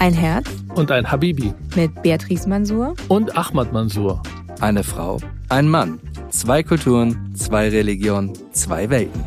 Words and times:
Ein 0.00 0.14
Herz 0.14 0.48
und 0.76 0.90
ein 0.90 1.10
Habibi 1.10 1.52
mit 1.76 2.02
Beatrice 2.02 2.48
Mansour 2.48 2.94
und 3.08 3.36
Ahmad 3.36 3.70
Mansour. 3.74 4.22
Eine 4.62 4.82
Frau, 4.82 5.20
ein 5.50 5.68
Mann, 5.68 6.00
zwei 6.30 6.62
Kulturen, 6.62 7.34
zwei 7.36 7.68
Religionen, 7.68 8.32
zwei 8.54 8.88
Welten. 8.88 9.22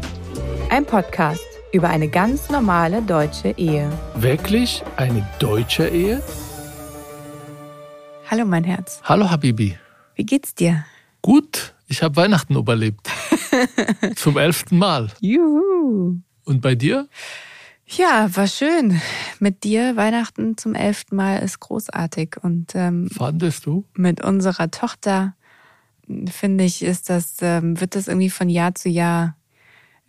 Ein 0.71 0.83
Podcast 0.83 1.45
über 1.73 1.89
eine 1.89 2.07
ganz 2.07 2.49
normale 2.49 3.03
deutsche 3.03 3.49
Ehe. 3.49 3.87
Wirklich 4.15 4.81
eine 4.97 5.23
deutsche 5.37 5.87
Ehe? 5.89 6.23
Hallo 8.31 8.43
mein 8.43 8.63
Herz. 8.63 8.99
Hallo 9.03 9.29
Habibi. 9.29 9.77
Wie 10.15 10.25
geht's 10.25 10.55
dir? 10.55 10.85
Gut, 11.21 11.75
ich 11.87 12.01
habe 12.01 12.15
Weihnachten 12.15 12.55
überlebt. 12.55 13.11
Zum 14.15 14.39
elften 14.39 14.79
Mal. 14.79 15.11
Juhu. 15.19 16.17
Und 16.45 16.61
bei 16.61 16.73
dir? 16.73 17.07
Ja, 17.97 18.35
war 18.35 18.47
schön. 18.47 18.99
Mit 19.39 19.63
dir 19.63 19.95
Weihnachten 19.95 20.57
zum 20.57 20.73
elften 20.73 21.15
Mal 21.15 21.39
ist 21.39 21.59
großartig. 21.59 22.37
Und 22.41 22.73
ähm, 22.73 23.07
Fandest 23.09 23.67
du? 23.67 23.85
mit 23.93 24.23
unserer 24.23 24.71
Tochter 24.71 25.35
finde 26.29 26.63
ich, 26.63 26.81
ist 26.81 27.09
das, 27.11 27.35
ähm, 27.41 27.79
wird 27.79 27.95
das 27.95 28.07
irgendwie 28.07 28.31
von 28.31 28.49
Jahr 28.49 28.73
zu 28.73 28.89
Jahr 28.89 29.35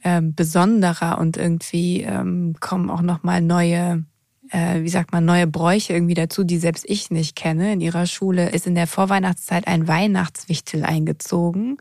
ähm, 0.03 0.35
besonderer 0.35 1.19
und 1.19 1.37
irgendwie 1.37 2.03
ähm, 2.03 2.57
kommen 2.59 2.89
auch 2.89 3.03
nochmal 3.03 3.43
neue, 3.43 4.05
äh, 4.51 4.81
wie 4.81 4.89
sagt 4.89 5.13
man, 5.13 5.27
neue 5.27 5.47
Bräuche 5.47 5.93
irgendwie 5.93 6.15
dazu, 6.15 6.43
die 6.43 6.59
selbst 6.59 6.85
ich 6.89 7.11
nicht 7.11 7.37
kenne. 7.37 7.73
In 7.75 7.83
ihrer 7.83 8.07
Schule 8.07 8.49
ist 8.49 8.67
in 8.67 8.75
der 8.75 8.87
Vorweihnachtszeit 8.87 9.67
ein 9.67 9.87
Weihnachtswichtel 9.87 10.85
eingezogen. 10.85 11.77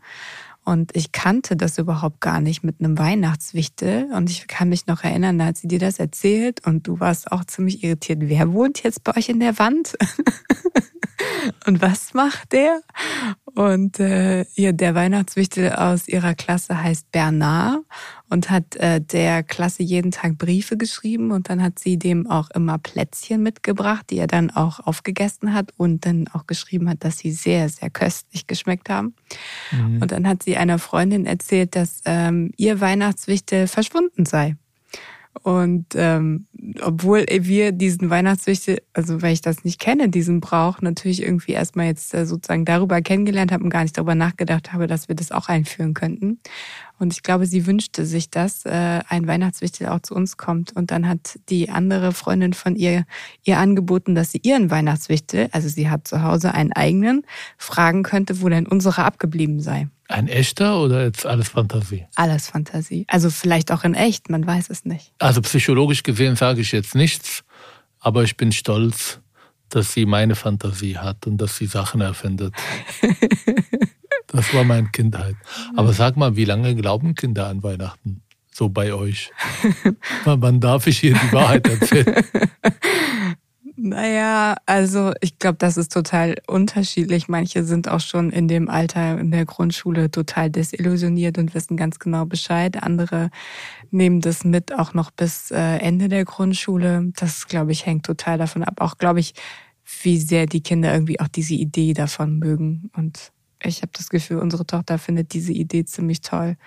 Und 0.65 0.95
ich 0.95 1.11
kannte 1.11 1.55
das 1.55 1.77
überhaupt 1.77 2.21
gar 2.21 2.39
nicht 2.39 2.63
mit 2.63 2.79
einem 2.79 2.97
Weihnachtswichtel. 2.97 4.09
Und 4.13 4.29
ich 4.29 4.47
kann 4.47 4.69
mich 4.69 4.87
noch 4.87 5.03
erinnern, 5.03 5.37
da 5.39 5.45
hat 5.45 5.57
sie 5.57 5.67
dir 5.67 5.79
das 5.79 5.99
erzählt 5.99 6.65
und 6.65 6.87
du 6.87 6.99
warst 6.99 7.31
auch 7.31 7.43
ziemlich 7.45 7.83
irritiert. 7.83 8.19
Wer 8.21 8.53
wohnt 8.53 8.83
jetzt 8.83 9.03
bei 9.03 9.15
euch 9.17 9.29
in 9.29 9.39
der 9.39 9.59
Wand? 9.59 9.95
und 11.67 11.81
was 11.81 12.13
macht 12.13 12.53
der? 12.53 12.81
Und 13.45 13.99
äh, 13.99 14.45
ihr, 14.55 14.73
der 14.73 14.95
Weihnachtswichtel 14.95 15.73
aus 15.73 16.07
ihrer 16.07 16.33
Klasse 16.33 16.81
heißt 16.81 17.11
Bernard 17.11 17.81
und 18.33 18.49
hat 18.49 18.75
äh, 18.77 18.99
der 18.99 19.43
Klasse 19.43 19.83
jeden 19.83 20.09
Tag 20.09 20.39
Briefe 20.39 20.75
geschrieben 20.75 21.31
und 21.31 21.49
dann 21.49 21.61
hat 21.61 21.77
sie 21.77 21.99
dem 21.99 22.27
auch 22.27 22.49
immer 22.49 22.79
Plätzchen 22.79 23.43
mitgebracht, 23.43 24.07
die 24.09 24.17
er 24.17 24.25
dann 24.25 24.49
auch 24.49 24.79
aufgegessen 24.79 25.53
hat 25.53 25.71
und 25.77 26.07
dann 26.07 26.27
auch 26.33 26.47
geschrieben 26.47 26.89
hat, 26.89 27.03
dass 27.03 27.19
sie 27.19 27.31
sehr, 27.31 27.69
sehr 27.69 27.91
köstlich 27.91 28.47
geschmeckt 28.47 28.89
haben. 28.89 29.13
Mhm. 29.71 30.01
Und 30.01 30.11
dann 30.11 30.27
hat 30.27 30.41
sie 30.41 30.57
einer 30.57 30.79
Freundin 30.79 31.27
erzählt, 31.27 31.75
dass 31.75 32.01
ähm, 32.05 32.51
ihr 32.57 32.81
Weihnachtswichtel 32.81 33.67
verschwunden 33.67 34.25
sei. 34.25 34.55
Und 35.41 35.87
ähm, 35.95 36.45
obwohl 36.81 37.25
wir 37.27 37.71
diesen 37.71 38.09
Weihnachtswichtel, 38.09 38.81
also 38.93 39.21
weil 39.21 39.33
ich 39.33 39.41
das 39.41 39.63
nicht 39.63 39.79
kenne, 39.79 40.07
diesen 40.07 40.39
Brauch, 40.41 40.81
natürlich 40.81 41.23
irgendwie 41.23 41.53
erstmal 41.53 41.87
jetzt 41.87 42.13
äh, 42.13 42.25
sozusagen 42.25 42.65
darüber 42.65 43.01
kennengelernt 43.01 43.51
habe 43.51 43.63
und 43.63 43.71
gar 43.71 43.81
nicht 43.81 43.97
darüber 43.97 44.15
nachgedacht 44.15 44.71
habe, 44.71 44.85
dass 44.85 45.07
wir 45.07 45.15
das 45.15 45.31
auch 45.31 45.49
einführen 45.49 45.95
könnten. 45.95 46.39
Und 46.99 47.13
ich 47.13 47.23
glaube, 47.23 47.47
sie 47.47 47.65
wünschte 47.65 48.05
sich, 48.05 48.29
dass 48.29 48.65
äh, 48.65 49.01
ein 49.09 49.27
Weihnachtswichtel 49.27 49.87
auch 49.87 49.99
zu 49.99 50.13
uns 50.13 50.37
kommt. 50.37 50.75
Und 50.75 50.91
dann 50.91 51.09
hat 51.09 51.39
die 51.49 51.69
andere 51.69 52.13
Freundin 52.13 52.53
von 52.53 52.75
ihr 52.75 53.05
ihr 53.43 53.57
angeboten, 53.57 54.15
dass 54.15 54.31
sie 54.31 54.39
ihren 54.43 54.69
Weihnachtswichtel, 54.69 55.49
also 55.51 55.67
sie 55.67 55.89
hat 55.89 56.07
zu 56.07 56.21
Hause 56.21 56.53
einen 56.53 56.71
eigenen, 56.71 57.23
fragen 57.57 58.03
könnte, 58.03 58.41
wo 58.41 58.49
denn 58.49 58.67
unsere 58.67 59.03
abgeblieben 59.03 59.59
sei. 59.59 59.87
Ein 60.13 60.27
echter 60.27 60.79
oder 60.79 61.05
jetzt 61.05 61.25
alles 61.25 61.49
Fantasie? 61.49 62.05
Alles 62.13 62.47
Fantasie. 62.47 63.03
Also 63.07 63.31
vielleicht 63.31 63.71
auch 63.71 63.83
in 63.83 63.95
echt, 63.95 64.29
man 64.29 64.45
weiß 64.45 64.69
es 64.69 64.85
nicht. 64.85 65.11
Also 65.17 65.41
psychologisch 65.41 66.03
gesehen 66.03 66.35
sage 66.35 66.61
ich 66.61 66.71
jetzt 66.71 66.93
nichts, 66.93 67.43
aber 67.99 68.21
ich 68.21 68.37
bin 68.37 68.51
stolz, 68.51 69.21
dass 69.69 69.91
sie 69.91 70.05
meine 70.05 70.35
Fantasie 70.35 70.99
hat 70.99 71.25
und 71.25 71.39
dass 71.39 71.57
sie 71.57 71.65
Sachen 71.65 72.01
erfindet. 72.01 72.53
das 74.27 74.53
war 74.53 74.63
meine 74.63 74.89
Kindheit. 74.89 75.35
Aber 75.75 75.93
sag 75.93 76.15
mal, 76.15 76.35
wie 76.35 76.45
lange 76.45 76.75
glauben 76.75 77.15
Kinder 77.15 77.47
an 77.47 77.63
Weihnachten? 77.63 78.21
So 78.51 78.69
bei 78.69 78.93
euch. 78.93 79.31
Wann 80.25 80.59
darf 80.59 80.85
ich 80.85 80.99
hier 80.99 81.15
die 81.15 81.31
Wahrheit 81.31 81.67
erzählen? 81.67 82.23
Naja, 83.75 84.55
also 84.67 85.13
ich 85.19 85.39
glaube, 85.39 85.57
das 85.57 85.77
ist 85.77 85.91
total 85.91 86.35
unterschiedlich. 86.47 87.27
Manche 87.27 87.63
sind 87.63 87.87
auch 87.87 88.01
schon 88.01 88.29
in 88.29 88.47
dem 88.47 88.69
Alter 88.69 89.19
in 89.19 89.31
der 89.31 89.45
Grundschule 89.45 90.11
total 90.11 90.51
desillusioniert 90.51 91.39
und 91.39 91.55
wissen 91.55 91.75
ganz 91.75 91.97
genau 91.97 92.25
Bescheid. 92.25 92.83
Andere 92.83 93.31
nehmen 93.89 94.21
das 94.21 94.43
mit 94.43 94.77
auch 94.77 94.93
noch 94.93 95.09
bis 95.09 95.49
äh, 95.49 95.77
Ende 95.77 96.07
der 96.07 96.23
Grundschule. 96.23 97.11
Das, 97.15 97.47
glaube 97.47 97.71
ich, 97.71 97.87
hängt 97.87 98.05
total 98.05 98.37
davon 98.37 98.63
ab. 98.63 98.75
Auch, 98.79 98.99
glaube 98.99 99.19
ich, 99.19 99.33
wie 100.03 100.19
sehr 100.19 100.45
die 100.45 100.61
Kinder 100.61 100.93
irgendwie 100.93 101.19
auch 101.19 101.27
diese 101.27 101.55
Idee 101.55 101.93
davon 101.93 102.37
mögen. 102.37 102.91
Und 102.95 103.31
ich 103.63 103.81
habe 103.81 103.91
das 103.93 104.09
Gefühl, 104.09 104.37
unsere 104.37 104.67
Tochter 104.67 104.99
findet 104.99 105.33
diese 105.33 105.51
Idee 105.51 105.83
ziemlich 105.83 106.21
toll. 106.21 106.57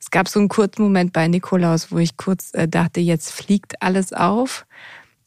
Es 0.00 0.10
gab 0.10 0.26
so 0.26 0.40
einen 0.40 0.48
kurzen 0.48 0.82
Moment 0.82 1.12
bei 1.12 1.28
Nikolaus, 1.28 1.92
wo 1.92 1.98
ich 1.98 2.16
kurz 2.16 2.52
äh, 2.54 2.66
dachte, 2.66 3.00
jetzt 3.00 3.30
fliegt 3.30 3.80
alles 3.82 4.12
auf. 4.12 4.66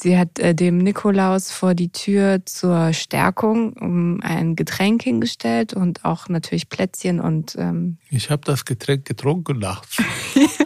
Sie 0.02 0.18
hat 0.18 0.40
äh, 0.40 0.56
dem 0.56 0.78
Nikolaus 0.78 1.52
vor 1.52 1.74
die 1.74 1.92
Tür 1.92 2.46
zur 2.46 2.94
Stärkung 2.94 3.74
um 3.74 4.22
ein 4.22 4.56
Getränk 4.56 5.04
hingestellt 5.04 5.74
und 5.74 6.06
auch 6.06 6.30
natürlich 6.30 6.70
Plätzchen 6.70 7.20
und. 7.20 7.58
Ähm 7.60 7.98
ich 8.10 8.30
habe 8.30 8.42
das 8.46 8.64
Getränk 8.64 9.04
getrunken 9.04 9.60
nachts. 9.60 9.98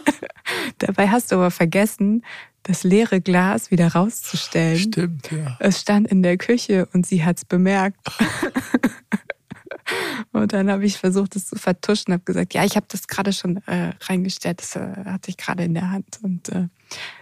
Dabei 0.78 1.08
hast 1.08 1.32
du 1.32 1.36
aber 1.36 1.50
vergessen, 1.50 2.24
das 2.62 2.84
leere 2.84 3.20
Glas 3.20 3.72
wieder 3.72 3.88
rauszustellen. 3.88 4.78
Stimmt, 4.78 5.30
ja. 5.32 5.56
Es 5.58 5.80
stand 5.80 6.06
in 6.06 6.22
der 6.22 6.36
Küche 6.36 6.88
und 6.92 7.04
sie 7.04 7.24
hat's 7.24 7.44
bemerkt. 7.44 7.98
Und 10.32 10.52
dann 10.52 10.70
habe 10.70 10.84
ich 10.84 10.98
versucht, 10.98 11.36
es 11.36 11.46
zu 11.46 11.56
vertuschen, 11.56 12.12
habe 12.12 12.24
gesagt, 12.24 12.54
ja, 12.54 12.64
ich 12.64 12.74
habe 12.74 12.86
das 12.88 13.06
gerade 13.06 13.32
schon 13.32 13.58
äh, 13.66 13.92
reingestellt, 14.00 14.60
das 14.60 14.74
äh, 14.74 15.04
hatte 15.04 15.30
ich 15.30 15.36
gerade 15.36 15.62
in 15.64 15.74
der 15.74 15.90
Hand. 15.90 16.18
Und 16.22 16.48
äh, 16.48 16.68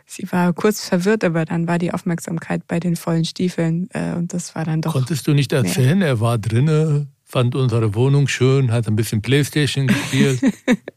sie 0.06 0.30
war 0.30 0.52
kurz 0.52 0.86
verwirrt, 0.86 1.24
aber 1.24 1.44
dann 1.44 1.66
war 1.66 1.78
die 1.78 1.92
Aufmerksamkeit 1.92 2.66
bei 2.66 2.80
den 2.80 2.96
vollen 2.96 3.24
Stiefeln 3.24 3.88
äh, 3.92 4.14
und 4.14 4.32
das 4.32 4.54
war 4.54 4.64
dann 4.64 4.82
doch. 4.82 4.92
Konntest 4.92 5.26
du 5.26 5.34
nicht 5.34 5.52
erzählen, 5.52 5.98
mehr. 5.98 6.08
er 6.08 6.20
war 6.20 6.38
drinnen, 6.38 7.08
fand 7.24 7.54
unsere 7.54 7.94
Wohnung 7.94 8.28
schön, 8.28 8.72
hat 8.72 8.88
ein 8.88 8.96
bisschen 8.96 9.22
Playstation 9.22 9.86
gespielt. 9.86 10.40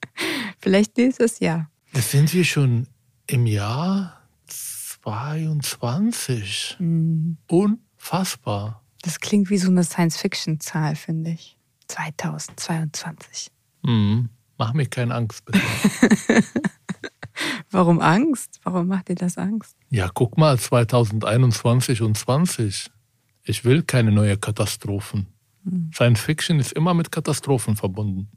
Vielleicht 0.59 0.97
nächstes 0.97 1.39
Jahr. 1.39 1.69
Jetzt 1.93 2.11
sind 2.11 2.33
wir 2.33 2.43
schon 2.43 2.87
im 3.27 3.45
Jahr 3.45 4.21
22. 4.47 6.77
Mhm. 6.79 7.37
Unfassbar. 7.47 8.81
Das 9.01 9.19
klingt 9.19 9.49
wie 9.49 9.57
so 9.57 9.69
eine 9.69 9.83
Science-Fiction-Zahl, 9.83 10.95
finde 10.95 11.31
ich. 11.31 11.57
2022. 11.87 13.51
Mhm. 13.83 14.29
Mach 14.57 14.73
mir 14.73 14.87
keine 14.87 15.13
Angst, 15.13 15.45
bitte. 15.45 15.59
Warum 17.75 17.99
Angst? 17.99 18.61
Warum 18.63 18.87
macht 18.87 19.09
dir 19.09 19.15
das 19.15 19.37
Angst? 19.37 19.75
Ja, 19.89 20.09
guck 20.13 20.37
mal, 20.37 20.57
2021 20.57 22.01
und 22.01 22.17
20. 22.17 22.89
Ich 23.43 23.65
will 23.65 23.83
keine 23.83 24.13
neue 24.13 24.37
Katastrophen. 24.37 25.27
Mhm. 25.65 25.91
Science 25.93 26.21
Fiction 26.21 26.61
ist 26.61 26.71
immer 26.71 26.93
mit 26.93 27.11
Katastrophen 27.11 27.75
verbunden. 27.75 28.29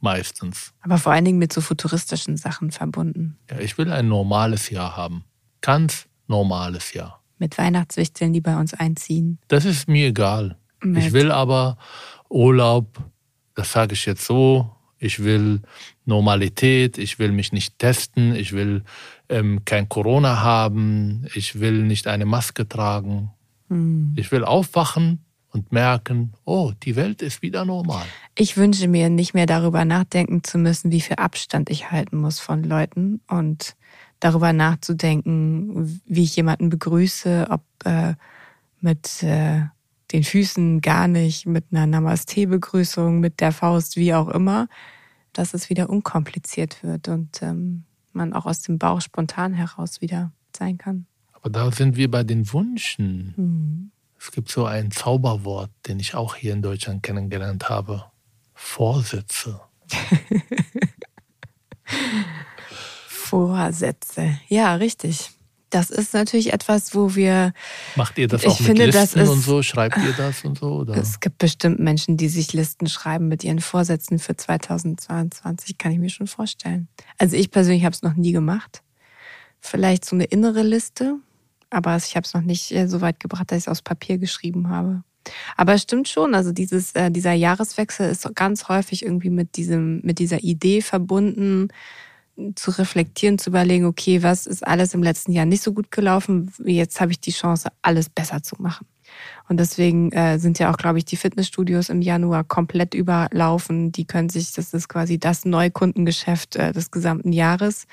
Meistens. 0.00 0.74
Aber 0.80 0.98
vor 0.98 1.12
allen 1.12 1.24
Dingen 1.24 1.38
mit 1.38 1.52
so 1.52 1.60
futuristischen 1.60 2.36
Sachen 2.36 2.72
verbunden. 2.72 3.38
Ja, 3.48 3.60
ich 3.60 3.78
will 3.78 3.92
ein 3.92 4.08
normales 4.08 4.68
Jahr 4.68 4.96
haben. 4.96 5.22
Ganz 5.60 6.08
normales 6.26 6.92
Jahr. 6.92 7.22
Mit 7.38 7.58
Weihnachtswichteln, 7.58 8.32
die 8.32 8.40
bei 8.40 8.58
uns 8.58 8.74
einziehen. 8.74 9.38
Das 9.46 9.64
ist 9.64 9.86
mir 9.86 10.08
egal. 10.08 10.58
Mit. 10.82 11.04
Ich 11.04 11.12
will 11.12 11.30
aber 11.30 11.78
Urlaub, 12.28 12.98
das 13.54 13.70
sage 13.70 13.92
ich 13.92 14.06
jetzt 14.06 14.24
so, 14.24 14.74
ich 15.02 15.24
will 15.24 15.60
Normalität, 16.04 16.96
ich 16.96 17.18
will 17.18 17.32
mich 17.32 17.52
nicht 17.52 17.78
testen, 17.78 18.34
ich 18.34 18.52
will 18.52 18.84
ähm, 19.28 19.64
kein 19.64 19.88
Corona 19.88 20.42
haben, 20.42 21.26
ich 21.34 21.58
will 21.60 21.82
nicht 21.82 22.06
eine 22.06 22.24
Maske 22.24 22.68
tragen. 22.68 23.30
Hm. 23.68 24.14
Ich 24.16 24.30
will 24.30 24.44
aufwachen 24.44 25.24
und 25.50 25.72
merken, 25.72 26.32
oh, 26.44 26.72
die 26.82 26.96
Welt 26.96 27.20
ist 27.20 27.42
wieder 27.42 27.64
normal. 27.64 28.04
Ich 28.36 28.56
wünsche 28.56 28.86
mir 28.86 29.10
nicht 29.10 29.34
mehr 29.34 29.46
darüber 29.46 29.84
nachdenken 29.84 30.44
zu 30.44 30.56
müssen, 30.56 30.92
wie 30.92 31.00
viel 31.00 31.16
Abstand 31.16 31.68
ich 31.68 31.90
halten 31.90 32.18
muss 32.18 32.38
von 32.38 32.62
Leuten 32.62 33.20
und 33.28 33.74
darüber 34.20 34.52
nachzudenken, 34.52 36.00
wie 36.06 36.22
ich 36.22 36.36
jemanden 36.36 36.70
begrüße, 36.70 37.48
ob 37.50 37.62
äh, 37.84 38.14
mit 38.80 39.22
äh, 39.24 39.62
den 40.12 40.24
Füßen 40.24 40.80
gar 40.80 41.08
nicht, 41.08 41.46
mit 41.46 41.66
einer 41.70 41.86
Namaste-Begrüßung, 41.86 43.20
mit 43.20 43.40
der 43.40 43.52
Faust, 43.52 43.96
wie 43.96 44.14
auch 44.14 44.28
immer, 44.28 44.68
dass 45.32 45.54
es 45.54 45.70
wieder 45.70 45.88
unkompliziert 45.88 46.82
wird 46.82 47.08
und 47.08 47.42
ähm, 47.42 47.84
man 48.12 48.32
auch 48.32 48.46
aus 48.46 48.60
dem 48.60 48.78
Bauch 48.78 49.00
spontan 49.00 49.54
heraus 49.54 50.00
wieder 50.00 50.32
sein 50.56 50.78
kann. 50.78 51.06
Aber 51.32 51.50
da 51.50 51.72
sind 51.72 51.96
wir 51.96 52.10
bei 52.10 52.22
den 52.22 52.52
Wünschen. 52.52 53.34
Mhm. 53.36 53.90
Es 54.18 54.30
gibt 54.30 54.50
so 54.50 54.66
ein 54.66 54.90
Zauberwort, 54.90 55.70
den 55.88 55.98
ich 55.98 56.14
auch 56.14 56.36
hier 56.36 56.52
in 56.52 56.62
Deutschland 56.62 57.02
kennengelernt 57.02 57.68
habe. 57.68 58.04
Vorsätze. 58.54 59.60
Vorsätze. 63.08 64.38
Ja, 64.48 64.76
richtig. 64.76 65.32
Das 65.72 65.88
ist 65.88 66.12
natürlich 66.12 66.52
etwas, 66.52 66.94
wo 66.94 67.14
wir. 67.14 67.54
Macht 67.96 68.18
ihr 68.18 68.28
das 68.28 68.44
auch 68.44 68.60
mit 68.60 68.66
finde, 68.66 68.84
Listen 68.84 69.20
ist, 69.20 69.28
und 69.30 69.40
so? 69.40 69.62
Schreibt 69.62 69.96
ihr 69.96 70.12
das 70.12 70.44
und 70.44 70.58
so? 70.58 70.66
Oder? 70.66 70.94
Es 70.98 71.18
gibt 71.18 71.38
bestimmt 71.38 71.80
Menschen, 71.80 72.18
die 72.18 72.28
sich 72.28 72.52
Listen 72.52 72.86
schreiben 72.86 73.26
mit 73.26 73.42
ihren 73.42 73.60
Vorsätzen 73.60 74.18
für 74.18 74.36
2022, 74.36 75.78
kann 75.78 75.90
ich 75.90 75.98
mir 75.98 76.10
schon 76.10 76.26
vorstellen. 76.26 76.88
Also 77.16 77.36
ich 77.36 77.50
persönlich 77.50 77.86
habe 77.86 77.94
es 77.94 78.02
noch 78.02 78.14
nie 78.14 78.32
gemacht. 78.32 78.82
Vielleicht 79.60 80.04
so 80.04 80.14
eine 80.14 80.24
innere 80.24 80.62
Liste, 80.62 81.16
aber 81.70 81.96
ich 81.96 82.16
habe 82.16 82.26
es 82.26 82.34
noch 82.34 82.42
nicht 82.42 82.70
äh, 82.72 82.86
so 82.86 83.00
weit 83.00 83.18
gebracht, 83.18 83.50
dass 83.50 83.58
ich 83.58 83.64
es 83.64 83.68
aus 83.68 83.80
Papier 83.80 84.18
geschrieben 84.18 84.68
habe. 84.68 85.02
Aber 85.56 85.72
es 85.72 85.82
stimmt 85.82 86.06
schon, 86.08 86.34
also 86.34 86.52
dieses, 86.52 86.92
äh, 86.92 87.10
dieser 87.10 87.32
Jahreswechsel 87.32 88.10
ist 88.10 88.28
ganz 88.34 88.68
häufig 88.68 89.04
irgendwie 89.04 89.30
mit 89.30 89.56
diesem, 89.56 90.02
mit 90.02 90.18
dieser 90.18 90.42
Idee 90.42 90.82
verbunden, 90.82 91.68
zu 92.54 92.70
reflektieren, 92.70 93.38
zu 93.38 93.50
überlegen, 93.50 93.84
okay, 93.84 94.22
was 94.22 94.46
ist 94.46 94.66
alles 94.66 94.94
im 94.94 95.02
letzten 95.02 95.32
Jahr 95.32 95.46
nicht 95.46 95.62
so 95.62 95.72
gut 95.72 95.90
gelaufen? 95.90 96.52
Jetzt 96.64 97.00
habe 97.00 97.12
ich 97.12 97.20
die 97.20 97.32
Chance, 97.32 97.68
alles 97.82 98.08
besser 98.08 98.42
zu 98.42 98.56
machen. 98.58 98.86
Und 99.48 99.60
deswegen 99.60 100.10
äh, 100.12 100.38
sind 100.38 100.58
ja 100.58 100.72
auch, 100.72 100.76
glaube 100.76 100.98
ich, 100.98 101.04
die 101.04 101.16
Fitnessstudios 101.16 101.90
im 101.90 102.00
Januar 102.00 102.44
komplett 102.44 102.94
überlaufen. 102.94 103.92
Die 103.92 104.06
können 104.06 104.30
sich, 104.30 104.52
das 104.52 104.72
ist 104.72 104.88
quasi 104.88 105.18
das 105.18 105.44
Neukundengeschäft 105.44 106.56
äh, 106.56 106.72
des 106.72 106.90
gesamten 106.90 107.32
Jahres 107.32 107.86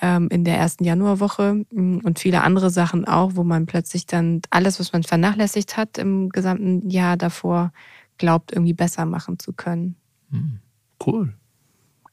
ähm, 0.00 0.28
in 0.30 0.44
der 0.44 0.56
ersten 0.56 0.84
Januarwoche 0.84 1.64
mm, 1.70 1.98
und 2.02 2.18
viele 2.18 2.42
andere 2.42 2.70
Sachen 2.70 3.04
auch, 3.06 3.32
wo 3.34 3.44
man 3.44 3.66
plötzlich 3.66 4.06
dann 4.06 4.42
alles, 4.50 4.80
was 4.80 4.92
man 4.92 5.02
vernachlässigt 5.02 5.76
hat 5.76 5.98
im 5.98 6.28
gesamten 6.30 6.88
Jahr 6.90 7.16
davor, 7.16 7.72
glaubt, 8.16 8.52
irgendwie 8.52 8.74
besser 8.74 9.06
machen 9.06 9.38
zu 9.38 9.52
können. 9.52 9.96
Hm, 10.30 10.58
cool. 11.06 11.34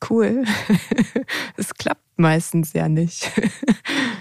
Cool. 0.09 0.45
Es 1.57 1.73
klappt 1.73 2.01
meistens 2.17 2.73
ja 2.73 2.89
nicht. 2.89 3.31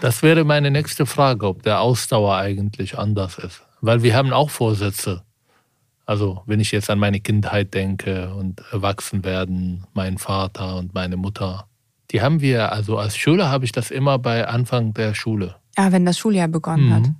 Das 0.00 0.22
wäre 0.22 0.44
meine 0.44 0.70
nächste 0.70 1.06
Frage, 1.06 1.46
ob 1.46 1.62
der 1.62 1.80
Ausdauer 1.80 2.36
eigentlich 2.36 2.98
anders 2.98 3.38
ist. 3.38 3.62
Weil 3.80 4.02
wir 4.02 4.14
haben 4.14 4.34
auch 4.34 4.50
Vorsätze. 4.50 5.22
Also 6.04 6.42
wenn 6.44 6.60
ich 6.60 6.72
jetzt 6.72 6.90
an 6.90 6.98
meine 6.98 7.20
Kindheit 7.20 7.72
denke 7.72 8.34
und 8.34 8.60
erwachsen 8.70 9.24
werden, 9.24 9.86
mein 9.94 10.18
Vater 10.18 10.76
und 10.76 10.92
meine 10.92 11.16
Mutter, 11.16 11.68
die 12.10 12.20
haben 12.20 12.40
wir, 12.40 12.72
also 12.72 12.98
als 12.98 13.16
Schüler 13.16 13.50
habe 13.50 13.64
ich 13.64 13.72
das 13.72 13.90
immer 13.90 14.18
bei 14.18 14.46
Anfang 14.46 14.92
der 14.92 15.14
Schule. 15.14 15.56
Ja, 15.78 15.90
wenn 15.90 16.04
das 16.04 16.18
Schuljahr 16.18 16.48
begonnen 16.48 16.88
mhm. 16.88 16.94
hat. 16.94 17.10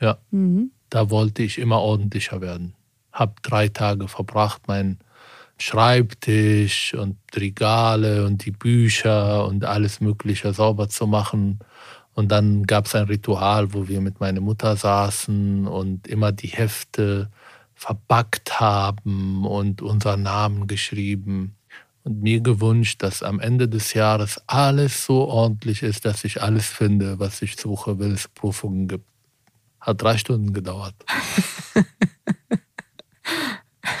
Ja, 0.00 0.18
mhm. 0.30 0.72
da 0.90 1.08
wollte 1.10 1.42
ich 1.42 1.58
immer 1.58 1.80
ordentlicher 1.80 2.42
werden. 2.42 2.74
Hab 3.12 3.42
drei 3.42 3.68
Tage 3.68 4.08
verbracht, 4.08 4.68
meinen 4.68 4.98
Schreibtisch 5.58 6.94
und 6.94 7.16
Regale 7.34 8.26
und 8.26 8.44
die 8.44 8.50
Bücher 8.50 9.46
und 9.46 9.64
alles 9.64 10.00
Mögliche 10.00 10.52
sauber 10.52 10.88
zu 10.88 11.06
machen. 11.06 11.60
Und 12.14 12.30
dann 12.32 12.64
gab 12.64 12.86
es 12.86 12.94
ein 12.94 13.04
Ritual, 13.04 13.72
wo 13.72 13.88
wir 13.88 14.00
mit 14.00 14.20
meiner 14.20 14.40
Mutter 14.40 14.76
saßen 14.76 15.66
und 15.66 16.06
immer 16.06 16.32
die 16.32 16.48
Hefte 16.48 17.30
verbackt 17.74 18.58
haben 18.58 19.44
und 19.44 19.82
unseren 19.82 20.22
Namen 20.22 20.66
geschrieben 20.66 21.56
und 22.04 22.22
mir 22.22 22.40
gewünscht, 22.40 23.02
dass 23.02 23.22
am 23.22 23.40
Ende 23.40 23.68
des 23.68 23.92
Jahres 23.92 24.40
alles 24.46 25.04
so 25.04 25.26
ordentlich 25.28 25.82
ist, 25.82 26.04
dass 26.04 26.24
ich 26.24 26.42
alles 26.42 26.66
finde, 26.66 27.18
was 27.18 27.42
ich 27.42 27.56
suche, 27.56 27.98
wenn 27.98 28.12
es 28.12 28.28
Prüfungen 28.28 28.88
gibt. 28.88 29.04
Hat 29.80 30.00
drei 30.00 30.16
Stunden 30.16 30.52
gedauert. 30.52 30.94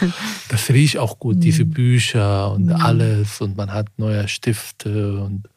das 0.48 0.68
riecht 0.70 0.98
auch 0.98 1.18
gut, 1.18 1.42
diese 1.42 1.64
mhm. 1.64 1.70
Bücher 1.70 2.52
und 2.52 2.66
mhm. 2.66 2.72
alles. 2.72 3.40
Und 3.40 3.56
man 3.56 3.72
hat 3.72 3.88
neue 3.96 4.28
Stifte 4.28 5.20
und 5.20 5.48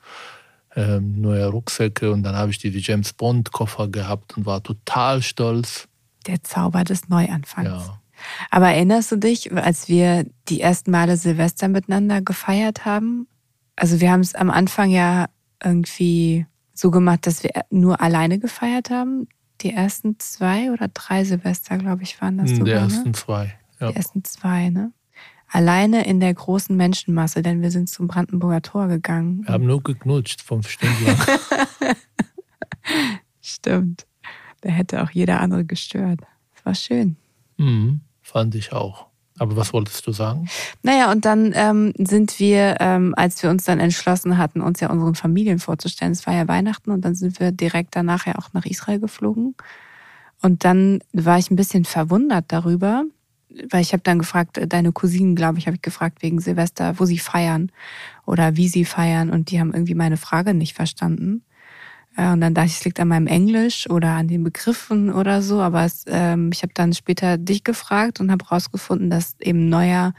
ähm, 0.75 1.21
neue 1.21 1.47
Rucksäcke. 1.47 2.11
Und 2.11 2.23
dann 2.23 2.35
habe 2.35 2.51
ich 2.51 2.57
diese 2.57 2.79
James 2.79 3.13
Bond 3.13 3.51
Koffer 3.51 3.87
gehabt 3.87 4.37
und 4.37 4.45
war 4.45 4.63
total 4.63 5.21
stolz. 5.21 5.87
Der 6.27 6.43
Zauber 6.43 6.83
des 6.83 7.09
Neuanfangs. 7.09 7.69
Ja. 7.69 7.99
Aber 8.49 8.69
erinnerst 8.69 9.11
du 9.11 9.15
dich, 9.15 9.51
als 9.53 9.87
wir 9.87 10.25
die 10.49 10.61
ersten 10.61 10.91
Male 10.91 11.17
Silvester 11.17 11.67
miteinander 11.67 12.21
gefeiert 12.21 12.85
haben? 12.85 13.27
Also 13.75 14.01
wir 14.01 14.11
haben 14.11 14.19
es 14.19 14.35
am 14.35 14.49
Anfang 14.49 14.89
ja 14.89 15.27
irgendwie 15.63 16.45
so 16.73 16.91
gemacht, 16.91 17.27
dass 17.27 17.43
wir 17.43 17.51
nur 17.69 18.01
alleine 18.01 18.39
gefeiert 18.39 18.89
haben. 18.89 19.27
Die 19.61 19.71
ersten 19.73 20.19
zwei 20.19 20.71
oder 20.71 20.87
drei 20.87 21.25
Silvester, 21.25 21.77
glaube 21.77 22.03
ich, 22.03 22.21
waren 22.21 22.37
das 22.37 22.51
hm, 22.51 22.57
sogar. 22.57 22.65
Die 22.65 22.79
ersten 22.79 23.09
ne? 23.09 23.11
zwei. 23.13 23.58
Ja. 23.79 23.91
Die 23.91 23.95
ersten 23.95 24.23
zwei, 24.23 24.69
ne? 24.69 24.91
Alleine 25.51 26.05
in 26.05 26.19
der 26.19 26.33
großen 26.33 26.77
Menschenmasse, 26.77 27.41
denn 27.41 27.61
wir 27.61 27.71
sind 27.71 27.89
zum 27.89 28.07
Brandenburger 28.07 28.61
Tor 28.61 28.87
gegangen. 28.87 29.43
Wir 29.45 29.53
haben 29.53 29.65
nur 29.65 29.81
geknutscht, 29.81 30.41
fünf 30.41 30.69
Stunden 30.69 31.05
lang. 31.05 31.17
Stimmt. 33.41 34.05
Da 34.61 34.69
hätte 34.69 35.01
auch 35.01 35.09
jeder 35.09 35.41
andere 35.41 35.65
gestört. 35.65 36.21
Das 36.53 36.65
war 36.65 36.75
schön. 36.75 37.15
Mhm. 37.57 38.01
Fand 38.21 38.53
ich 38.53 38.73
auch. 38.73 39.07
Aber 39.39 39.55
was 39.55 39.73
wolltest 39.73 40.05
du 40.05 40.11
sagen? 40.11 40.49
Naja, 40.83 41.11
und 41.11 41.23
dann 41.25 41.53
ähm, 41.55 41.93
sind 41.97 42.39
wir, 42.39 42.75
ähm, 42.81 43.13
als 43.15 43.41
wir 43.41 43.49
uns 43.49 43.63
dann 43.63 43.79
entschlossen 43.79 44.37
hatten, 44.37 44.61
uns 44.61 44.81
ja 44.81 44.89
unseren 44.89 45.15
Familien 45.15 45.59
vorzustellen, 45.59 46.11
es 46.11 46.27
war 46.27 46.35
ja 46.35 46.47
Weihnachten 46.47 46.91
und 46.91 47.05
dann 47.05 47.15
sind 47.15 47.39
wir 47.39 47.51
direkt 47.51 47.95
danach 47.95 48.27
ja 48.27 48.35
auch 48.35 48.53
nach 48.53 48.65
Israel 48.65 48.99
geflogen. 48.99 49.55
Und 50.41 50.65
dann 50.65 50.99
war 51.13 51.39
ich 51.39 51.49
ein 51.49 51.55
bisschen 51.55 51.85
verwundert 51.85 52.45
darüber, 52.49 53.05
weil 53.69 53.81
ich 53.81 53.93
habe 53.93 54.03
dann 54.03 54.19
gefragt, 54.19 54.57
äh, 54.57 54.67
deine 54.67 54.91
Cousinen, 54.91 55.35
glaube 55.35 55.59
ich, 55.59 55.67
habe 55.67 55.75
ich 55.75 55.81
gefragt 55.81 56.21
wegen 56.21 56.39
Silvester, 56.39 56.99
wo 56.99 57.05
sie 57.05 57.19
feiern 57.19 57.71
oder 58.25 58.55
wie 58.55 58.67
sie 58.67 58.85
feiern 58.85 59.29
und 59.29 59.51
die 59.51 59.59
haben 59.59 59.73
irgendwie 59.73 59.95
meine 59.95 60.17
Frage 60.17 60.53
nicht 60.53 60.75
verstanden. 60.75 61.43
Äh, 62.15 62.31
und 62.31 62.41
dann 62.41 62.53
dachte 62.53 62.67
ich, 62.67 62.77
es 62.77 62.85
liegt 62.85 62.99
an 62.99 63.07
meinem 63.07 63.27
Englisch 63.27 63.89
oder 63.89 64.11
an 64.11 64.27
den 64.27 64.43
Begriffen 64.43 65.11
oder 65.11 65.41
so. 65.41 65.61
Aber 65.61 65.83
es, 65.83 66.05
ähm, 66.07 66.51
ich 66.53 66.61
habe 66.61 66.73
dann 66.73 66.93
später 66.93 67.37
dich 67.37 67.63
gefragt 67.63 68.19
und 68.19 68.31
habe 68.31 68.45
herausgefunden, 68.45 69.09
dass 69.09 69.35
eben 69.39 69.69
Neujahr, 69.69 70.13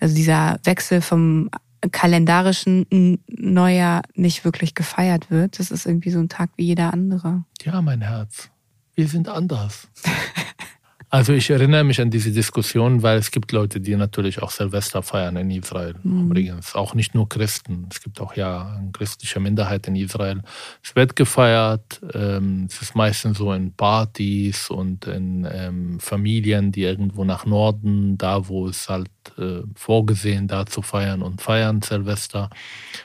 also 0.00 0.14
dieser 0.14 0.58
Wechsel 0.64 1.00
vom 1.00 1.50
kalendarischen 1.92 3.20
Neujahr 3.28 4.02
nicht 4.14 4.44
wirklich 4.44 4.74
gefeiert 4.74 5.30
wird. 5.30 5.58
Das 5.58 5.70
ist 5.70 5.86
irgendwie 5.86 6.10
so 6.10 6.18
ein 6.18 6.28
Tag 6.28 6.50
wie 6.56 6.64
jeder 6.64 6.92
andere. 6.92 7.44
Ja, 7.62 7.80
mein 7.80 8.00
Herz. 8.00 8.50
Wir 8.94 9.08
sind 9.08 9.28
anders. 9.28 9.88
Also 11.16 11.32
ich 11.32 11.48
erinnere 11.48 11.82
mich 11.82 11.98
an 11.98 12.10
diese 12.10 12.30
Diskussion, 12.30 13.02
weil 13.02 13.16
es 13.16 13.30
gibt 13.30 13.50
Leute, 13.50 13.80
die 13.80 13.96
natürlich 13.96 14.42
auch 14.42 14.50
Silvester 14.50 15.02
feiern 15.02 15.38
in 15.38 15.50
Israel. 15.50 15.94
Mhm. 16.02 16.26
Übrigens 16.26 16.74
auch 16.74 16.92
nicht 16.92 17.14
nur 17.14 17.26
Christen. 17.26 17.88
Es 17.90 18.02
gibt 18.02 18.20
auch 18.20 18.36
ja 18.36 18.76
eine 18.76 18.90
christliche 18.92 19.40
Minderheit 19.40 19.88
in 19.88 19.96
Israel. 19.96 20.42
Es 20.84 20.94
wird 20.94 21.16
gefeiert. 21.16 22.02
Ähm, 22.12 22.66
es 22.68 22.82
ist 22.82 22.94
meistens 22.94 23.38
so 23.38 23.50
in 23.54 23.72
Partys 23.72 24.68
und 24.68 25.06
in 25.06 25.48
ähm, 25.50 26.00
Familien, 26.00 26.70
die 26.70 26.82
irgendwo 26.82 27.24
nach 27.24 27.46
Norden, 27.46 28.18
da 28.18 28.46
wo 28.48 28.68
es 28.68 28.90
halt 28.90 29.08
äh, 29.38 29.62
vorgesehen, 29.74 30.48
da 30.48 30.66
zu 30.66 30.82
feiern 30.82 31.22
und 31.22 31.40
feiern 31.40 31.80
Silvester. 31.80 32.50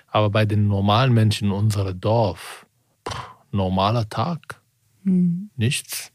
Aber 0.07 0.29
bei 0.29 0.43
den 0.43 0.67
normalen 0.67 1.13
Menschen 1.13 1.47
in 1.47 1.53
unserem 1.53 1.97
Dorf, 1.97 2.65
pff, 3.07 3.29
normaler 3.53 4.09
Tag, 4.09 4.59
mhm. 5.05 5.50
nichts 5.55 6.12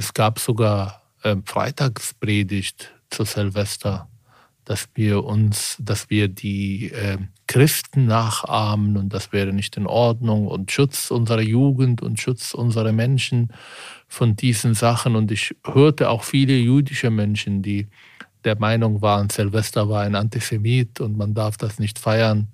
es 0.00 0.14
gab 0.14 0.38
sogar 0.38 0.99
äh, 1.22 1.36
Freitagspredigt 1.44 2.92
zu 3.10 3.24
Silvester, 3.24 4.08
dass 4.64 4.88
wir 4.94 5.24
uns, 5.24 5.76
dass 5.80 6.10
wir 6.10 6.28
die 6.28 6.92
äh, 6.92 7.18
Christen 7.46 8.06
nachahmen 8.06 8.96
und 8.96 9.12
das 9.12 9.32
wäre 9.32 9.52
nicht 9.52 9.76
in 9.76 9.86
Ordnung 9.86 10.46
und 10.46 10.70
Schutz 10.70 11.10
unserer 11.10 11.40
Jugend 11.40 12.02
und 12.02 12.20
Schutz 12.20 12.54
unserer 12.54 12.92
Menschen 12.92 13.52
von 14.06 14.36
diesen 14.36 14.74
Sachen. 14.74 15.16
Und 15.16 15.32
ich 15.32 15.56
hörte 15.64 16.10
auch 16.10 16.22
viele 16.22 16.56
jüdische 16.56 17.10
Menschen, 17.10 17.62
die 17.62 17.88
der 18.44 18.58
Meinung 18.58 19.02
waren, 19.02 19.28
Silvester 19.30 19.88
war 19.88 20.02
ein 20.02 20.14
Antisemit 20.14 21.00
und 21.00 21.16
man 21.16 21.34
darf 21.34 21.56
das 21.56 21.78
nicht 21.78 21.98
feiern. 21.98 22.48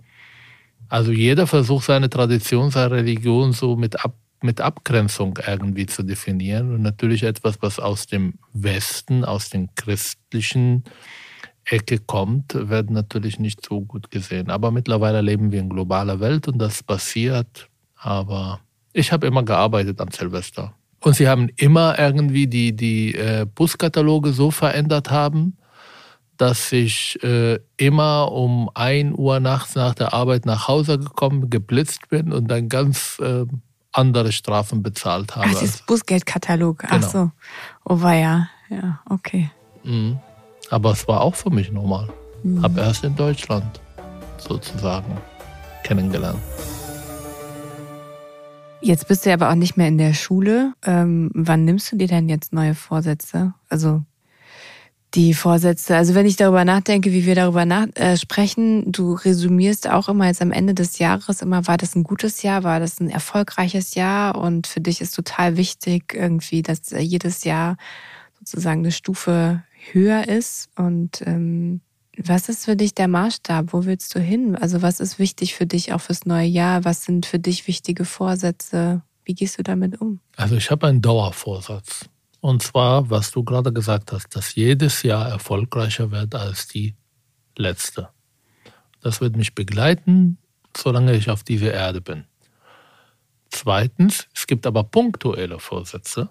Also 0.89 1.13
jeder 1.13 1.47
versucht 1.47 1.85
seine 1.85 2.09
Tradition, 2.09 2.71
seine 2.71 2.93
Religion 2.93 3.53
so 3.53 3.77
mit 3.77 4.05
ab, 4.05 4.15
mit 4.47 4.61
Abgrenzung 4.61 5.39
irgendwie 5.47 5.87
zu 5.87 6.03
definieren 6.03 6.73
und 6.73 6.83
natürlich 6.83 7.25
etwas, 7.25 7.59
was 7.61 7.79
aus 7.79 8.07
dem 8.07 8.35
Westen, 8.55 9.25
aus 9.25 9.51
den 9.51 9.75
christlichen 9.75 10.85
Ecke 11.65 11.99
kommt, 11.99 12.55
wird 12.55 12.91
natürlich 12.91 13.39
nicht 13.39 13.65
so 13.67 13.81
gut 13.81 14.11
gesehen. 14.11 14.51
Aber 14.51 14.71
mittlerweile 14.71 15.21
leben 15.21 15.53
wir 15.53 15.61
in 15.61 15.69
globaler 15.69 16.21
Welt 16.21 16.49
und 16.49 16.59
das 16.59 16.83
passiert. 16.83 17.69
Aber 17.97 18.61
ich 18.93 19.13
habe 19.13 19.27
immer 19.27 19.43
gearbeitet 19.43 20.01
am 20.01 20.11
Silvester. 20.11 20.73
Und 21.01 21.15
sie 21.15 21.29
haben 21.29 21.49
immer 21.57 21.99
irgendwie 21.99 22.47
die, 22.47 22.75
die 22.75 23.15
äh, 23.15 23.47
Buskataloge 23.53 24.33
so 24.33 24.51
verändert 24.51 25.11
haben, 25.11 25.59
dass 26.37 26.73
ich 26.73 27.23
äh, 27.23 27.59
immer 27.77 28.33
um 28.33 28.71
1 28.75 29.17
Uhr 29.17 29.41
nachts 29.41 29.75
nach 29.75 29.95
der 29.95 30.13
Arbeit 30.13 30.47
nach 30.47 30.69
Hause 30.69 30.99
gekommen, 30.99 31.51
geblitzt 31.51 32.09
bin 32.09 32.33
und 32.33 32.49
dann 32.49 32.69
ganz 32.69 33.19
äh, 33.21 33.45
andere 33.97 34.33
Strafen 34.33 34.83
bezahlt 34.83 35.37
habe. 35.37 35.49
Ach, 35.49 35.59
dieses 35.59 35.83
Bußgeldkatalog. 35.83 36.85
Ach 36.87 36.91
genau. 36.91 37.09
so. 37.09 37.31
Oh 37.85 38.01
war 38.03 38.15
ja. 38.15 38.49
Ja, 38.69 39.01
okay. 39.09 39.51
Mhm. 39.85 40.19
Aber 40.71 40.93
es 40.93 41.07
war 41.07 41.21
auch 41.21 41.35
für 41.35 41.51
mich 41.51 41.71
normal. 41.71 42.09
Mhm. 42.43 42.63
Habe 42.63 42.81
erst 42.81 43.05
in 43.05 43.15
Deutschland 43.15 43.81
sozusagen 44.39 45.17
kennengelernt. 45.85 46.41
Jetzt 48.81 49.09
bist 49.09 49.25
du 49.25 49.33
aber 49.33 49.51
auch 49.51 49.55
nicht 49.55 49.77
mehr 49.77 49.89
in 49.89 49.99
der 49.99 50.15
Schule. 50.15 50.75
Ähm, 50.85 51.31
wann 51.35 51.65
nimmst 51.65 51.91
du 51.91 51.97
dir 51.97 52.09
denn 52.09 52.29
jetzt 52.29 52.53
neue 52.53 52.75
Vorsätze? 52.75 53.55
Also 53.69 54.03
die 55.17 55.33
Vorsätze, 55.33 55.97
also 55.97 56.15
wenn 56.15 56.27
ich 56.27 56.37
darüber 56.37 56.65
nachdenke, 56.65 57.11
wie 57.11 57.25
wir 57.25 57.35
darüber 57.35 57.65
nach, 57.65 57.87
äh, 57.95 58.19
sprechen, 58.19 58.93
du 58.93 59.15
resümierst 59.15 59.89
auch 59.89 60.11
immer 60.11 60.27
jetzt 60.27 60.43
am 60.43 60.53
Ende 60.53 60.75
des 60.75 60.99
Jahres 60.99 61.41
immer, 61.41 61.67
war 61.67 61.79
das 61.79 61.97
ein 61.97 62.05
gutes 62.05 62.43
Jahr, 62.43 62.65
war 62.65 62.81
das 62.81 63.01
ein 63.01 63.09
erfolgreiches 63.09 63.95
Jahr 63.95 64.37
und 64.37 64.67
für 64.67 64.83
dich 64.83 65.01
ist 65.01 65.17
total 65.17 65.57
wichtig 65.57 66.13
irgendwie, 66.15 66.63
dass 66.63 66.91
jedes 66.91 67.45
Jahr 67.45 67.79
sozusagen 68.39 68.81
eine 68.81 68.93
Stufe 68.93 69.65
höher 69.93 70.29
ist 70.29 70.69
und 70.77 71.23
ähm, 71.27 71.81
was 72.19 72.49
ist 72.49 72.65
für 72.65 72.77
dich 72.77 72.95
der 72.95 73.09
Maßstab? 73.09 73.73
Wo 73.73 73.85
willst 73.85 74.15
du 74.15 74.21
hin? 74.21 74.57
Also 74.57 74.81
was 74.81 75.01
ist 75.01 75.19
wichtig 75.19 75.55
für 75.55 75.67
dich 75.67 75.93
auch 75.93 76.01
fürs 76.01 76.25
neue 76.25 76.47
Jahr? 76.47 76.85
Was 76.85 77.05
sind 77.05 77.27
für 77.27 77.39
dich 77.39 77.67
wichtige 77.67 78.07
Vorsätze? 78.07 79.03
Wie 79.25 79.35
gehst 79.35 79.59
du 79.59 79.63
damit 79.63 80.01
um? 80.01 80.21
Also 80.37 80.57
ich 80.57 80.71
habe 80.71 80.87
einen 80.87 81.03
Dauervorsatz. 81.03 82.09
Und 82.41 82.63
zwar, 82.63 83.11
was 83.11 83.31
du 83.31 83.43
gerade 83.43 83.73
gesagt 83.73 84.13
hast, 84.13 84.35
dass 84.37 84.55
jedes 84.55 85.03
Jahr 85.03 85.29
erfolgreicher 85.29 86.11
wird 86.11 86.35
als 86.35 86.69
die 86.69 86.95
letzte. 87.57 88.09
Das 89.01 89.21
wird 89.21 89.37
mich 89.37 89.55
begleiten, 89.55 90.39
solange 90.77 91.15
ich 91.15 91.31
auf 91.31 91.43
dieser 91.43 91.73
Erde 91.73 92.01
bin. 92.01 92.25
Zweitens, 93.51 94.29
es 94.35 94.47
gibt 94.47 94.67
aber 94.67 94.85
punktuelle 94.85 95.59
Vorsätze, 95.59 96.31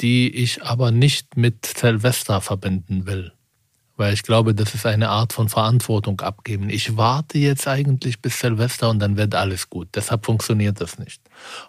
die 0.00 0.34
ich 0.34 0.62
aber 0.62 0.90
nicht 0.90 1.36
mit 1.36 1.64
Silvester 1.66 2.40
verbinden 2.40 3.06
will 3.06 3.32
weil 4.02 4.14
ich 4.14 4.24
glaube, 4.24 4.52
das 4.52 4.74
ist 4.74 4.84
eine 4.84 5.10
Art 5.10 5.32
von 5.32 5.48
Verantwortung 5.48 6.20
abgeben. 6.22 6.70
Ich 6.70 6.96
warte 6.96 7.38
jetzt 7.38 7.68
eigentlich 7.68 8.20
bis 8.20 8.40
Silvester 8.40 8.90
und 8.90 8.98
dann 8.98 9.16
wird 9.16 9.36
alles 9.36 9.70
gut. 9.70 9.90
Deshalb 9.94 10.26
funktioniert 10.26 10.80
das 10.80 10.98
nicht. 10.98 11.22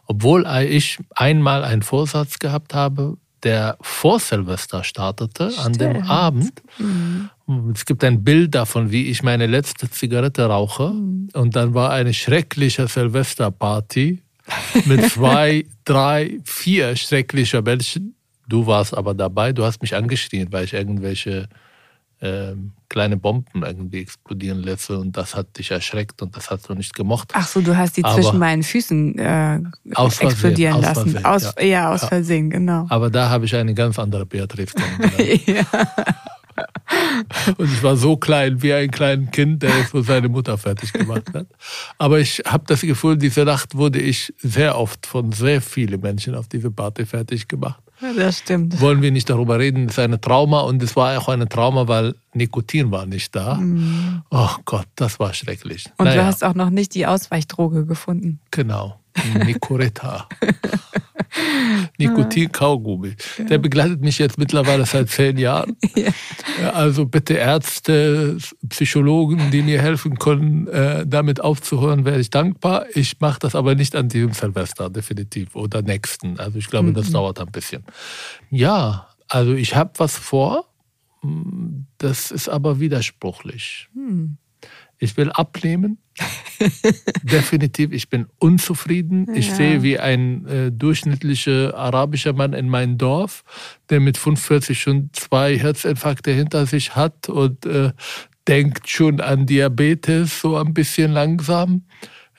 Obwohl 0.07 0.47
ich 0.67 0.97
einmal 1.11 1.63
einen 1.63 1.83
Vorsatz 1.83 2.39
gehabt 2.39 2.73
habe, 2.73 3.17
der 3.43 3.77
vor 3.81 4.19
Silvester 4.19 4.83
startete, 4.83 5.51
Stimmt. 5.51 5.65
an 5.65 5.73
dem 5.73 6.01
Abend. 6.09 6.63
Mhm. 6.79 7.29
Es 7.75 7.85
gibt 7.85 8.03
ein 8.03 8.23
Bild 8.23 8.55
davon, 8.55 8.89
wie 8.89 9.11
ich 9.11 9.21
meine 9.21 9.45
letzte 9.45 9.91
Zigarette 9.91 10.45
rauche. 10.45 10.89
Mhm. 10.89 11.29
Und 11.33 11.55
dann 11.55 11.75
war 11.75 11.91
eine 11.91 12.15
schreckliche 12.15 12.87
Silvesterparty 12.87 14.23
mit 14.85 15.05
zwei, 15.11 15.65
drei, 15.85 16.39
vier 16.45 16.95
schrecklicher 16.95 17.61
Menschen. 17.61 18.15
Du 18.47 18.65
warst 18.65 18.97
aber 18.97 19.13
dabei, 19.13 19.53
du 19.53 19.63
hast 19.63 19.83
mich 19.83 19.95
angeschrien, 19.95 20.47
weil 20.51 20.63
ich 20.63 20.73
irgendwelche 20.73 21.47
ähm, 22.23 22.71
kleine 22.87 23.17
Bomben 23.17 23.63
irgendwie 23.63 23.99
explodieren 23.99 24.63
lasse 24.63 24.97
und 24.97 25.17
das 25.17 25.35
hat 25.35 25.57
dich 25.57 25.71
erschreckt 25.71 26.21
und 26.21 26.37
das 26.37 26.49
hast 26.49 26.69
du 26.69 26.73
nicht 26.73 26.93
gemocht. 26.93 27.31
Ach 27.33 27.45
so, 27.45 27.59
du 27.59 27.75
hast 27.75 27.97
die 27.97 28.03
Aber 28.03 28.15
zwischen 28.15 28.39
meinen 28.39 28.63
Füßen 28.63 29.19
äh, 29.19 29.59
Versehen, 29.91 30.29
explodieren 30.29 30.75
aus 30.75 30.81
lassen. 30.83 31.09
Versehen, 31.09 31.25
aus, 31.25 31.55
ja. 31.57 31.65
ja, 31.65 31.91
aus. 31.91 32.05
Versehen, 32.05 32.49
genau. 32.49 32.85
Aber 32.89 33.09
da 33.09 33.29
habe 33.29 33.43
ich 33.45 33.55
eine 33.55 33.73
ganz 33.73 33.99
andere 33.99 34.25
Beatrice 34.25 34.73
kennengelernt. 34.73 35.67
Und 37.57 37.73
ich 37.73 37.83
war 37.83 37.97
so 37.97 38.15
klein 38.15 38.61
wie 38.61 38.73
ein 38.73 38.91
kleines 38.91 39.31
Kind, 39.31 39.63
der 39.63 39.71
es 39.81 39.89
für 39.89 40.03
seine 40.03 40.29
Mutter 40.29 40.57
fertig 40.57 40.93
gemacht 40.93 41.33
hat. 41.33 41.47
Aber 41.97 42.19
ich 42.19 42.43
habe 42.45 42.63
das 42.67 42.81
Gefühl, 42.81 43.17
diese 43.17 43.43
Nacht 43.43 43.75
wurde 43.75 43.99
ich 43.99 44.33
sehr 44.37 44.77
oft 44.77 45.05
von 45.05 45.31
sehr 45.31 45.61
vielen 45.61 45.99
Menschen 45.99 46.35
auf 46.35 46.47
diese 46.47 46.71
Party 46.71 47.05
fertig 47.05 47.47
gemacht. 47.47 47.81
Das 48.17 48.39
stimmt. 48.39 48.79
Wollen 48.81 49.01
wir 49.01 49.11
nicht 49.11 49.29
darüber 49.29 49.59
reden, 49.59 49.85
es 49.85 49.93
ist 49.93 49.99
ein 49.99 50.19
Trauma 50.19 50.61
und 50.61 50.83
es 50.83 50.95
war 50.95 51.17
auch 51.17 51.29
ein 51.29 51.47
Trauma, 51.47 51.87
weil 51.87 52.15
Nikotin 52.33 52.91
war 52.91 53.05
nicht 53.05 53.35
da. 53.35 53.55
Mm. 53.55 54.23
Oh 54.29 54.49
Gott, 54.65 54.87
das 54.95 55.19
war 55.19 55.33
schrecklich. 55.33 55.89
Und 55.97 56.05
naja. 56.05 56.21
du 56.21 56.27
hast 56.27 56.43
auch 56.43 56.53
noch 56.53 56.69
nicht 56.69 56.95
die 56.95 57.05
Ausweichdroge 57.05 57.85
gefunden. 57.85 58.39
Genau, 58.51 58.99
Nicoretta. 59.45 60.27
Nikotin-Kaugummi. 61.97 63.15
Der 63.49 63.57
begleitet 63.57 64.01
mich 64.01 64.19
jetzt 64.19 64.37
mittlerweile 64.37 64.85
seit 64.85 65.09
zehn 65.09 65.37
Jahren. 65.37 65.77
Ja. 66.61 66.71
Also 66.71 67.05
bitte 67.05 67.35
Ärzte, 67.35 68.37
Psychologen, 68.69 69.51
die 69.51 69.61
mir 69.61 69.81
helfen 69.81 70.17
können, 70.17 70.67
äh, 70.67 71.05
damit 71.05 71.41
aufzuhören, 71.41 72.05
wäre 72.05 72.19
ich 72.19 72.29
dankbar. 72.29 72.85
Ich 72.93 73.19
mache 73.19 73.39
das 73.39 73.55
aber 73.55 73.75
nicht 73.75 73.95
an 73.95 74.09
diesem 74.09 74.33
Silvester, 74.33 74.89
definitiv, 74.89 75.55
oder 75.55 75.81
nächsten. 75.81 76.39
Also 76.39 76.59
ich 76.59 76.67
glaube, 76.69 76.93
das 76.93 77.09
mhm. 77.09 77.13
dauert 77.13 77.39
ein 77.39 77.51
bisschen. 77.51 77.83
Ja, 78.49 79.07
also 79.27 79.53
ich 79.53 79.75
habe 79.75 79.91
was 79.97 80.17
vor. 80.17 80.65
Das 81.97 82.31
ist 82.31 82.49
aber 82.49 82.79
widerspruchlich. 82.79 83.89
Mhm. 83.93 84.37
Ich 85.03 85.17
will 85.17 85.31
abnehmen. 85.31 85.97
Definitiv, 87.23 87.91
ich 87.91 88.09
bin 88.09 88.27
unzufrieden. 88.39 89.27
Ich 89.35 89.49
ja. 89.49 89.55
sehe 89.55 89.83
wie 89.83 89.99
ein 89.99 90.45
äh, 90.45 90.71
durchschnittlicher 90.71 91.75
arabischer 91.75 92.31
Mann 92.31 92.53
in 92.53 92.69
meinem 92.69 92.97
Dorf, 92.97 93.43
der 93.89 93.99
mit 93.99 94.17
45 94.17 94.79
schon 94.79 95.09
zwei 95.11 95.59
Herzinfarkte 95.59 96.31
hinter 96.31 96.65
sich 96.67 96.95
hat 96.95 97.27
und 97.27 97.65
äh, 97.65 97.91
denkt 98.47 98.89
schon 98.89 99.19
an 99.19 99.45
Diabetes, 99.45 100.39
so 100.39 100.55
ein 100.55 100.73
bisschen 100.73 101.11
langsam 101.11 101.83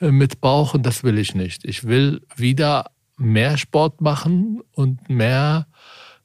äh, 0.01 0.09
mit 0.09 0.41
Bauch 0.41 0.73
und 0.73 0.87
das 0.87 1.03
will 1.03 1.19
ich 1.19 1.35
nicht. 1.35 1.65
Ich 1.65 1.83
will 1.83 2.21
wieder 2.35 2.89
mehr 3.15 3.57
Sport 3.57 4.01
machen 4.01 4.61
und 4.71 5.07
mehr 5.07 5.67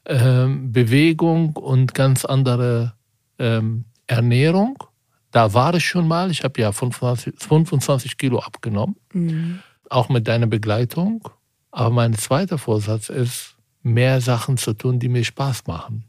ähm, 0.06 0.72
Bewegung 0.72 1.54
und 1.56 1.92
ganz 1.92 2.24
andere 2.24 2.94
ähm, 3.38 3.84
Ernährung 4.06 4.82
da 5.30 5.54
war 5.54 5.74
ich 5.74 5.86
schon 5.86 6.08
mal. 6.08 6.30
Ich 6.30 6.42
habe 6.44 6.60
ja 6.60 6.72
25, 6.72 7.34
25 7.38 8.18
Kilo 8.18 8.40
abgenommen, 8.40 8.96
mhm. 9.12 9.60
auch 9.88 10.08
mit 10.08 10.28
deiner 10.28 10.46
Begleitung. 10.46 11.28
Aber 11.70 11.90
mein 11.90 12.14
zweiter 12.14 12.58
Vorsatz 12.58 13.08
ist, 13.08 13.56
mehr 13.82 14.20
Sachen 14.20 14.56
zu 14.56 14.74
tun, 14.74 14.98
die 14.98 15.08
mir 15.08 15.24
Spaß 15.24 15.66
machen. 15.66 16.04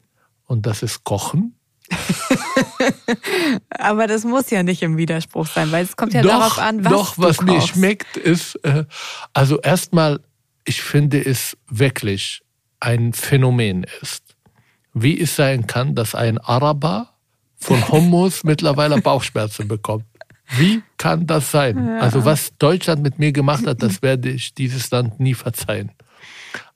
Und 0.46 0.66
das 0.66 0.84
ist 0.84 1.04
Kochen. 1.04 1.56
Aber 3.70 4.08
das 4.08 4.24
muss 4.24 4.50
ja 4.50 4.64
nicht 4.64 4.82
im 4.82 4.98
Widerspruch 4.98 5.48
sein, 5.48 5.72
weil 5.72 5.84
es 5.84 5.96
kommt 5.96 6.14
ja 6.14 6.22
doch, 6.22 6.30
darauf 6.30 6.60
an, 6.60 6.84
was 6.84 6.92
Doch, 6.92 7.18
was 7.18 7.42
mir 7.42 7.62
schmeckt, 7.62 8.18
ist, 8.18 8.56
äh, 8.64 8.86
also 9.34 9.60
erstmal, 9.60 10.20
ich 10.66 10.82
finde 10.82 11.24
es 11.24 11.58
wirklich 11.68 12.42
ein 12.80 13.14
Phänomen 13.14 13.86
ist, 14.02 14.36
wie 14.94 15.20
es 15.20 15.36
sein 15.36 15.68
kann, 15.68 15.96
dass 15.96 16.16
ein 16.16 16.38
Araber 16.38 17.14
von 17.62 17.88
Hummus 17.90 18.44
mittlerweile 18.44 19.02
Bauchschmerzen 19.02 19.68
bekommt. 19.68 20.06
Wie 20.58 20.82
kann 20.98 21.28
das 21.28 21.52
sein? 21.52 21.78
Ja. 21.78 22.00
Also 22.00 22.26
was 22.26 22.58
Deutschland 22.58 23.02
mit 23.02 23.20
mir 23.20 23.32
gemacht 23.32 23.66
hat, 23.66 23.82
das 23.82 24.02
werde 24.02 24.30
ich 24.30 24.54
dieses 24.54 24.92
Land 24.92 25.20
nie 25.20 25.34
verzeihen. 25.34 25.92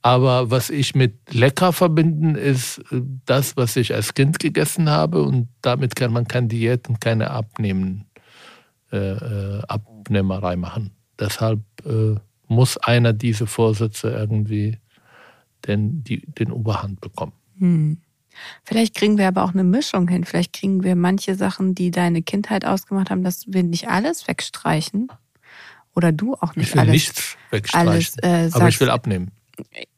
Aber 0.01 0.51
was 0.51 0.69
ich 0.69 0.95
mit 0.95 1.33
lecker 1.33 1.73
verbinden, 1.73 2.35
ist 2.35 2.77
äh, 2.91 3.01
das, 3.25 3.57
was 3.57 3.75
ich 3.75 3.93
als 3.93 4.13
Kind 4.13 4.39
gegessen 4.39 4.89
habe 4.89 5.23
und 5.23 5.49
damit 5.61 5.95
kann 5.95 6.13
man 6.13 6.27
keine 6.27 6.47
Diäten, 6.47 6.99
keine 6.99 7.31
Abnehmen, 7.31 8.05
äh, 8.91 8.97
äh, 8.97 9.61
Abnehmerei 9.67 10.55
machen. 10.55 10.91
Deshalb 11.19 11.59
äh, 11.85 12.15
muss 12.47 12.77
einer 12.77 13.13
diese 13.13 13.47
Vorsätze 13.47 14.11
irgendwie 14.11 14.77
den, 15.67 16.03
die, 16.03 16.21
den 16.21 16.51
Oberhand 16.51 17.01
bekommen. 17.01 17.33
Hm. 17.57 17.97
Vielleicht 18.63 18.95
kriegen 18.95 19.17
wir 19.17 19.27
aber 19.27 19.43
auch 19.43 19.53
eine 19.53 19.63
Mischung 19.63 20.07
hin. 20.07 20.23
Vielleicht 20.23 20.53
kriegen 20.53 20.83
wir 20.83 20.95
manche 20.95 21.35
Sachen, 21.35 21.75
die 21.75 21.91
deine 21.91 22.21
Kindheit 22.21 22.65
ausgemacht 22.65 23.09
haben, 23.09 23.23
dass 23.23 23.45
wir 23.47 23.63
nicht 23.63 23.87
alles 23.87 24.27
wegstreichen. 24.27 25.11
Oder 25.95 26.11
du 26.11 26.33
auch 26.35 26.55
nicht 26.55 26.69
ich 26.69 26.73
will 26.73 26.81
alles. 26.81 26.91
nichts 26.91 27.37
wegstreichen. 27.51 27.89
Alles, 27.89 28.15
äh, 28.21 28.49
aber 28.53 28.67
ich 28.67 28.79
will 28.79 28.89
abnehmen. 28.89 29.31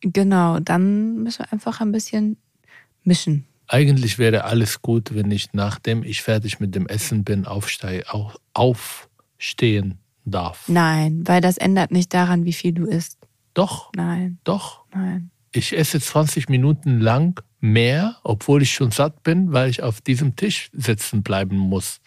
Genau, 0.02 0.60
dann 0.60 1.24
müssen 1.24 1.40
wir 1.40 1.52
einfach 1.52 1.82
ein 1.82 1.92
bisschen 1.92 2.38
mischen. 3.04 3.46
Eigentlich 3.68 4.18
wäre 4.18 4.46
alles 4.46 4.82
gut, 4.82 5.14
wenn 5.14 5.32
ich 5.32 5.54
nachdem 5.54 6.04
ich 6.04 6.22
fertig 6.22 6.60
mit 6.60 6.76
dem 6.76 6.88
Essen 6.88 7.24
bin, 7.24 7.46
aufstehe, 7.46 8.04
auch 8.10 8.36
aufstehen 8.54 9.98
darf. 10.24 10.66
Nein, 10.68 11.24
weil 11.26 11.42
das 11.42 11.58
ändert 11.58 11.92
nicht 11.92 12.14
daran, 12.14 12.46
wie 12.46 12.54
viel 12.54 12.74
du 12.74 12.86
isst. 12.86 13.18
Doch. 13.54 13.92
Nein. 13.96 14.38
Doch. 14.44 14.86
Nein. 14.94 15.32
Ich 15.52 15.76
esse 15.76 16.00
20 16.00 16.50
Minuten 16.50 17.00
lang 17.00 17.42
mehr, 17.60 18.18
obwohl 18.24 18.62
ich 18.62 18.72
schon 18.72 18.92
satt 18.92 19.24
bin, 19.24 19.54
weil 19.54 19.70
ich 19.70 19.84
auf 19.84 20.02
diesem 20.02 20.36
Tisch 20.36 20.70
sitzen 20.74 21.24
bleiben 21.24 21.58
muss. 21.58 22.00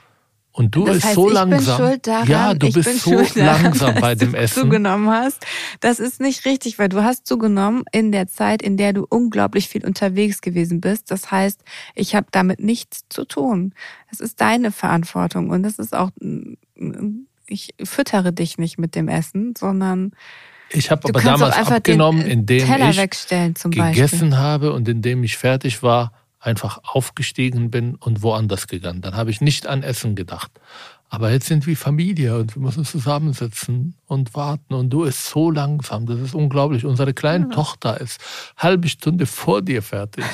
Und 0.52 0.75
du 0.75 0.85
bist 0.85 1.14
so 1.14 1.28
langsam. 1.28 2.00
Daran, 2.02 2.28
ja, 2.28 2.54
du 2.54 2.73
bist 2.73 3.02
so 3.02 3.23
langsam 3.37 3.95
bei 4.00 4.16
dem 4.16 4.35
Essen. 4.35 4.62
zugenommen 4.62 5.09
hast. 5.09 5.47
Das 5.78 6.00
ist 6.00 6.21
nicht 6.21 6.45
richtig, 6.45 6.78
weil 6.78 6.88
du 6.88 7.04
hast 7.04 7.26
zugenommen 7.26 7.85
in 7.92 8.11
der 8.11 8.26
Zeit, 8.26 8.61
in 8.61 8.76
der 8.76 8.92
du 8.92 9.07
unglaublich 9.09 9.69
viel 9.69 9.87
unterwegs 9.87 10.40
gewesen 10.40 10.80
bist. 10.80 11.11
Das 11.11 11.30
heißt, 11.30 11.62
ich 11.95 12.16
habe 12.16 12.26
damit 12.33 12.59
nichts 12.59 13.04
zu 13.09 13.25
tun. 13.25 13.75
Es 14.11 14.19
ist 14.19 14.40
deine 14.40 14.73
Verantwortung 14.73 15.50
und 15.50 15.62
das 15.62 15.78
ist 15.78 15.95
auch 15.95 16.11
ich 17.50 17.75
füttere 17.83 18.33
dich 18.33 18.59
nicht 18.59 18.78
mit 18.78 18.95
dem 18.95 19.09
Essen, 19.09 19.54
sondern 19.57 20.12
ich 20.73 20.91
habe 20.91 21.09
aber 21.09 21.21
damals 21.21 21.57
abgenommen, 21.57 22.23
indem 22.23 22.67
Teller 22.67 22.91
ich 22.91 22.97
gegessen 22.99 23.71
Beispiel. 23.71 24.37
habe 24.37 24.73
und 24.73 24.89
indem 24.89 25.25
ich 25.25 25.37
fertig 25.37 25.83
war, 25.83 26.12
einfach 26.39 26.81
aufgestiegen 26.83 27.71
bin 27.71 27.97
und 27.97 28.23
woanders 28.23 28.67
gegangen. 28.67 29.03
Dann 29.03 29.15
habe 29.15 29.31
ich 29.31 29.41
nicht 29.41 29.67
an 29.67 29.83
Essen 29.83 30.15
gedacht. 30.15 30.50
Aber 31.12 31.33
jetzt 31.33 31.47
sind 31.47 31.67
wir 31.67 31.77
Familie 31.77 32.39
und 32.39 32.55
wir 32.55 32.62
müssen 32.62 32.85
zusammensitzen 32.85 33.97
und 34.07 34.35
warten. 34.35 34.75
Und 34.75 34.91
du 34.91 35.03
ist 35.03 35.27
so 35.27 35.50
langsam, 35.50 36.07
das 36.07 36.21
ist 36.21 36.35
unglaublich. 36.35 36.85
Unsere 36.85 37.12
kleine 37.12 37.47
ja. 37.47 37.55
Tochter 37.55 38.00
ist 38.00 38.21
halbe 38.57 38.89
Stunde 38.89 39.27
vor 39.27 39.61
dir 39.61 39.83
fertig. 39.83 40.25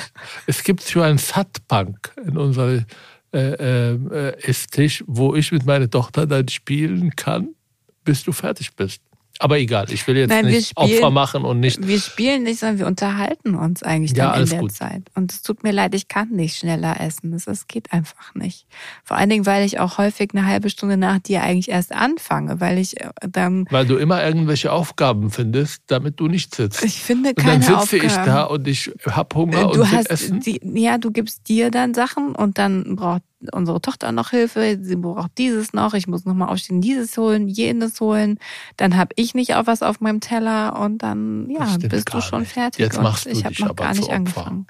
es 0.45 0.63
gibt 0.63 0.83
schon 0.83 1.01
ein 1.01 1.17
Satbank 1.17 2.13
in 2.23 2.37
unserer 2.37 2.85
äh, 3.33 3.93
äh, 3.93 4.41
Esstisch, 4.43 5.03
wo 5.07 5.35
ich 5.35 5.51
mit 5.51 5.65
meiner 5.65 5.89
Tochter 5.89 6.27
dann 6.27 6.47
spielen 6.47 7.15
kann, 7.15 7.55
bis 8.03 8.23
du 8.23 8.31
fertig 8.31 8.75
bist. 8.75 9.01
Aber 9.39 9.59
egal, 9.59 9.85
ich 9.91 10.05
will 10.07 10.17
jetzt 10.17 10.29
Nein, 10.29 10.45
nicht 10.45 10.69
spielen, 10.69 10.97
Opfer 10.97 11.11
machen 11.11 11.43
und 11.43 11.59
nicht. 11.59 11.85
Wir 11.85 11.99
spielen 11.99 12.43
nicht, 12.43 12.59
sondern 12.59 12.79
wir 12.79 12.87
unterhalten 12.87 13.55
uns 13.55 13.83
eigentlich 13.83 14.17
ja, 14.17 14.31
dann 14.31 14.43
in 14.43 14.49
der 14.49 14.59
gut. 14.59 14.71
Zeit. 14.71 15.03
Und 15.15 15.31
es 15.31 15.41
tut 15.41 15.63
mir 15.63 15.71
leid, 15.71 15.93
ich 15.93 16.07
kann 16.07 16.29
nicht 16.29 16.57
schneller 16.57 16.99
essen. 16.99 17.31
Das, 17.31 17.45
das 17.45 17.67
geht 17.67 17.93
einfach 17.93 18.33
nicht. 18.35 18.65
Vor 19.03 19.17
allen 19.17 19.29
Dingen, 19.29 19.45
weil 19.45 19.65
ich 19.65 19.79
auch 19.79 19.97
häufig 19.97 20.31
eine 20.33 20.45
halbe 20.45 20.69
Stunde 20.69 20.97
nach 20.97 21.19
dir 21.19 21.43
eigentlich 21.43 21.69
erst 21.69 21.91
anfange, 21.91 22.59
weil 22.59 22.77
ich 22.77 22.99
äh, 22.99 23.09
dann. 23.29 23.65
Weil 23.69 23.85
du 23.85 23.97
immer 23.97 24.23
irgendwelche 24.23 24.71
Aufgaben 24.71 25.29
findest, 25.29 25.83
damit 25.87 26.19
du 26.19 26.27
nicht 26.27 26.55
sitzt. 26.55 26.83
Ich 26.83 27.01
finde 27.01 27.33
keine 27.33 27.55
Und 27.55 27.69
dann 27.69 27.81
sitze 27.81 27.97
Aufgaben. 27.97 28.05
ich 28.05 28.13
da 28.13 28.43
und 28.43 28.67
ich 28.67 28.91
hab 29.05 29.35
Hunger 29.35 29.71
du 29.71 29.81
und 29.81 29.91
hast 29.91 30.09
essen. 30.09 30.39
Die, 30.39 30.59
ja, 30.63 30.97
du 30.97 31.11
gibst 31.11 31.47
dir 31.47 31.69
dann 31.69 31.93
Sachen 31.93 32.33
und 32.33 32.57
dann 32.57 32.95
braucht 32.95 33.21
unsere 33.51 33.81
Tochter 33.81 34.11
noch 34.11 34.31
Hilfe, 34.31 34.79
sie 34.81 34.95
braucht 34.95 35.37
dieses 35.37 35.73
noch, 35.73 35.93
ich 35.93 36.07
muss 36.07 36.25
nochmal 36.25 36.49
aufstehen, 36.49 36.81
dieses 36.81 37.17
holen, 37.17 37.47
jenes 37.47 37.99
holen. 38.01 38.39
Dann 38.77 38.97
habe 38.97 39.13
ich 39.15 39.35
nicht 39.35 39.55
auch 39.55 39.67
was 39.67 39.83
auf 39.83 39.99
meinem 39.99 40.19
Teller 40.19 40.79
und 40.79 40.99
dann 40.99 41.49
ja, 41.49 41.77
bist 41.77 42.13
du 42.13 42.21
schon 42.21 42.41
nicht. 42.41 42.53
fertig. 42.53 42.79
Jetzt 42.79 43.01
machst 43.01 43.25
du 43.25 43.29
ich 43.29 43.45
habe 43.45 43.55
noch 43.59 43.75
gar 43.75 43.93
nicht 43.93 44.09
angefangen. 44.09 44.67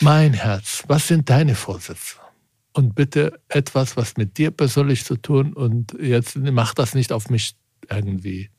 Mein 0.00 0.34
Herz, 0.34 0.84
was 0.86 1.08
sind 1.08 1.28
deine 1.30 1.54
Vorsätze? 1.54 2.16
Und 2.72 2.94
bitte 2.94 3.40
etwas, 3.48 3.96
was 3.96 4.16
mit 4.16 4.36
dir 4.36 4.50
persönlich 4.50 5.04
zu 5.04 5.16
tun 5.16 5.54
und 5.54 5.96
jetzt 5.98 6.36
mach 6.36 6.74
das 6.74 6.94
nicht 6.94 7.12
auf 7.12 7.30
mich 7.30 7.56
irgendwie. 7.88 8.50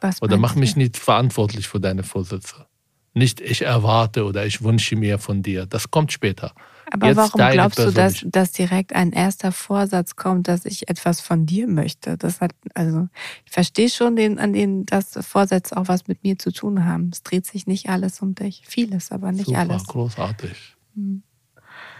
Was 0.00 0.22
oder 0.22 0.38
mach 0.38 0.54
mich 0.54 0.76
nicht 0.76 0.96
verantwortlich 0.96 1.68
für 1.68 1.80
deine 1.80 2.02
Vorsätze. 2.02 2.66
Nicht 3.12 3.40
ich 3.40 3.62
erwarte 3.62 4.24
oder 4.24 4.46
ich 4.46 4.62
wünsche 4.62 4.96
mir 4.96 5.18
von 5.18 5.42
dir. 5.42 5.66
Das 5.66 5.90
kommt 5.90 6.12
später. 6.12 6.52
Aber 6.90 7.08
Jetzt 7.08 7.16
warum 7.16 7.50
glaubst 7.50 7.78
du, 7.78 7.90
dass, 7.90 8.24
dass 8.26 8.52
direkt 8.52 8.94
ein 8.94 9.12
erster 9.12 9.50
Vorsatz 9.50 10.14
kommt, 10.14 10.46
dass 10.48 10.64
ich 10.64 10.88
etwas 10.88 11.20
von 11.20 11.44
dir 11.44 11.66
möchte? 11.66 12.16
Das 12.16 12.40
hat, 12.40 12.52
also, 12.74 13.08
ich 13.44 13.52
verstehe 13.52 13.88
schon 13.88 14.14
den, 14.14 14.38
an 14.38 14.52
denen, 14.52 14.86
dass 14.86 15.18
Vorsätze 15.20 15.76
auch 15.76 15.88
was 15.88 16.06
mit 16.06 16.22
mir 16.22 16.38
zu 16.38 16.52
tun 16.52 16.84
haben. 16.84 17.10
Es 17.12 17.22
dreht 17.22 17.46
sich 17.46 17.66
nicht 17.66 17.88
alles 17.88 18.20
um 18.20 18.34
dich. 18.34 18.62
Vieles, 18.66 19.10
aber 19.10 19.32
nicht 19.32 19.46
Super, 19.46 19.60
alles. 19.60 19.84
großartig. 19.84 20.76
Hm. 20.94 21.22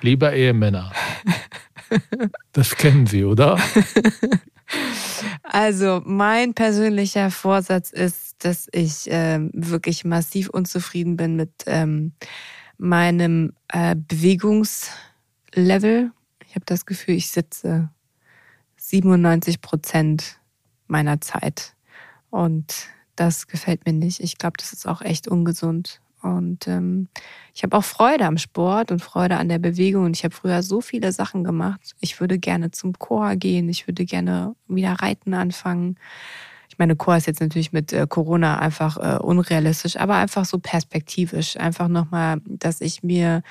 Lieber 0.02 0.32
Ehemänner. 0.32 0.92
das 2.52 2.76
kennen 2.76 3.06
Sie, 3.06 3.24
oder? 3.24 3.58
Also, 5.44 6.02
mein 6.04 6.54
persönlicher 6.54 7.30
Vorsatz 7.30 7.90
ist, 7.90 8.44
dass 8.44 8.68
ich 8.72 9.10
äh, 9.10 9.38
wirklich 9.52 10.04
massiv 10.04 10.50
unzufrieden 10.50 11.16
bin 11.16 11.36
mit 11.36 11.52
ähm, 11.66 12.12
meinem 12.78 13.52
äh, 13.68 13.96
Bewegungslevel. 13.96 16.12
Ich 16.46 16.54
habe 16.54 16.66
das 16.66 16.86
Gefühl, 16.86 17.14
ich 17.14 17.30
sitze 17.30 17.90
97 18.76 19.60
Prozent 19.60 20.38
meiner 20.86 21.20
Zeit. 21.20 21.74
Und 22.30 22.88
das 23.16 23.46
gefällt 23.46 23.86
mir 23.86 23.92
nicht. 23.92 24.20
Ich 24.20 24.38
glaube, 24.38 24.56
das 24.58 24.72
ist 24.72 24.86
auch 24.86 25.02
echt 25.02 25.28
ungesund. 25.28 26.00
Und 26.22 26.66
ähm, 26.66 27.08
ich 27.54 27.62
habe 27.62 27.76
auch 27.76 27.84
Freude 27.84 28.26
am 28.26 28.38
Sport 28.38 28.90
und 28.90 29.00
Freude 29.00 29.36
an 29.36 29.48
der 29.48 29.58
Bewegung. 29.58 30.04
Und 30.04 30.16
ich 30.16 30.24
habe 30.24 30.34
früher 30.34 30.62
so 30.62 30.80
viele 30.80 31.12
Sachen 31.12 31.44
gemacht. 31.44 31.94
Ich 32.00 32.20
würde 32.20 32.38
gerne 32.38 32.70
zum 32.70 32.98
Chor 32.98 33.36
gehen. 33.36 33.68
Ich 33.68 33.86
würde 33.86 34.04
gerne 34.04 34.54
wieder 34.66 34.92
reiten 34.92 35.34
anfangen. 35.34 35.96
Ich 36.76 36.78
meine, 36.78 36.94
Chor 36.94 37.16
ist 37.16 37.26
jetzt 37.26 37.40
natürlich 37.40 37.72
mit 37.72 37.94
äh, 37.94 38.06
Corona 38.06 38.58
einfach 38.58 38.98
äh, 38.98 39.16
unrealistisch, 39.16 39.96
aber 39.96 40.16
einfach 40.16 40.44
so 40.44 40.58
perspektivisch. 40.58 41.56
Einfach 41.56 41.88
nochmal, 41.88 42.42
dass 42.44 42.82
ich 42.82 43.02
mir 43.02 43.42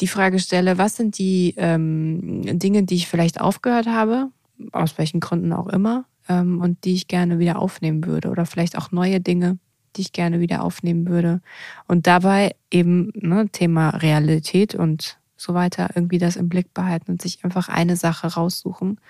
die 0.00 0.08
Frage 0.08 0.40
stelle, 0.40 0.76
was 0.76 0.96
sind 0.96 1.18
die 1.18 1.54
ähm, 1.56 2.58
Dinge, 2.58 2.82
die 2.82 2.96
ich 2.96 3.06
vielleicht 3.06 3.40
aufgehört 3.40 3.86
habe, 3.86 4.30
aus 4.72 4.98
welchen 4.98 5.20
Gründen 5.20 5.52
auch 5.52 5.68
immer, 5.68 6.06
ähm, 6.28 6.60
und 6.60 6.84
die 6.84 6.94
ich 6.94 7.06
gerne 7.06 7.38
wieder 7.38 7.60
aufnehmen 7.60 8.04
würde. 8.04 8.28
Oder 8.28 8.44
vielleicht 8.44 8.76
auch 8.76 8.90
neue 8.90 9.20
Dinge, 9.20 9.58
die 9.94 10.00
ich 10.00 10.10
gerne 10.10 10.40
wieder 10.40 10.64
aufnehmen 10.64 11.06
würde. 11.06 11.40
Und 11.86 12.08
dabei 12.08 12.56
eben 12.72 13.12
ne, 13.14 13.48
Thema 13.50 13.90
Realität 13.90 14.74
und 14.74 15.20
so 15.36 15.54
weiter 15.54 15.90
irgendwie 15.94 16.18
das 16.18 16.34
im 16.34 16.48
Blick 16.48 16.74
behalten 16.74 17.12
und 17.12 17.22
sich 17.22 17.44
einfach 17.44 17.68
eine 17.68 17.94
Sache 17.94 18.26
raussuchen, 18.26 19.00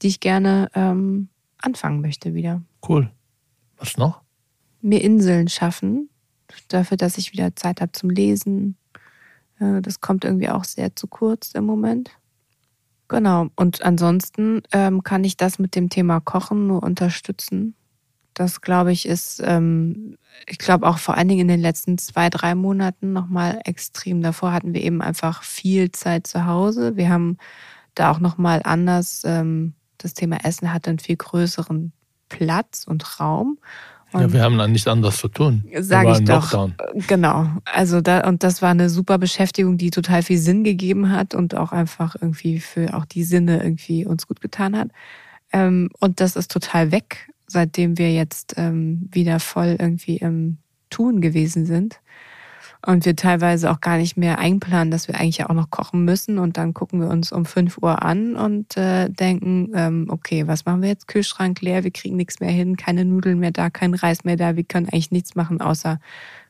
die 0.00 0.06
ich 0.06 0.20
gerne 0.20 0.70
ähm, 0.74 1.28
anfangen 1.60 2.00
möchte 2.00 2.34
wieder. 2.34 2.62
Cool. 2.86 3.10
Was 3.76 3.96
noch? 3.96 4.22
Mir 4.80 5.02
Inseln 5.02 5.48
schaffen, 5.48 6.08
dafür, 6.68 6.96
dass 6.96 7.18
ich 7.18 7.32
wieder 7.32 7.54
Zeit 7.56 7.80
habe 7.80 7.92
zum 7.92 8.10
Lesen. 8.10 8.76
Das 9.58 10.00
kommt 10.00 10.24
irgendwie 10.24 10.50
auch 10.50 10.64
sehr 10.64 10.94
zu 10.94 11.08
kurz 11.08 11.52
im 11.52 11.64
Moment. 11.64 12.10
Genau. 13.08 13.48
Und 13.56 13.82
ansonsten 13.82 14.62
ähm, 14.72 15.02
kann 15.02 15.24
ich 15.24 15.36
das 15.36 15.58
mit 15.58 15.74
dem 15.74 15.88
Thema 15.88 16.20
Kochen 16.20 16.66
nur 16.66 16.82
unterstützen. 16.82 17.74
Das 18.34 18.60
glaube 18.60 18.92
ich 18.92 19.06
ist, 19.06 19.42
ähm, 19.44 20.16
ich 20.46 20.58
glaube 20.58 20.86
auch 20.86 20.98
vor 20.98 21.16
allen 21.16 21.26
Dingen 21.26 21.40
in 21.40 21.48
den 21.48 21.60
letzten 21.60 21.98
zwei, 21.98 22.30
drei 22.30 22.54
Monaten 22.54 23.12
nochmal 23.12 23.60
extrem. 23.64 24.22
Davor 24.22 24.52
hatten 24.52 24.74
wir 24.74 24.82
eben 24.82 25.02
einfach 25.02 25.42
viel 25.42 25.90
Zeit 25.90 26.26
zu 26.26 26.46
Hause. 26.46 26.96
Wir 26.96 27.08
haben 27.08 27.38
da 27.94 28.12
auch 28.12 28.20
nochmal 28.20 28.60
anders 28.62 29.22
ähm, 29.24 29.74
das 29.98 30.14
Thema 30.14 30.44
Essen 30.44 30.72
hat 30.72 30.88
einen 30.88 31.00
viel 31.00 31.16
größeren 31.16 31.92
Platz 32.28 32.84
und 32.86 33.20
Raum. 33.20 33.58
Und 34.12 34.22
ja, 34.22 34.32
wir 34.32 34.42
haben 34.42 34.56
dann 34.56 34.72
nichts 34.72 34.88
anderes 34.88 35.18
zu 35.18 35.28
tun. 35.28 35.64
Sage 35.80 36.12
ich 36.12 36.24
doch. 36.24 36.52
Lockdown. 36.52 36.74
Genau. 37.06 37.46
Also 37.64 38.00
da, 38.00 38.26
und 38.26 38.42
das 38.42 38.62
war 38.62 38.70
eine 38.70 38.88
super 38.88 39.18
Beschäftigung, 39.18 39.76
die 39.76 39.90
total 39.90 40.22
viel 40.22 40.38
Sinn 40.38 40.64
gegeben 40.64 41.12
hat 41.12 41.34
und 41.34 41.54
auch 41.54 41.72
einfach 41.72 42.16
irgendwie 42.18 42.58
für 42.58 42.94
auch 42.94 43.04
die 43.04 43.24
Sinne 43.24 43.62
irgendwie 43.62 44.06
uns 44.06 44.26
gut 44.26 44.40
getan 44.40 44.76
hat. 44.76 44.88
Ähm, 45.52 45.90
und 45.98 46.20
das 46.20 46.36
ist 46.36 46.50
total 46.50 46.90
weg, 46.90 47.30
seitdem 47.46 47.98
wir 47.98 48.12
jetzt 48.12 48.54
ähm, 48.56 49.08
wieder 49.10 49.40
voll 49.40 49.76
irgendwie 49.78 50.16
im 50.16 50.58
Tun 50.88 51.20
gewesen 51.20 51.66
sind 51.66 52.00
und 52.86 53.04
wir 53.04 53.16
teilweise 53.16 53.70
auch 53.70 53.80
gar 53.80 53.98
nicht 53.98 54.16
mehr 54.16 54.38
einplanen, 54.38 54.90
dass 54.90 55.08
wir 55.08 55.16
eigentlich 55.16 55.44
auch 55.44 55.54
noch 55.54 55.70
kochen 55.70 56.04
müssen 56.04 56.38
und 56.38 56.56
dann 56.56 56.74
gucken 56.74 57.00
wir 57.00 57.08
uns 57.08 57.32
um 57.32 57.44
5 57.44 57.78
Uhr 57.78 58.02
an 58.02 58.36
und 58.36 58.76
äh, 58.76 59.08
denken, 59.08 59.72
ähm, 59.74 60.06
okay, 60.08 60.46
was 60.46 60.64
machen 60.64 60.82
wir 60.82 60.88
jetzt? 60.88 61.08
Kühlschrank 61.08 61.60
leer, 61.60 61.84
wir 61.84 61.90
kriegen 61.90 62.16
nichts 62.16 62.40
mehr 62.40 62.50
hin, 62.50 62.76
keine 62.76 63.04
Nudeln 63.04 63.38
mehr 63.38 63.50
da, 63.50 63.70
kein 63.70 63.94
Reis 63.94 64.24
mehr 64.24 64.36
da, 64.36 64.56
wir 64.56 64.64
können 64.64 64.88
eigentlich 64.88 65.10
nichts 65.10 65.34
machen, 65.34 65.60
außer 65.60 65.98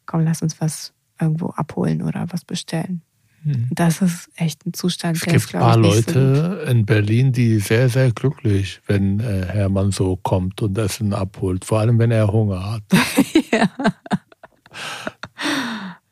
komm, 0.06 0.22
lass 0.22 0.42
uns 0.42 0.60
was 0.60 0.92
irgendwo 1.20 1.48
abholen 1.50 2.02
oder 2.02 2.26
was 2.30 2.44
bestellen. 2.44 3.02
Hm. 3.44 3.68
Das 3.70 4.02
ist 4.02 4.30
echt 4.36 4.66
ein 4.66 4.74
Zustand, 4.74 5.16
es 5.16 5.22
der 5.22 5.34
gibt 5.34 5.54
ein 5.54 5.60
paar 5.60 5.76
Leute 5.76 6.62
so 6.64 6.70
in 6.70 6.84
Berlin, 6.84 7.32
die 7.32 7.60
sehr, 7.60 7.88
sehr 7.88 8.10
glücklich, 8.12 8.80
wenn 8.86 9.20
äh, 9.20 9.46
Hermann 9.46 9.92
so 9.92 10.16
kommt 10.16 10.60
und 10.60 10.76
Essen 10.76 11.14
abholt, 11.14 11.64
vor 11.64 11.80
allem 11.80 11.98
wenn 11.98 12.10
er 12.10 12.30
Hunger 12.32 12.72
hat. 12.72 12.82
ja. 13.52 13.68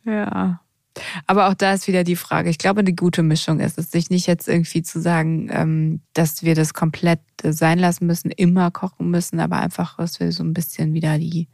Ja. 0.06 0.60
Aber 1.26 1.48
auch 1.48 1.54
da 1.54 1.74
ist 1.74 1.88
wieder 1.88 2.04
die 2.04 2.16
Frage. 2.16 2.48
Ich 2.48 2.58
glaube, 2.58 2.80
eine 2.80 2.94
gute 2.94 3.22
Mischung 3.22 3.60
ist 3.60 3.78
es, 3.78 3.90
sich 3.90 4.08
nicht 4.08 4.26
jetzt 4.26 4.48
irgendwie 4.48 4.82
zu 4.82 5.00
sagen, 5.00 5.48
ähm, 5.50 6.00
dass 6.14 6.42
wir 6.42 6.54
das 6.54 6.72
komplett 6.72 7.20
sein 7.42 7.78
lassen 7.78 8.06
müssen, 8.06 8.30
immer 8.30 8.70
kochen 8.70 9.10
müssen, 9.10 9.40
aber 9.40 9.58
einfach, 9.58 9.98
dass 9.98 10.20
wir 10.20 10.32
so 10.32 10.42
ein 10.42 10.54
bisschen 10.54 10.94
wieder 10.94 11.18
die, 11.18 11.48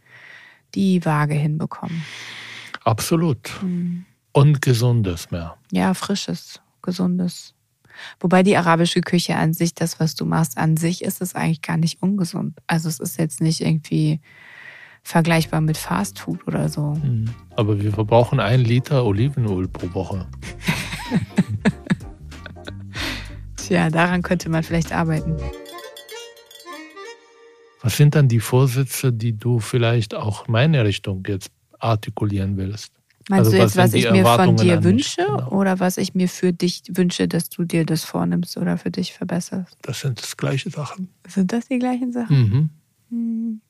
die 0.74 1.04
Waage 1.04 1.34
hinbekommen. 1.34 2.04
Absolut. 2.84 3.50
Mhm. 3.62 4.04
Und 4.32 4.62
gesundes 4.62 5.30
mehr. 5.30 5.56
Ja, 5.70 5.92
frisches, 5.94 6.60
gesundes. 6.80 7.54
Wobei 8.20 8.42
die 8.42 8.56
arabische 8.56 9.02
Küche 9.02 9.36
an 9.36 9.52
sich, 9.52 9.74
das, 9.74 10.00
was 10.00 10.14
du 10.14 10.24
machst, 10.24 10.56
an 10.56 10.76
sich 10.76 11.02
ist 11.02 11.20
es 11.20 11.34
eigentlich 11.34 11.62
gar 11.62 11.76
nicht 11.76 12.02
ungesund. 12.02 12.58
Also 12.66 12.88
es 12.88 12.98
ist 13.00 13.18
jetzt 13.18 13.40
nicht 13.40 13.60
irgendwie 13.60 14.20
vergleichbar 15.02 15.60
mit 15.60 15.76
Fast 15.76 16.18
Food 16.18 16.46
oder 16.46 16.68
so. 16.68 16.94
Mhm. 16.94 17.30
Aber 17.56 17.80
wir 17.80 17.92
verbrauchen 17.92 18.40
ein 18.40 18.60
Liter 18.60 19.04
Olivenöl 19.04 19.68
pro 19.68 19.92
Woche. 19.94 20.26
Tja, 23.56 23.90
daran 23.90 24.22
könnte 24.22 24.48
man 24.48 24.62
vielleicht 24.62 24.92
arbeiten. 24.92 25.36
Was 27.82 27.96
sind 27.96 28.14
dann 28.14 28.28
die 28.28 28.40
Vorsätze, 28.40 29.12
die 29.12 29.36
du 29.36 29.58
vielleicht 29.58 30.14
auch 30.14 30.46
meine 30.46 30.84
Richtung 30.84 31.24
jetzt 31.26 31.50
artikulieren 31.80 32.56
willst? 32.56 32.92
Meinst 33.28 33.46
also, 33.46 33.50
du 33.52 33.56
jetzt, 33.58 33.76
was, 33.76 33.92
was 33.92 33.94
ich 33.94 34.10
mir 34.10 34.24
von 34.24 34.56
dir 34.56 34.82
wünsche 34.82 35.24
genau. 35.24 35.48
oder 35.50 35.78
was 35.78 35.96
ich 35.96 36.14
mir 36.14 36.28
für 36.28 36.52
dich 36.52 36.82
wünsche, 36.88 37.28
dass 37.28 37.48
du 37.48 37.64
dir 37.64 37.86
das 37.86 38.04
vornimmst 38.04 38.56
oder 38.56 38.78
für 38.78 38.90
dich 38.90 39.12
verbesserst? 39.12 39.76
Das 39.82 40.00
sind 40.00 40.20
das 40.20 40.36
gleiche 40.36 40.70
Sachen. 40.70 41.08
Sind 41.28 41.52
das 41.52 41.68
die 41.68 41.78
gleichen 41.78 42.12
Sachen? 42.12 42.36
Mhm. 42.36 42.70
Hm. 43.10 43.60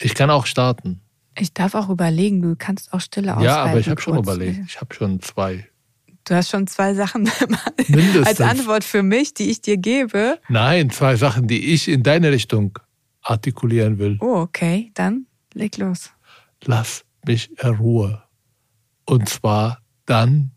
Ich 0.00 0.14
kann 0.14 0.30
auch 0.30 0.46
starten. 0.46 1.00
Ich 1.38 1.52
darf 1.52 1.74
auch 1.74 1.88
überlegen, 1.88 2.40
du 2.40 2.56
kannst 2.56 2.92
auch 2.92 3.00
Stille 3.00 3.36
aushalten. 3.36 3.44
Ja, 3.44 3.64
aber 3.64 3.78
ich 3.78 3.88
habe 3.88 4.00
schon 4.00 4.18
überlegt. 4.18 4.60
Ich 4.66 4.80
habe 4.80 4.94
schon 4.94 5.20
zwei. 5.20 5.68
Du 6.24 6.34
hast 6.34 6.50
schon 6.50 6.66
zwei 6.66 6.94
Sachen 6.94 7.30
als 8.24 8.40
Antwort 8.40 8.84
für 8.84 9.02
mich, 9.02 9.34
die 9.34 9.50
ich 9.50 9.60
dir 9.60 9.76
gebe. 9.76 10.40
Nein, 10.48 10.90
zwei 10.90 11.16
Sachen, 11.16 11.46
die 11.46 11.72
ich 11.72 11.88
in 11.88 12.02
deine 12.02 12.32
Richtung 12.32 12.78
artikulieren 13.22 13.98
will. 13.98 14.18
Oh, 14.20 14.40
okay, 14.40 14.90
dann 14.94 15.26
leg 15.52 15.76
los. 15.76 16.10
Lass 16.64 17.04
mich 17.24 17.50
in 17.62 17.74
Ruhe. 17.74 18.22
Und 19.04 19.28
zwar 19.28 19.82
dann, 20.04 20.50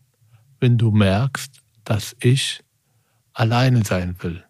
wenn 0.58 0.76
du 0.76 0.90
merkst, 0.90 1.60
dass 1.84 2.16
ich 2.20 2.62
alleine 3.32 3.84
sein 3.84 4.16
will. 4.20 4.44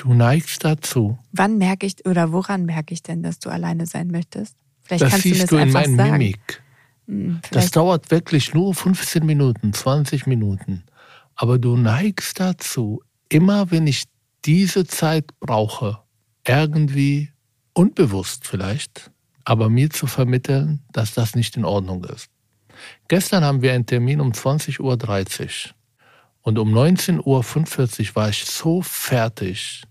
Du 0.00 0.14
neigst 0.14 0.64
dazu. 0.64 1.18
Wann 1.32 1.58
merke 1.58 1.84
ich 1.84 2.06
oder 2.06 2.32
woran 2.32 2.64
merke 2.64 2.94
ich 2.94 3.02
denn, 3.02 3.22
dass 3.22 3.38
du 3.38 3.50
alleine 3.50 3.84
sein 3.84 4.08
möchtest? 4.08 4.56
Vielleicht 4.82 5.02
das 5.02 5.10
kannst 5.10 5.22
siehst 5.24 5.40
du, 5.40 5.42
das 5.42 5.50
du 5.50 5.56
in 5.58 5.72
meinem 5.72 5.96
sagen. 5.96 6.12
Mimik. 6.12 6.62
Hm, 7.06 7.40
das 7.50 7.70
dauert 7.70 8.10
wirklich 8.10 8.54
nur 8.54 8.74
15 8.74 9.26
Minuten, 9.26 9.74
20 9.74 10.26
Minuten. 10.26 10.84
Aber 11.34 11.58
du 11.58 11.76
neigst 11.76 12.40
dazu, 12.40 13.02
immer 13.28 13.70
wenn 13.70 13.86
ich 13.86 14.04
diese 14.46 14.86
Zeit 14.86 15.38
brauche, 15.38 15.98
irgendwie 16.46 17.30
unbewusst 17.74 18.46
vielleicht, 18.46 19.10
aber 19.44 19.68
mir 19.68 19.90
zu 19.90 20.06
vermitteln, 20.06 20.80
dass 20.92 21.12
das 21.12 21.34
nicht 21.34 21.58
in 21.58 21.66
Ordnung 21.66 22.04
ist. 22.04 22.30
Gestern 23.08 23.44
haben 23.44 23.60
wir 23.60 23.74
einen 23.74 23.84
Termin 23.84 24.22
um 24.22 24.32
20.30 24.32 24.80
Uhr 24.80 25.74
und 26.40 26.58
um 26.58 26.72
19.45 26.72 27.20
Uhr 28.08 28.16
war 28.16 28.30
ich 28.30 28.46
so 28.46 28.80
fertig, 28.80 29.82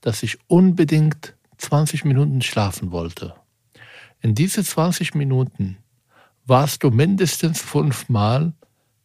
dass 0.00 0.22
ich 0.22 0.38
unbedingt 0.46 1.34
20 1.58 2.04
Minuten 2.04 2.42
schlafen 2.42 2.92
wollte. 2.92 3.34
In 4.20 4.34
diese 4.34 4.64
20 4.64 5.14
Minuten 5.14 5.78
warst 6.46 6.82
du 6.82 6.90
mindestens 6.90 7.60
fünfmal 7.60 8.52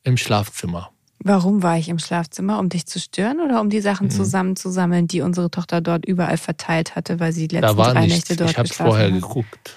im 0.03 0.17
Schlafzimmer. 0.17 0.91
Warum 1.19 1.63
war 1.63 1.77
ich 1.77 1.89
im 1.89 1.99
Schlafzimmer? 1.99 2.59
Um 2.59 2.69
dich 2.69 2.85
zu 2.85 2.99
stören 2.99 3.39
oder 3.39 3.61
um 3.61 3.69
die 3.69 3.81
Sachen 3.81 4.07
mhm. 4.07 4.11
zusammenzusammeln, 4.11 5.07
die 5.07 5.21
unsere 5.21 5.49
Tochter 5.49 5.81
dort 5.81 6.05
überall 6.05 6.37
verteilt 6.37 6.95
hatte, 6.95 7.19
weil 7.19 7.31
sie 7.33 7.47
die 7.47 7.55
letzten 7.55 7.77
drei 7.77 8.01
nichts. 8.01 8.29
Nächte 8.29 8.35
dort 8.35 8.51
ich 8.51 8.55
geschlafen 8.57 8.67
hat? 8.67 8.71
Ich 8.71 8.79
habe 8.79 8.89
vorher 8.89 9.11
geguckt. 9.11 9.75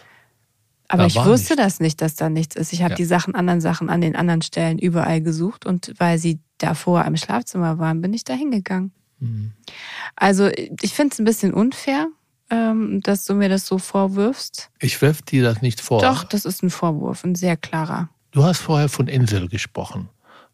Aber 0.88 1.02
da 1.02 1.06
ich 1.06 1.16
wusste 1.16 1.54
nichts. 1.54 1.56
das 1.56 1.80
nicht, 1.80 2.00
dass 2.00 2.14
da 2.16 2.28
nichts 2.28 2.56
ist. 2.56 2.72
Ich 2.72 2.82
habe 2.82 2.92
ja. 2.92 2.96
die 2.96 3.04
Sachen, 3.04 3.34
anderen 3.34 3.60
Sachen 3.60 3.90
an 3.90 4.00
den 4.00 4.16
anderen 4.16 4.42
Stellen 4.42 4.78
überall 4.78 5.20
gesucht 5.20 5.66
und 5.66 5.94
weil 5.98 6.18
sie 6.18 6.40
davor 6.56 7.04
im 7.04 7.16
Schlafzimmer 7.16 7.78
waren, 7.78 8.00
bin 8.00 8.12
ich 8.14 8.24
da 8.24 8.34
hingegangen. 8.34 8.92
Mhm. 9.20 9.52
Also 10.16 10.48
ich 10.48 10.94
finde 10.94 11.12
es 11.12 11.18
ein 11.18 11.24
bisschen 11.24 11.54
unfair, 11.54 12.08
ähm, 12.50 13.00
dass 13.02 13.24
du 13.24 13.34
mir 13.34 13.48
das 13.48 13.66
so 13.66 13.78
vorwirfst. 13.78 14.70
Ich 14.80 15.00
wirf 15.02 15.22
dir 15.22 15.42
das 15.42 15.62
nicht 15.62 15.80
vor. 15.80 16.00
Doch, 16.00 16.24
das 16.24 16.44
ist 16.44 16.62
ein 16.62 16.70
Vorwurf, 16.70 17.24
ein 17.24 17.34
sehr 17.34 17.56
klarer. 17.56 18.08
Du 18.30 18.44
hast 18.44 18.60
vorher 18.60 18.88
von 18.88 19.08
Insel 19.08 19.48
gesprochen. 19.48 20.08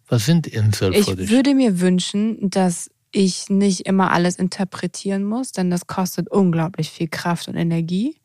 Was 0.09 0.27
sind 0.27 0.47
Inseln 0.47 0.93
für 0.93 1.17
dich? 1.17 1.25
Ich 1.25 1.31
würde 1.31 1.55
mir 1.55 1.81
wünschen, 1.81 2.51
dass 2.51 2.91
ich 3.11 3.49
nicht 3.49 3.87
immer 3.87 4.13
alles 4.13 4.37
interpretieren 4.37 5.25
muss, 5.25 5.53
denn 5.53 5.71
das 5.71 5.87
kostet 5.87 6.29
unglaublich 6.29 6.91
viel 6.91 7.09
Kraft 7.09 7.49
und 7.49 7.55
Energie 7.55 8.17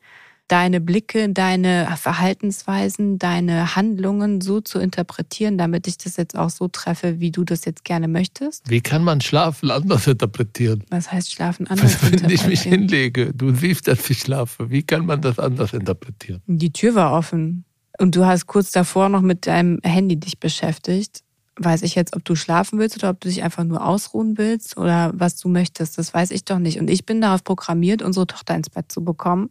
deine 0.50 0.80
Blicke, 0.80 1.28
deine 1.28 1.88
Verhaltensweisen, 1.96 3.18
deine 3.18 3.76
Handlungen 3.76 4.40
so 4.40 4.60
zu 4.60 4.80
interpretieren, 4.80 5.58
damit 5.58 5.86
ich 5.86 5.96
das 5.96 6.16
jetzt 6.16 6.36
auch 6.36 6.50
so 6.50 6.66
treffe, 6.66 7.20
wie 7.20 7.30
du 7.30 7.44
das 7.44 7.64
jetzt 7.64 7.84
gerne 7.84 8.08
möchtest. 8.08 8.68
Wie 8.68 8.80
kann 8.80 9.04
man 9.04 9.20
Schlafen 9.20 9.70
anders 9.70 10.08
interpretieren? 10.08 10.84
Was 10.90 11.12
heißt 11.12 11.32
Schlafen 11.32 11.66
anders 11.68 11.94
interpretieren? 11.94 12.22
Wenn 12.22 12.34
ich 12.34 12.46
mich 12.46 12.62
hinlege, 12.62 13.32
du 13.32 13.54
siehst, 13.54 13.86
dass 13.86 14.10
ich 14.10 14.18
schlafe. 14.18 14.70
Wie 14.70 14.82
kann 14.82 15.06
man 15.06 15.20
das 15.20 15.38
anders 15.38 15.72
interpretieren? 15.72 16.42
Die 16.46 16.72
Tür 16.72 16.96
war 16.96 17.12
offen 17.12 17.64
und 17.98 18.16
du 18.16 18.26
hast 18.26 18.46
kurz 18.46 18.72
davor 18.72 19.08
noch 19.08 19.22
mit 19.22 19.46
deinem 19.46 19.78
Handy 19.84 20.16
dich 20.16 20.40
beschäftigt 20.40 21.22
weiß 21.62 21.82
ich 21.82 21.94
jetzt, 21.94 22.16
ob 22.16 22.24
du 22.24 22.34
schlafen 22.34 22.78
willst 22.78 22.96
oder 22.96 23.10
ob 23.10 23.20
du 23.20 23.28
dich 23.28 23.42
einfach 23.42 23.64
nur 23.64 23.86
ausruhen 23.86 24.38
willst 24.38 24.76
oder 24.76 25.12
was 25.14 25.36
du 25.36 25.48
möchtest. 25.48 25.98
Das 25.98 26.12
weiß 26.14 26.30
ich 26.30 26.44
doch 26.44 26.58
nicht. 26.58 26.80
Und 26.80 26.88
ich 26.88 27.04
bin 27.04 27.20
darauf 27.20 27.44
programmiert, 27.44 28.02
unsere 28.02 28.26
Tochter 28.26 28.54
ins 28.54 28.70
Bett 28.70 28.90
zu 28.90 29.04
bekommen. 29.04 29.50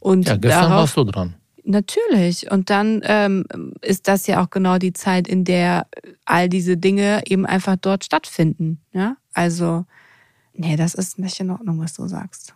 Und 0.00 0.26
ja, 0.26 0.36
gestern 0.36 0.62
darauf, 0.62 0.80
warst 0.80 0.96
du 0.96 1.04
dran. 1.04 1.34
Natürlich. 1.62 2.50
Und 2.50 2.70
dann 2.70 3.00
ähm, 3.04 3.44
ist 3.80 4.08
das 4.08 4.26
ja 4.26 4.42
auch 4.42 4.50
genau 4.50 4.78
die 4.78 4.92
Zeit, 4.92 5.28
in 5.28 5.44
der 5.44 5.86
all 6.24 6.48
diese 6.48 6.76
Dinge 6.76 7.22
eben 7.26 7.46
einfach 7.46 7.76
dort 7.80 8.04
stattfinden. 8.04 8.80
Ja, 8.92 9.16
also, 9.32 9.84
nee, 10.54 10.76
das 10.76 10.94
ist 10.94 11.18
nicht 11.18 11.38
in 11.40 11.50
Ordnung, 11.50 11.78
was 11.80 11.94
du 11.94 12.06
sagst. 12.08 12.54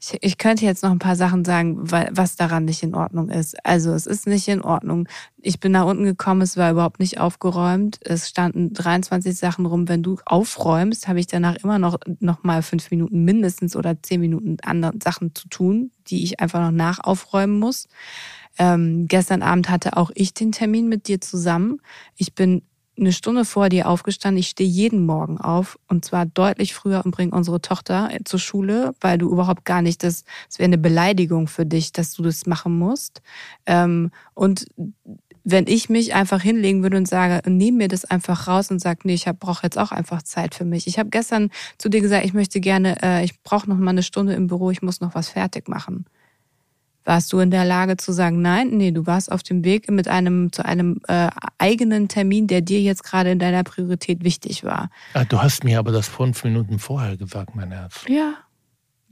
Ich, 0.00 0.18
ich 0.20 0.38
könnte 0.38 0.64
jetzt 0.64 0.82
noch 0.82 0.90
ein 0.90 0.98
paar 0.98 1.16
Sachen 1.16 1.44
sagen, 1.44 1.90
was 1.90 2.36
daran 2.36 2.64
nicht 2.64 2.82
in 2.82 2.94
Ordnung 2.94 3.30
ist. 3.30 3.56
Also 3.64 3.92
es 3.92 4.06
ist 4.06 4.26
nicht 4.26 4.48
in 4.48 4.62
Ordnung. 4.62 5.08
Ich 5.40 5.60
bin 5.60 5.72
nach 5.72 5.86
unten 5.86 6.04
gekommen, 6.04 6.42
es 6.42 6.56
war 6.56 6.70
überhaupt 6.70 7.00
nicht 7.00 7.18
aufgeräumt. 7.18 7.98
Es 8.02 8.28
standen 8.28 8.72
23 8.72 9.34
Sachen 9.36 9.66
rum. 9.66 9.88
Wenn 9.88 10.02
du 10.02 10.18
aufräumst, 10.26 11.08
habe 11.08 11.20
ich 11.20 11.26
danach 11.26 11.56
immer 11.56 11.78
noch, 11.78 11.98
noch 12.20 12.42
mal 12.42 12.62
fünf 12.62 12.90
Minuten 12.90 13.24
mindestens 13.24 13.76
oder 13.76 14.02
zehn 14.02 14.20
Minuten 14.20 14.56
andere 14.62 14.92
Sachen 15.02 15.34
zu 15.34 15.48
tun, 15.48 15.90
die 16.08 16.24
ich 16.24 16.40
einfach 16.40 16.60
noch 16.60 16.70
nachaufräumen 16.70 17.58
muss. 17.58 17.88
Ähm, 18.58 19.06
gestern 19.08 19.42
Abend 19.42 19.68
hatte 19.68 19.96
auch 19.96 20.10
ich 20.14 20.34
den 20.34 20.52
Termin 20.52 20.88
mit 20.88 21.08
dir 21.08 21.20
zusammen. 21.20 21.80
Ich 22.16 22.34
bin 22.34 22.62
eine 22.98 23.12
Stunde 23.12 23.44
vor 23.44 23.68
dir 23.68 23.88
aufgestanden. 23.88 24.38
Ich 24.38 24.48
stehe 24.48 24.68
jeden 24.68 25.04
Morgen 25.04 25.38
auf 25.38 25.78
und 25.88 26.04
zwar 26.04 26.26
deutlich 26.26 26.74
früher 26.74 27.04
und 27.04 27.10
bringe 27.10 27.34
unsere 27.34 27.60
Tochter 27.60 28.10
zur 28.24 28.38
Schule, 28.38 28.94
weil 29.00 29.18
du 29.18 29.30
überhaupt 29.30 29.64
gar 29.64 29.82
nicht 29.82 30.02
das, 30.02 30.24
es 30.48 30.58
wäre 30.58 30.66
eine 30.66 30.78
Beleidigung 30.78 31.48
für 31.48 31.66
dich, 31.66 31.92
dass 31.92 32.12
du 32.12 32.22
das 32.22 32.46
machen 32.46 32.78
musst. 32.78 33.22
Ähm, 33.66 34.10
und 34.34 34.66
wenn 35.44 35.66
ich 35.66 35.90
mich 35.90 36.14
einfach 36.14 36.40
hinlegen 36.40 36.82
würde 36.82 36.96
und 36.96 37.06
sage, 37.06 37.48
nehme 37.50 37.78
mir 37.78 37.88
das 37.88 38.06
einfach 38.06 38.48
raus 38.48 38.70
und 38.70 38.80
sage, 38.80 39.00
nee, 39.04 39.14
ich 39.14 39.26
brauche 39.38 39.64
jetzt 39.64 39.78
auch 39.78 39.92
einfach 39.92 40.22
Zeit 40.22 40.54
für 40.54 40.64
mich. 40.64 40.86
Ich 40.86 40.98
habe 40.98 41.10
gestern 41.10 41.50
zu 41.76 41.90
dir 41.90 42.00
gesagt, 42.00 42.24
ich 42.24 42.32
möchte 42.32 42.60
gerne, 42.60 43.02
äh, 43.02 43.24
ich 43.24 43.42
brauche 43.42 43.68
noch 43.68 43.76
mal 43.76 43.90
eine 43.90 44.02
Stunde 44.02 44.32
im 44.32 44.46
Büro, 44.46 44.70
ich 44.70 44.80
muss 44.80 45.00
noch 45.00 45.14
was 45.14 45.28
fertig 45.28 45.68
machen. 45.68 46.06
Warst 47.04 47.32
du 47.32 47.38
in 47.40 47.50
der 47.50 47.64
Lage 47.64 47.96
zu 47.96 48.12
sagen, 48.12 48.40
nein, 48.40 48.70
nee, 48.70 48.90
du 48.90 49.06
warst 49.06 49.30
auf 49.30 49.42
dem 49.42 49.64
Weg 49.64 49.90
mit 49.90 50.08
einem 50.08 50.52
zu 50.52 50.64
einem 50.64 51.00
äh, 51.06 51.28
eigenen 51.58 52.08
Termin, 52.08 52.46
der 52.46 52.62
dir 52.62 52.80
jetzt 52.80 53.04
gerade 53.04 53.30
in 53.30 53.38
deiner 53.38 53.62
Priorität 53.62 54.24
wichtig 54.24 54.64
war. 54.64 54.88
Ah, 55.12 55.24
du 55.24 55.42
hast 55.42 55.64
mir 55.64 55.78
aber 55.78 55.92
das 55.92 56.08
fünf 56.08 56.44
Minuten 56.44 56.78
vorher 56.78 57.16
gesagt, 57.16 57.54
mein 57.54 57.72
Herz. 57.72 58.04
Ja. 58.08 58.34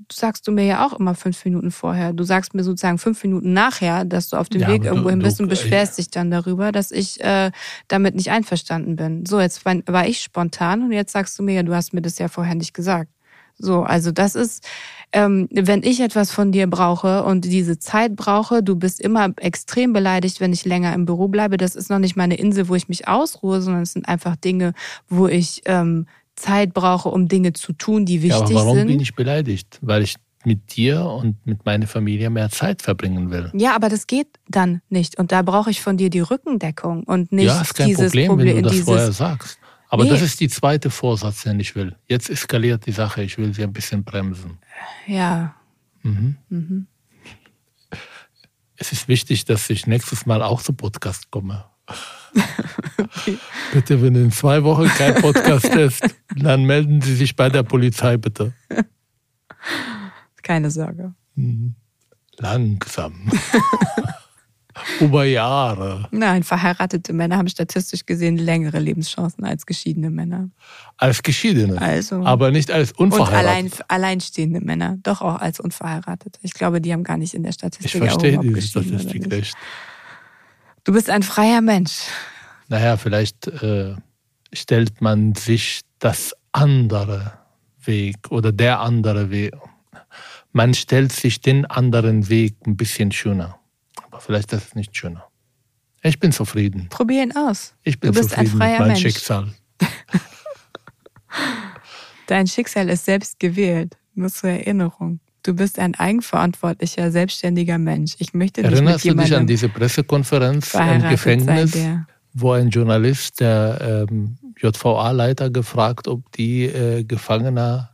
Du 0.08 0.16
sagst 0.16 0.48
du 0.48 0.52
mir 0.52 0.64
ja 0.64 0.84
auch 0.84 0.98
immer 0.98 1.14
fünf 1.14 1.44
Minuten 1.44 1.70
vorher. 1.70 2.12
Du 2.12 2.24
sagst 2.24 2.54
mir 2.54 2.64
sozusagen 2.64 2.98
fünf 2.98 3.22
Minuten 3.22 3.52
nachher, 3.52 4.04
dass 4.04 4.30
du 4.30 4.36
auf 4.36 4.48
dem 4.48 4.62
ja, 4.62 4.68
Weg 4.68 4.84
irgendwo 4.84 5.10
hin 5.10 5.20
bist 5.20 5.40
und 5.40 5.48
beschwerst 5.48 5.96
dich 5.96 6.10
dann 6.10 6.30
darüber, 6.30 6.72
dass 6.72 6.90
ich 6.90 7.22
äh, 7.22 7.52
damit 7.88 8.16
nicht 8.16 8.30
einverstanden 8.30 8.96
bin. 8.96 9.24
So, 9.26 9.38
jetzt 9.38 9.64
war, 9.64 9.76
war 9.86 10.06
ich 10.06 10.20
spontan 10.20 10.82
und 10.82 10.92
jetzt 10.92 11.12
sagst 11.12 11.38
du 11.38 11.42
mir 11.42 11.54
ja, 11.54 11.62
du 11.62 11.74
hast 11.74 11.92
mir 11.92 12.02
das 12.02 12.18
ja 12.18 12.28
vorher 12.28 12.54
nicht 12.54 12.74
gesagt. 12.74 13.10
So, 13.58 13.82
also 13.82 14.10
das 14.10 14.34
ist, 14.34 14.66
ähm, 15.12 15.48
wenn 15.50 15.82
ich 15.82 16.00
etwas 16.00 16.30
von 16.30 16.52
dir 16.52 16.66
brauche 16.66 17.24
und 17.24 17.44
diese 17.44 17.78
Zeit 17.78 18.16
brauche, 18.16 18.62
du 18.62 18.76
bist 18.76 19.00
immer 19.00 19.30
extrem 19.36 19.92
beleidigt, 19.92 20.40
wenn 20.40 20.52
ich 20.52 20.64
länger 20.64 20.94
im 20.94 21.04
Büro 21.04 21.28
bleibe. 21.28 21.56
Das 21.56 21.76
ist 21.76 21.90
noch 21.90 21.98
nicht 21.98 22.16
meine 22.16 22.36
Insel, 22.36 22.68
wo 22.68 22.74
ich 22.74 22.88
mich 22.88 23.08
ausruhe, 23.08 23.60
sondern 23.60 23.82
es 23.82 23.92
sind 23.92 24.08
einfach 24.08 24.36
Dinge, 24.36 24.72
wo 25.08 25.28
ich 25.28 25.62
ähm, 25.66 26.06
Zeit 26.36 26.72
brauche, 26.72 27.10
um 27.10 27.28
Dinge 27.28 27.52
zu 27.52 27.72
tun, 27.72 28.06
die 28.06 28.22
wichtig 28.22 28.38
sind. 28.38 28.50
Ja, 28.50 28.56
aber 28.56 28.66
warum 28.66 28.78
sind. 28.78 28.86
bin 28.88 29.00
ich 29.00 29.14
beleidigt? 29.14 29.78
Weil 29.82 30.02
ich 30.02 30.16
mit 30.44 30.76
dir 30.76 31.04
und 31.04 31.46
mit 31.46 31.64
meiner 31.64 31.86
Familie 31.86 32.30
mehr 32.30 32.50
Zeit 32.50 32.82
verbringen 32.82 33.30
will. 33.30 33.50
Ja, 33.54 33.76
aber 33.76 33.88
das 33.88 34.06
geht 34.06 34.26
dann 34.48 34.80
nicht. 34.88 35.18
Und 35.18 35.30
da 35.30 35.42
brauche 35.42 35.70
ich 35.70 35.80
von 35.80 35.96
dir 35.96 36.10
die 36.10 36.20
Rückendeckung 36.20 37.04
und 37.04 37.32
nicht 37.32 37.46
ja, 37.46 37.60
ist 37.60 37.74
kein 37.74 37.88
dieses 37.88 38.06
Problem, 38.06 38.28
Problem. 38.28 38.56
Wenn 38.56 38.56
du 38.56 38.62
das 38.62 38.72
dieses, 38.72 38.86
vorher 38.86 39.12
sagst. 39.12 39.58
Aber 39.92 40.04
nee. 40.04 40.08
das 40.08 40.22
ist 40.22 40.40
die 40.40 40.48
zweite 40.48 40.88
Vorsatz, 40.88 41.42
den 41.42 41.60
ich 41.60 41.76
will. 41.76 41.94
Jetzt 42.08 42.30
eskaliert 42.30 42.86
die 42.86 42.92
Sache, 42.92 43.22
ich 43.22 43.36
will 43.36 43.52
sie 43.52 43.62
ein 43.62 43.74
bisschen 43.74 44.04
bremsen. 44.04 44.56
Ja. 45.06 45.54
Mhm. 46.00 46.38
Mhm. 46.48 46.86
Es 48.76 48.92
ist 48.92 49.06
wichtig, 49.06 49.44
dass 49.44 49.68
ich 49.68 49.86
nächstes 49.86 50.24
Mal 50.24 50.40
auch 50.42 50.62
zum 50.62 50.78
Podcast 50.78 51.30
komme. 51.30 51.66
okay. 52.96 53.36
Bitte, 53.74 54.00
wenn 54.00 54.14
in 54.14 54.32
zwei 54.32 54.64
Wochen 54.64 54.86
kein 54.86 55.14
Podcast 55.16 55.66
ist, 55.74 56.02
dann 56.36 56.64
melden 56.64 57.02
Sie 57.02 57.14
sich 57.14 57.36
bei 57.36 57.50
der 57.50 57.62
Polizei 57.62 58.16
bitte. 58.16 58.54
Keine 60.42 60.70
Sorge. 60.70 61.12
Mhm. 61.34 61.74
Langsam. 62.38 63.30
Über 65.00 65.24
Jahre. 65.24 66.08
Nein, 66.10 66.42
verheiratete 66.42 67.12
Männer 67.12 67.36
haben 67.36 67.48
statistisch 67.48 68.06
gesehen 68.06 68.36
längere 68.36 68.78
Lebenschancen 68.78 69.44
als 69.44 69.66
geschiedene 69.66 70.10
Männer. 70.10 70.50
Als 70.96 71.22
geschiedene? 71.22 71.80
Also. 71.80 72.24
Aber 72.24 72.50
nicht 72.50 72.70
als 72.70 72.92
unverheiratete. 72.92 73.38
Und 73.38 73.48
allein, 73.48 73.70
alleinstehende 73.88 74.60
Männer, 74.60 74.98
doch 75.02 75.22
auch 75.22 75.40
als 75.40 75.60
unverheiratete. 75.60 76.38
Ich 76.42 76.54
glaube, 76.54 76.80
die 76.80 76.92
haben 76.92 77.04
gar 77.04 77.16
nicht 77.16 77.34
in 77.34 77.42
der 77.42 77.52
Statistik 77.52 77.94
Ich 77.94 77.98
verstehe 77.98 78.38
diese 78.38 78.62
Statistik 78.62 79.26
nicht. 79.28 79.54
Du 80.84 80.92
bist 80.92 81.10
ein 81.10 81.22
freier 81.22 81.60
Mensch. 81.60 82.02
Naja, 82.68 82.96
vielleicht 82.96 83.46
äh, 83.46 83.94
stellt 84.52 85.00
man 85.00 85.34
sich 85.34 85.82
das 85.98 86.34
andere 86.52 87.32
Weg 87.84 88.30
oder 88.30 88.52
der 88.52 88.80
andere 88.80 89.30
Weg. 89.30 89.54
Man 90.52 90.74
stellt 90.74 91.12
sich 91.12 91.40
den 91.40 91.64
anderen 91.66 92.28
Weg 92.28 92.56
ein 92.66 92.76
bisschen 92.76 93.12
schöner 93.12 93.61
vielleicht 94.24 94.52
ist 94.52 94.68
es 94.68 94.74
nicht 94.74 94.96
schöner. 94.96 95.24
Ich 96.02 96.18
bin 96.18 96.32
zufrieden. 96.32 96.88
Probier 96.90 97.22
ihn 97.22 97.32
aus. 97.36 97.74
Ich 97.82 98.00
bin 98.00 98.12
du 98.12 98.18
bist 98.18 98.30
zufrieden 98.30 98.52
ein 98.52 98.58
freier 98.58 98.70
mit 98.70 98.78
meinem 98.80 98.88
Mensch. 98.88 99.02
Schicksal. 99.02 99.48
Dein 102.26 102.46
Schicksal 102.46 102.88
ist 102.88 103.04
selbst 103.04 103.38
gewählt. 103.38 103.96
Nur 104.14 104.28
zur 104.28 104.50
Erinnerung. 104.50 105.20
Du 105.42 105.54
bist 105.54 105.78
ein 105.78 105.94
eigenverantwortlicher, 105.94 107.10
selbstständiger 107.10 107.78
Mensch. 107.78 108.14
Ich 108.18 108.34
möchte 108.34 108.62
nicht 108.62 108.72
Erinnerst 108.72 109.04
mit 109.04 109.18
du 109.18 109.22
dich 109.22 109.34
an 109.34 109.46
diese 109.46 109.68
Pressekonferenz 109.68 110.74
im 110.74 111.08
Gefängnis, 111.08 111.72
sein, 111.72 112.06
wo 112.32 112.52
ein 112.52 112.68
Journalist 112.68 113.40
der 113.40 114.06
ähm, 114.10 114.38
JVA-Leiter 114.58 115.50
gefragt, 115.50 116.06
ob 116.06 116.30
die 116.32 116.64
äh, 116.64 117.04
Gefangene 117.04 117.88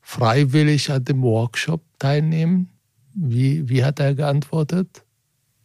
freiwillig 0.00 0.90
an 0.90 1.04
dem 1.04 1.22
Workshop 1.22 1.82
teilnehmen? 1.98 2.70
Wie, 3.14 3.68
wie 3.68 3.84
hat 3.84 4.00
er 4.00 4.14
geantwortet? 4.14 5.04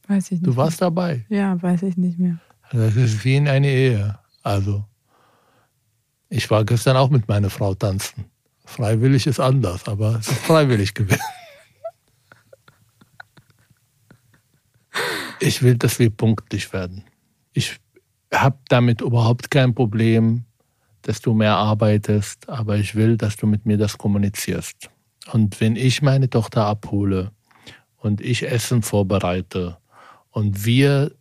Weiß 0.10 0.32
ich 0.32 0.42
nicht. 0.42 0.48
Du 0.48 0.56
warst 0.56 0.82
dabei. 0.82 1.26
Ja, 1.30 1.62
weiß 1.62 1.84
ich 1.84 1.98
nicht 1.98 2.20
mehr. 2.20 2.40
Das 2.72 2.96
ist 2.96 3.24
wie 3.24 3.36
in 3.36 3.48
einer 3.48 3.68
Ehe. 3.68 4.20
Also, 4.44 4.86
ich 6.30 6.50
war 6.50 6.66
gestern 6.66 6.98
auch 6.98 7.10
mit 7.10 7.28
meiner 7.28 7.50
Frau 7.50 7.74
tanzen. 7.74 8.26
Freiwillig 8.66 9.26
ist 9.26 9.40
anders, 9.40 9.88
aber 9.88 10.18
es 10.20 10.28
ist 10.28 10.40
freiwillig 10.40 10.94
gewesen. 10.94 11.22
Ich 15.42 15.64
will, 15.64 15.78
dass 15.78 16.00
wir 16.00 16.10
punktlich 16.10 16.74
werden. 16.74 17.06
Ich 17.54 17.80
habe 18.34 18.58
damit 18.68 19.00
überhaupt 19.00 19.50
kein 19.50 19.74
Problem, 19.74 20.44
dass 21.04 21.22
du 21.22 21.34
mehr 21.34 21.56
arbeitest, 21.56 22.50
aber 22.50 22.76
ich 22.76 22.94
will, 22.94 23.16
dass 23.16 23.38
du 23.38 23.48
mit 23.48 23.66
mir 23.66 23.78
das 23.78 23.98
kommunizierst. 23.98 24.90
Und 25.32 25.62
wenn 25.62 25.78
ich 25.78 26.02
meine 26.02 26.30
Tochter 26.30 26.66
abhole 26.66 27.32
und 27.96 28.20
ich 28.20 28.52
Essen 28.52 28.82
vorbereite 28.82 29.78
und 30.32 30.66
wir 30.66 31.16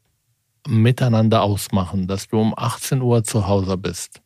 miteinander 0.67 1.43
ausmachen, 1.43 2.07
dass 2.07 2.29
du 2.29 2.41
um 2.41 2.55
18 2.57 3.01
Uhr 3.01 3.25
zu 3.25 3.47
Hause 3.47 3.77
bist 3.77 4.21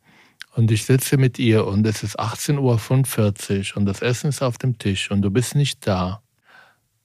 und 0.55 0.71
ich 0.71 0.85
sitze 0.85 1.17
mit 1.17 1.39
ihr 1.39 1.67
und 1.67 1.87
es 1.87 2.03
ist 2.03 2.19
18.45 2.19 3.71
Uhr 3.71 3.77
und 3.77 3.87
das 3.87 4.03
Essen 4.03 4.29
ist 4.29 4.43
auf 4.43 4.59
dem 4.59 4.79
Tisch 4.79 5.11
und 5.11 5.23
du 5.23 5.31
bist 5.31 5.55
nicht 5.55 5.87
da, 5.87 6.23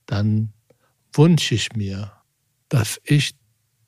dann 0.06 0.52
wünsche 1.12 1.54
ich 1.54 1.74
mir, 1.74 2.12
dass 2.68 3.00
ich 3.04 3.34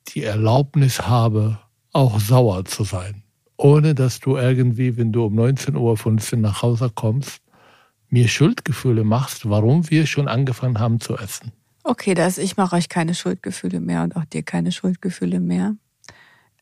die 0.07 0.23
Erlaubnis 0.23 1.01
habe, 1.01 1.59
auch 1.93 2.19
sauer 2.19 2.65
zu 2.65 2.83
sein. 2.83 3.23
Ohne 3.57 3.93
dass 3.93 4.19
du 4.19 4.37
irgendwie, 4.37 4.97
wenn 4.97 5.11
du 5.11 5.25
um 5.25 5.37
19.15 5.37 6.33
Uhr 6.33 6.39
nach 6.39 6.63
Hause 6.63 6.89
kommst, 6.93 7.41
mir 8.09 8.27
Schuldgefühle 8.27 9.03
machst, 9.03 9.47
warum 9.47 9.89
wir 9.91 10.07
schon 10.07 10.27
angefangen 10.27 10.79
haben 10.79 10.99
zu 10.99 11.17
essen. 11.17 11.51
Okay, 11.83 12.13
das, 12.13 12.37
ich 12.37 12.57
mache 12.57 12.75
euch 12.75 12.89
keine 12.89 13.15
Schuldgefühle 13.15 13.79
mehr 13.79 14.03
und 14.03 14.15
auch 14.15 14.25
dir 14.25 14.43
keine 14.43 14.71
Schuldgefühle 14.71 15.39
mehr. 15.39 15.75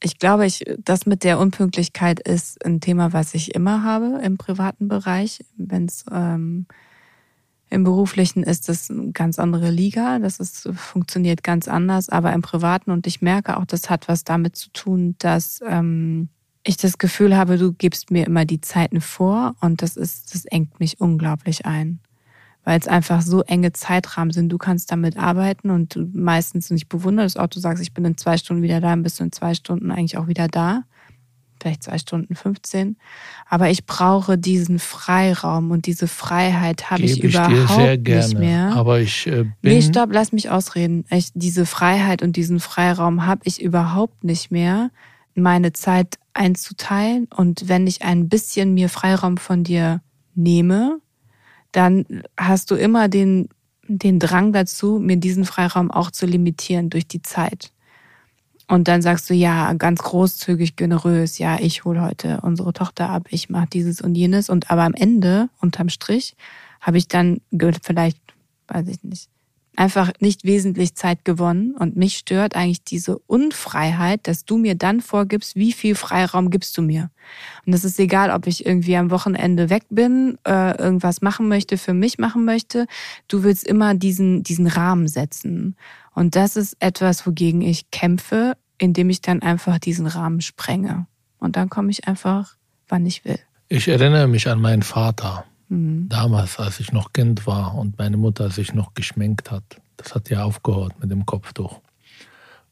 Ich 0.01 0.17
glaube, 0.17 0.45
ich, 0.45 0.63
das 0.77 1.05
mit 1.05 1.25
der 1.25 1.39
Unpünktlichkeit 1.39 2.21
ist 2.21 2.63
ein 2.65 2.79
Thema, 2.79 3.11
was 3.11 3.33
ich 3.33 3.53
immer 3.53 3.83
habe 3.83 4.21
im 4.23 4.37
privaten 4.37 4.87
Bereich. 4.87 5.43
Wenn 5.57 5.85
es 5.85 6.05
ähm, 6.09 6.67
im 7.69 7.83
beruflichen 7.83 8.43
ist, 8.43 8.69
das 8.69 8.89
eine 8.89 9.11
ganz 9.11 9.39
andere 9.39 9.71
Liga. 9.71 10.19
Das 10.19 10.39
ist, 10.39 10.69
funktioniert 10.73 11.43
ganz 11.43 11.67
anders. 11.67 12.07
Aber 12.07 12.31
im 12.31 12.41
privaten 12.41 12.91
und 12.91 13.05
ich 13.05 13.21
merke 13.21 13.57
auch, 13.57 13.65
das 13.65 13.89
hat 13.89 14.07
was 14.07 14.23
damit 14.23 14.55
zu 14.55 14.69
tun, 14.71 15.15
dass 15.19 15.59
ähm, 15.67 16.29
ich 16.63 16.77
das 16.77 16.97
Gefühl 16.97 17.35
habe, 17.35 17.57
du 17.57 17.73
gibst 17.73 18.09
mir 18.09 18.25
immer 18.25 18.45
die 18.45 18.61
Zeiten 18.61 19.01
vor 19.01 19.55
und 19.59 19.81
das 19.81 19.97
ist, 19.97 20.33
das 20.33 20.45
engt 20.45 20.79
mich 20.79 21.01
unglaublich 21.01 21.65
ein 21.65 21.99
weil 22.69 22.79
es 22.79 22.87
einfach 22.87 23.23
so 23.23 23.41
enge 23.41 23.73
Zeitrahmen 23.73 24.29
sind. 24.29 24.49
Du 24.49 24.59
kannst 24.59 24.91
damit 24.91 25.17
arbeiten 25.17 25.71
und 25.71 25.95
du 25.95 26.07
meistens, 26.13 26.69
und 26.69 26.77
ich 26.77 26.87
bewundere 26.87 27.25
das 27.25 27.35
auch, 27.35 27.47
du 27.47 27.59
sagst, 27.59 27.81
ich 27.81 27.95
bin 27.95 28.05
in 28.05 28.15
zwei 28.15 28.37
Stunden 28.37 28.61
wieder 28.61 28.79
da, 28.79 28.89
dann 28.89 29.01
bist 29.01 29.19
du 29.19 29.23
in 29.23 29.31
zwei 29.31 29.55
Stunden 29.55 29.89
eigentlich 29.89 30.19
auch 30.19 30.27
wieder 30.27 30.47
da. 30.47 30.83
Vielleicht 31.59 31.81
zwei 31.81 31.97
Stunden 31.97 32.35
15. 32.35 32.97
Aber 33.49 33.71
ich 33.71 33.87
brauche 33.87 34.37
diesen 34.37 34.77
Freiraum 34.77 35.71
und 35.71 35.87
diese 35.87 36.07
Freiheit 36.07 36.91
habe 36.91 37.01
ich 37.01 37.15
Gebe 37.15 37.29
überhaupt 37.29 37.53
dir 37.53 37.67
sehr 37.69 37.97
gerne. 37.97 38.27
nicht 38.27 38.37
mehr. 38.37 38.73
Aber 38.75 38.99
ich 38.99 39.25
äh, 39.25 39.45
bin. 39.45 39.55
Nee, 39.63 39.81
stopp, 39.81 40.11
lass 40.13 40.31
mich 40.31 40.51
ausreden. 40.51 41.05
Ich, 41.09 41.31
diese 41.33 41.65
Freiheit 41.65 42.21
und 42.21 42.35
diesen 42.35 42.59
Freiraum 42.59 43.25
habe 43.25 43.41
ich 43.45 43.63
überhaupt 43.63 44.23
nicht 44.23 44.51
mehr, 44.51 44.91
meine 45.33 45.73
Zeit 45.73 46.19
einzuteilen. 46.35 47.27
Und 47.35 47.67
wenn 47.67 47.87
ich 47.87 48.03
ein 48.03 48.29
bisschen 48.29 48.75
mir 48.75 48.89
Freiraum 48.89 49.37
von 49.37 49.63
dir 49.63 50.01
nehme, 50.35 50.99
dann 51.71 52.05
hast 52.37 52.71
du 52.71 52.75
immer 52.75 53.07
den, 53.07 53.49
den 53.87 54.19
Drang 54.19 54.53
dazu, 54.53 54.99
mir 54.99 55.17
diesen 55.17 55.45
Freiraum 55.45 55.91
auch 55.91 56.11
zu 56.11 56.25
limitieren 56.25 56.89
durch 56.89 57.07
die 57.07 57.21
Zeit. 57.21 57.71
Und 58.67 58.87
dann 58.87 59.01
sagst 59.01 59.29
du, 59.29 59.33
ja, 59.33 59.73
ganz 59.73 60.03
großzügig, 60.03 60.75
generös, 60.75 61.39
ja, 61.39 61.59
ich 61.59 61.85
hole 61.85 62.01
heute 62.01 62.39
unsere 62.43 62.71
Tochter 62.71 63.09
ab, 63.09 63.27
ich 63.31 63.49
mache 63.49 63.67
dieses 63.67 63.99
und 63.99 64.13
jenes. 64.13 64.47
Und 64.49 64.69
aber 64.69 64.83
am 64.83 64.93
Ende, 64.93 65.49
unterm 65.59 65.89
Strich, 65.89 66.35
habe 66.79 66.99
ich 66.99 67.07
dann 67.07 67.41
vielleicht, 67.83 68.19
weiß 68.67 68.87
ich 68.87 69.03
nicht, 69.03 69.29
einfach 69.79 70.11
nicht 70.19 70.43
wesentlich 70.43 70.93
Zeit 70.95 71.23
gewonnen. 71.23 71.73
Und 71.73 71.95
mich 71.95 72.17
stört 72.17 72.55
eigentlich 72.55 72.83
diese 72.83 73.17
Unfreiheit, 73.17 74.27
dass 74.27 74.43
du 74.43 74.57
mir 74.57 74.75
dann 74.75 74.99
vorgibst, 74.99 75.55
wie 75.55 75.71
viel 75.71 75.95
Freiraum 75.95 76.49
gibst 76.49 76.77
du 76.77 76.81
mir. 76.81 77.09
Und 77.65 77.73
es 77.73 77.85
ist 77.85 77.97
egal, 77.97 78.29
ob 78.29 78.45
ich 78.45 78.65
irgendwie 78.65 78.97
am 78.97 79.09
Wochenende 79.09 79.69
weg 79.69 79.83
bin, 79.89 80.37
äh, 80.45 80.77
irgendwas 80.77 81.21
machen 81.21 81.47
möchte, 81.47 81.77
für 81.77 81.93
mich 81.93 82.19
machen 82.19 82.43
möchte. 82.43 82.87
Du 83.29 83.43
willst 83.43 83.65
immer 83.65 83.95
diesen, 83.95 84.43
diesen 84.43 84.67
Rahmen 84.67 85.07
setzen. 85.07 85.77
Und 86.13 86.35
das 86.35 86.57
ist 86.57 86.75
etwas, 86.81 87.25
wogegen 87.25 87.61
ich 87.61 87.89
kämpfe, 87.89 88.57
indem 88.77 89.09
ich 89.09 89.21
dann 89.21 89.41
einfach 89.41 89.79
diesen 89.79 90.07
Rahmen 90.07 90.41
sprenge. 90.41 91.07
Und 91.39 91.55
dann 91.55 91.69
komme 91.69 91.89
ich 91.89 92.05
einfach, 92.05 92.57
wann 92.89 93.05
ich 93.05 93.23
will. 93.23 93.39
Ich 93.69 93.87
erinnere 93.87 94.27
mich 94.27 94.49
an 94.49 94.59
meinen 94.59 94.83
Vater. 94.83 95.45
Mhm. 95.69 96.09
Damals, 96.09 96.59
als 96.59 96.79
ich 96.79 96.91
noch 96.91 97.13
Kind 97.13 97.47
war 97.47 97.75
und 97.75 97.97
meine 97.97 98.17
Mutter 98.17 98.49
sich 98.49 98.73
noch 98.73 98.93
geschminkt 98.93 99.51
hat. 99.51 99.63
Das 99.97 100.15
hat 100.15 100.29
ja 100.29 100.43
aufgehört 100.43 100.99
mit 100.99 101.11
dem 101.11 101.25
Kopftuch. 101.25 101.79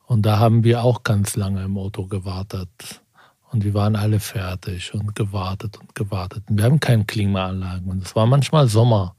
Und 0.05 0.25
da 0.25 0.39
haben 0.39 0.63
wir 0.63 0.83
auch 0.83 1.03
ganz 1.03 1.35
lange 1.35 1.63
im 1.63 1.77
Auto 1.77 2.05
gewartet. 2.05 3.01
Und 3.51 3.63
wir 3.63 3.73
waren 3.73 3.95
alle 3.95 4.19
fertig 4.19 4.93
und 4.93 5.15
gewartet 5.15 5.77
und 5.77 5.95
gewartet. 5.95 6.43
Und 6.49 6.57
wir 6.57 6.65
haben 6.65 6.79
keine 6.79 7.05
Klimaanlagen. 7.05 7.89
Und 7.89 8.03
es 8.03 8.15
war 8.15 8.25
manchmal 8.25 8.67
Sommer. 8.67 9.15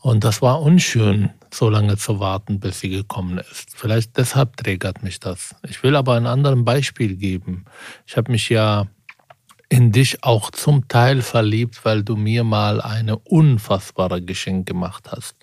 Und 0.00 0.24
das 0.24 0.42
war 0.42 0.62
unschön, 0.62 1.30
so 1.52 1.68
lange 1.68 1.96
zu 1.96 2.20
warten, 2.20 2.60
bis 2.60 2.80
sie 2.80 2.88
gekommen 2.88 3.38
ist. 3.50 3.70
Vielleicht 3.74 4.16
deshalb 4.16 4.56
triggert 4.56 5.02
mich 5.02 5.18
das. 5.18 5.56
Ich 5.68 5.82
will 5.82 5.96
aber 5.96 6.14
ein 6.14 6.26
anderes 6.26 6.64
Beispiel 6.64 7.16
geben. 7.16 7.64
Ich 8.06 8.16
habe 8.16 8.30
mich 8.30 8.48
ja 8.48 8.86
in 9.68 9.92
dich 9.92 10.24
auch 10.24 10.50
zum 10.50 10.88
Teil 10.88 11.22
verliebt, 11.22 11.84
weil 11.84 12.02
du 12.02 12.16
mir 12.16 12.44
mal 12.44 12.80
eine 12.80 13.18
unfassbare 13.18 14.22
Geschenk 14.22 14.66
gemacht 14.66 15.10
hast. 15.10 15.36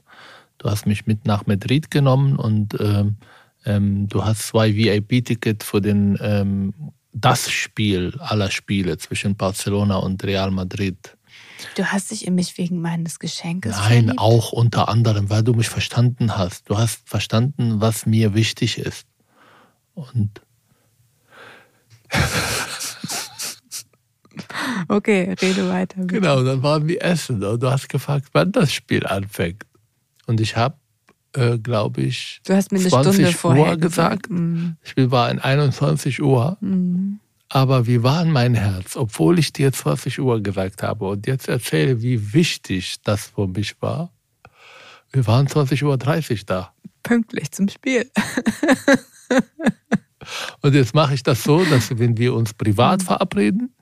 Du 0.57 0.69
hast 0.69 0.87
mich 0.87 1.05
mit 1.05 1.25
nach 1.25 1.45
Madrid 1.45 1.91
genommen 1.91 2.37
und 2.37 2.75
ähm, 2.79 3.17
ähm, 3.65 4.07
du 4.07 4.25
hast 4.25 4.47
zwei 4.47 4.75
VIP-Tickets 4.75 5.65
für 5.65 5.81
den 5.81 6.17
ähm, 6.21 6.73
das 7.11 7.49
Spiel 7.49 8.13
aller 8.19 8.51
Spiele 8.51 8.97
zwischen 8.97 9.35
Barcelona 9.35 9.97
und 9.97 10.23
Real 10.23 10.51
Madrid. 10.51 11.15
Du 11.75 11.85
hast 11.85 12.11
dich 12.11 12.27
in 12.27 12.35
mich 12.35 12.57
wegen 12.57 12.81
meines 12.81 13.19
Geschenkes 13.19 13.77
Nein, 13.77 13.87
verliebt? 13.87 14.19
auch 14.19 14.51
unter 14.51 14.89
anderem, 14.89 15.29
weil 15.29 15.43
du 15.43 15.53
mich 15.53 15.69
verstanden 15.69 16.37
hast. 16.37 16.69
Du 16.69 16.77
hast 16.77 17.07
verstanden, 17.07 17.79
was 17.79 18.05
mir 18.05 18.33
wichtig 18.33 18.77
ist. 18.79 19.07
Und 19.93 20.41
Okay, 24.87 25.35
rede 25.41 25.69
weiter. 25.69 26.01
bitte. 26.01 26.19
Genau, 26.19 26.43
dann 26.43 26.63
waren 26.63 26.87
wir 26.87 27.03
essen 27.03 27.43
und 27.43 27.61
du 27.61 27.69
hast 27.69 27.89
gefragt, 27.89 28.27
wann 28.33 28.51
das 28.51 28.73
Spiel 28.73 29.05
anfängt. 29.05 29.63
Und 30.27 30.41
ich 30.41 30.55
habe, 30.55 30.75
äh, 31.33 31.57
glaube 31.57 32.01
ich, 32.01 32.41
Du 32.45 32.53
hast 32.53 32.71
mir 32.71 32.79
eine 32.79 32.89
20 32.89 33.13
Stunde 33.13 33.33
vorher 33.33 33.71
Uhr 33.71 33.77
gesagt. 33.77 34.29
Mhm. 34.29 34.77
Das 34.81 34.89
Spiel 34.89 35.11
war 35.11 35.29
in 35.29 35.39
21 35.39 36.21
Uhr. 36.21 36.57
Mhm. 36.61 37.19
Aber 37.49 37.87
wie 37.87 38.03
war 38.03 38.25
mein 38.25 38.55
Herz, 38.55 38.95
obwohl 38.95 39.39
ich 39.39 39.53
dir 39.53 39.71
20 39.71 40.19
Uhr 40.19 40.41
gesagt 40.41 40.83
habe 40.83 41.07
und 41.07 41.27
jetzt 41.27 41.47
erzähle, 41.47 42.01
wie 42.01 42.33
wichtig 42.33 43.01
das 43.03 43.27
für 43.27 43.47
mich 43.47 43.81
war. 43.81 44.11
Wir 45.11 45.25
waren 45.27 45.47
20.30 45.47 45.83
Uhr 45.85 46.45
da. 46.45 46.73
Pünktlich 47.03 47.51
zum 47.51 47.69
Spiel. 47.69 48.09
Und 50.61 50.73
jetzt 50.73 50.95
mache 50.95 51.13
ich 51.13 51.23
das 51.23 51.43
so, 51.43 51.63
dass 51.65 51.97
wenn 51.97 52.17
wir 52.17 52.33
uns 52.33 52.53
privat 52.53 53.03
verabreden, 53.03 53.73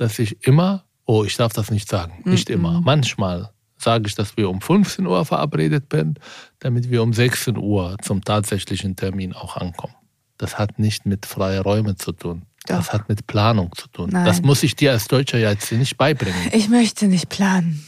dass 0.00 0.18
ich 0.18 0.46
immer, 0.46 0.84
oh, 1.06 1.24
ich 1.24 1.36
darf 1.36 1.52
das 1.52 1.70
nicht 1.70 1.88
sagen, 1.88 2.22
nicht 2.24 2.48
Mhm. 2.48 2.54
immer, 2.54 2.80
manchmal 2.80 3.50
sage 3.76 4.06
ich, 4.06 4.14
dass 4.14 4.36
wir 4.36 4.50
um 4.50 4.60
15 4.60 5.06
Uhr 5.06 5.24
verabredet 5.24 5.86
sind, 5.92 6.18
damit 6.58 6.90
wir 6.90 7.02
um 7.02 7.12
16 7.12 7.56
Uhr 7.56 7.96
zum 8.02 8.22
tatsächlichen 8.22 8.96
Termin 8.96 9.32
auch 9.32 9.56
ankommen. 9.56 9.94
Das 10.36 10.58
hat 10.58 10.78
nicht 10.78 11.06
mit 11.06 11.24
freien 11.26 11.62
Räumen 11.62 11.96
zu 11.96 12.12
tun. 12.12 12.42
Das 12.66 12.86
Doch. 12.86 12.92
hat 12.94 13.08
mit 13.08 13.26
Planung 13.26 13.70
zu 13.74 13.88
tun. 13.88 14.10
Nein. 14.12 14.26
Das 14.26 14.42
muss 14.42 14.62
ich 14.62 14.76
dir 14.76 14.92
als 14.92 15.08
Deutscher 15.08 15.38
jetzt 15.38 15.72
nicht 15.72 15.96
beibringen. 15.96 16.50
Ich 16.52 16.68
möchte 16.68 17.06
nicht 17.06 17.28
planen. 17.30 17.84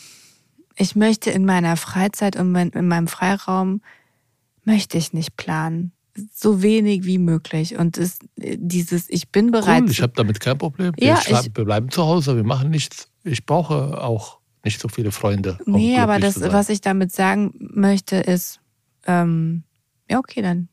Ich 0.77 0.97
möchte 0.97 1.31
in 1.31 1.45
meiner 1.45 1.77
Freizeit 1.77 2.37
und 2.37 2.55
in 2.57 2.89
meinem 2.89 3.07
Freiraum 3.07 3.83
möchte 4.65 4.97
ich 4.97 5.13
nicht 5.13 5.37
planen. 5.37 5.93
So 6.35 6.63
wenig 6.63 7.05
wie 7.05 7.19
möglich. 7.19 7.77
Und 7.77 7.99
es, 7.99 8.19
dieses, 8.37 9.09
ich 9.09 9.31
bin 9.31 9.51
bereit. 9.51 9.83
Cool, 9.83 9.91
ich 9.91 10.03
habe 10.03 10.13
damit 10.15 10.41
kein 10.41 10.59
Problem. 10.59 10.93
Ja, 10.99 11.21
wir, 11.27 11.41
ich, 11.41 11.51
wir 11.55 11.65
bleiben 11.65 11.91
zu 11.91 12.05
Hause, 12.05 12.37
wir 12.37 12.45
machen 12.45 12.71
nichts. 12.71 13.09
Ich 13.25 13.47
brauche 13.47 14.03
auch 14.03 14.39
nicht 14.65 14.81
so 14.81 14.89
viele 14.89 15.11
Freunde. 15.11 15.59
Nee, 15.67 15.99
aber 15.99 16.19
das, 16.19 16.41
was 16.41 16.69
ich 16.69 16.81
damit 16.81 17.13
sagen 17.13 17.53
möchte, 17.59 18.17
ist, 18.17 18.61
ähm, 19.07 19.65
ja, 20.09 20.19
okay, 20.19 20.43
dann 20.43 20.69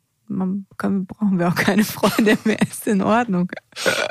können, 0.78 1.06
brauchen 1.08 1.40
wir 1.40 1.48
auch 1.48 1.56
keine 1.56 1.84
Freunde 1.84 2.38
mehr, 2.44 2.62
ist 2.70 2.88
in 2.88 3.02
Ordnung. 3.02 3.52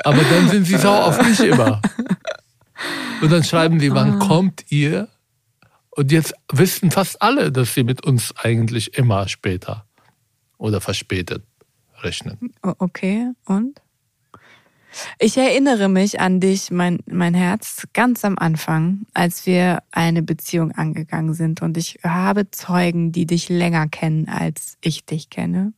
Aber 0.03 0.21
dann 0.23 0.49
sind 0.49 0.65
sie 0.65 0.77
sauer 0.77 1.05
auf 1.05 1.21
mich 1.25 1.39
immer. 1.39 1.81
Und 3.21 3.31
dann 3.31 3.43
schreiben 3.43 3.79
sie, 3.79 3.93
wann 3.93 4.21
ah. 4.21 4.25
kommt 4.25 4.65
ihr? 4.69 5.07
Und 5.91 6.11
jetzt 6.11 6.33
wissen 6.51 6.91
fast 6.91 7.21
alle, 7.21 7.51
dass 7.51 7.73
sie 7.73 7.83
mit 7.83 8.05
uns 8.05 8.33
eigentlich 8.37 8.97
immer 8.97 9.27
später 9.27 9.85
oder 10.59 10.79
verspätet 10.81 11.43
rechnen. 12.01 12.53
Okay, 12.61 13.31
und? 13.45 13.81
Ich 15.19 15.37
erinnere 15.37 15.87
mich 15.87 16.19
an 16.19 16.39
dich, 16.39 16.71
mein, 16.71 16.99
mein 17.05 17.33
Herz, 17.33 17.87
ganz 17.93 18.25
am 18.25 18.37
Anfang, 18.37 19.05
als 19.13 19.45
wir 19.45 19.83
eine 19.91 20.23
Beziehung 20.23 20.71
angegangen 20.71 21.33
sind. 21.33 21.61
Und 21.61 21.77
ich 21.77 21.99
habe 22.03 22.49
Zeugen, 22.51 23.11
die 23.11 23.25
dich 23.25 23.49
länger 23.49 23.87
kennen, 23.87 24.27
als 24.27 24.77
ich 24.81 25.05
dich 25.05 25.29
kenne, 25.29 25.73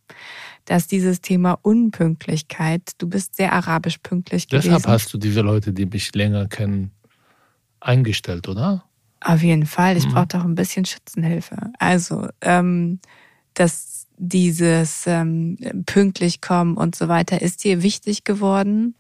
dass 0.66 0.88
dieses 0.88 1.22
Thema 1.22 1.60
Unpünktlichkeit, 1.62 2.92
du 3.00 3.10
bist 3.10 3.36
sehr 3.36 3.52
arabisch 3.52 3.98
pünktlich 3.98 4.48
gewesen. 4.48 4.72
Deshalb 4.72 4.88
hast 4.88 5.14
du 5.14 5.18
diese 5.18 5.42
Leute, 5.42 5.74
die 5.74 5.86
mich 5.86 6.14
länger 6.16 6.48
kennen, 6.48 6.92
eingestellt, 7.82 8.48
oder? 8.48 8.86
Auf 9.20 9.44
jeden 9.44 9.66
Fall. 9.66 9.98
Ich 9.98 10.08
mhm. 10.08 10.14
brauche 10.14 10.28
doch 10.28 10.46
ein 10.46 10.56
bisschen 10.56 10.86
Schützenhilfe. 10.86 11.58
Also, 11.80 12.30
ähm, 12.42 13.00
dass 13.54 14.01
dieses 14.24 15.08
ähm, 15.08 15.58
pünktlich 15.88 16.42
kommen 16.42 16.78
und 16.78 16.96
so 16.96 17.08
weiter 17.08 17.42
ist 17.42 17.64
dir 17.64 17.82
wichtig 17.82 18.24
geworden, 18.24 18.94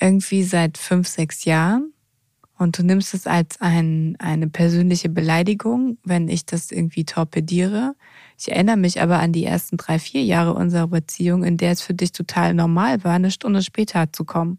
irgendwie 0.00 0.42
seit 0.42 0.78
fünf, 0.78 1.06
sechs 1.06 1.44
Jahren. 1.44 1.92
Und 2.56 2.78
du 2.78 2.82
nimmst 2.82 3.12
es 3.12 3.26
als 3.26 3.60
ein, 3.60 4.16
eine 4.20 4.48
persönliche 4.48 5.10
Beleidigung, 5.10 5.98
wenn 6.02 6.28
ich 6.28 6.46
das 6.46 6.70
irgendwie 6.70 7.04
torpediere. 7.04 7.94
Ich 8.38 8.50
erinnere 8.50 8.78
mich 8.78 9.02
aber 9.02 9.18
an 9.18 9.32
die 9.32 9.44
ersten 9.44 9.76
drei, 9.76 9.98
vier 9.98 10.22
Jahre 10.22 10.54
unserer 10.54 10.86
Beziehung, 10.86 11.44
in 11.44 11.58
der 11.58 11.72
es 11.72 11.82
für 11.82 11.94
dich 11.94 12.12
total 12.12 12.54
normal 12.54 13.04
war, 13.04 13.14
eine 13.14 13.32
Stunde 13.32 13.62
später 13.62 14.12
zu 14.12 14.24
kommen 14.24 14.58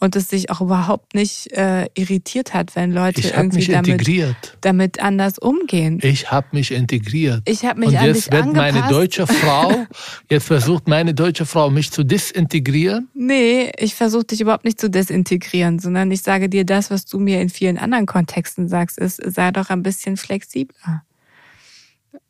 und 0.00 0.14
es 0.14 0.28
sich 0.28 0.50
auch 0.50 0.60
überhaupt 0.60 1.14
nicht 1.14 1.52
äh, 1.52 1.86
irritiert 1.94 2.54
hat, 2.54 2.76
wenn 2.76 2.92
Leute 2.92 3.20
irgendwie 3.28 3.66
damit, 3.66 4.56
damit 4.60 5.00
anders 5.00 5.38
umgehen. 5.38 5.98
Ich 6.02 6.30
habe 6.30 6.48
mich 6.52 6.70
integriert. 6.70 7.42
Ich 7.46 7.64
habe 7.64 7.80
mich 7.80 7.90
und 7.90 7.96
an 7.96 8.06
jetzt 8.06 8.30
wird 8.30 8.44
angepasst. 8.44 8.74
meine 8.74 8.88
deutsche 8.88 9.26
Frau, 9.26 9.86
jetzt 10.30 10.46
versucht 10.46 10.86
meine 10.86 11.14
deutsche 11.14 11.46
Frau 11.46 11.70
mich 11.70 11.90
zu 11.90 12.04
disintegrieren? 12.04 13.08
Nee, 13.12 13.72
ich 13.76 13.94
versuche 13.94 14.24
dich 14.24 14.40
überhaupt 14.40 14.64
nicht 14.64 14.80
zu 14.80 14.88
desintegrieren, 14.88 15.80
sondern 15.80 16.10
ich 16.12 16.22
sage 16.22 16.48
dir 16.48 16.64
das, 16.64 16.90
was 16.90 17.04
du 17.06 17.18
mir 17.18 17.40
in 17.40 17.48
vielen 17.48 17.76
anderen 17.76 18.06
Kontexten 18.06 18.68
sagst, 18.68 18.98
ist, 18.98 19.20
sei 19.24 19.50
doch 19.50 19.70
ein 19.70 19.82
bisschen 19.82 20.16
flexibler. 20.16 21.02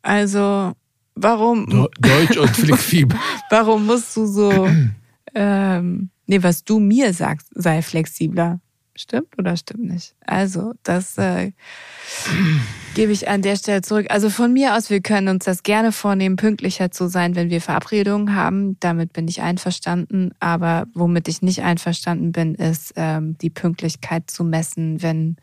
Also, 0.01 0.73
warum? 1.13 1.67
Deutsch 1.99 2.37
und 2.37 2.49
flexibel. 2.55 3.17
warum 3.51 3.85
musst 3.85 4.17
du 4.17 4.25
so 4.25 4.67
ähm, 5.35 6.09
Nee, 6.29 6.43
was 6.43 6.63
du 6.63 6.79
mir 6.79 7.11
sagst, 7.11 7.47
sei 7.55 7.81
flexibler. 7.81 8.59
Stimmt 8.95 9.39
oder 9.39 9.57
stimmt 9.57 9.85
nicht? 9.85 10.13
Also, 10.27 10.73
das 10.83 11.17
äh, 11.17 11.53
gebe 12.93 13.11
ich 13.11 13.27
an 13.27 13.41
der 13.41 13.55
Stelle 13.55 13.81
zurück. 13.81 14.05
Also 14.11 14.29
von 14.29 14.53
mir 14.53 14.75
aus, 14.75 14.91
wir 14.91 15.01
können 15.01 15.27
uns 15.29 15.45
das 15.45 15.63
gerne 15.63 15.91
vornehmen, 15.91 16.35
pünktlicher 16.35 16.91
zu 16.91 17.07
sein, 17.07 17.33
wenn 17.33 17.49
wir 17.49 17.61
Verabredungen 17.61 18.35
haben. 18.35 18.79
Damit 18.79 19.11
bin 19.11 19.27
ich 19.27 19.41
einverstanden. 19.41 20.29
Aber 20.39 20.85
womit 20.93 21.27
ich 21.27 21.41
nicht 21.41 21.63
einverstanden 21.63 22.31
bin, 22.31 22.53
ist 22.53 22.93
ähm, 22.95 23.35
die 23.39 23.49
Pünktlichkeit 23.49 24.29
zu 24.29 24.43
messen, 24.43 25.01
wenn 25.01 25.37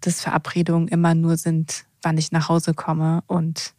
das 0.00 0.20
Verabredungen 0.20 0.88
immer 0.88 1.14
nur 1.14 1.36
sind, 1.36 1.84
wann 2.02 2.18
ich 2.18 2.32
nach 2.32 2.48
Hause 2.48 2.74
komme 2.74 3.22
und 3.28 3.72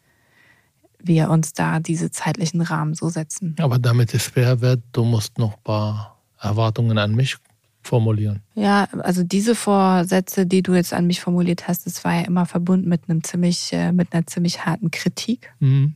wir 0.98 1.28
uns 1.28 1.52
da 1.52 1.80
diese 1.80 2.10
zeitlichen 2.10 2.62
Rahmen 2.62 2.94
so 2.94 3.10
setzen. 3.10 3.56
Aber 3.58 3.78
damit 3.78 4.14
es 4.14 4.28
fair 4.28 4.62
wird, 4.62 4.82
du 4.92 5.04
musst 5.04 5.36
noch 5.36 5.52
ein 5.52 5.62
paar 5.62 6.15
Erwartungen 6.40 6.98
an 6.98 7.14
mich 7.14 7.36
formulieren. 7.82 8.42
Ja, 8.54 8.88
also 9.02 9.22
diese 9.22 9.54
Vorsätze, 9.54 10.46
die 10.46 10.62
du 10.62 10.74
jetzt 10.74 10.92
an 10.92 11.06
mich 11.06 11.20
formuliert 11.20 11.68
hast, 11.68 11.86
das 11.86 12.04
war 12.04 12.14
ja 12.14 12.22
immer 12.22 12.44
verbunden 12.44 12.88
mit 12.88 13.08
einem 13.08 13.22
ziemlich, 13.22 13.72
äh, 13.72 13.92
mit 13.92 14.12
einer 14.12 14.26
ziemlich 14.26 14.66
harten 14.66 14.90
Kritik. 14.90 15.52
Mhm. 15.60 15.94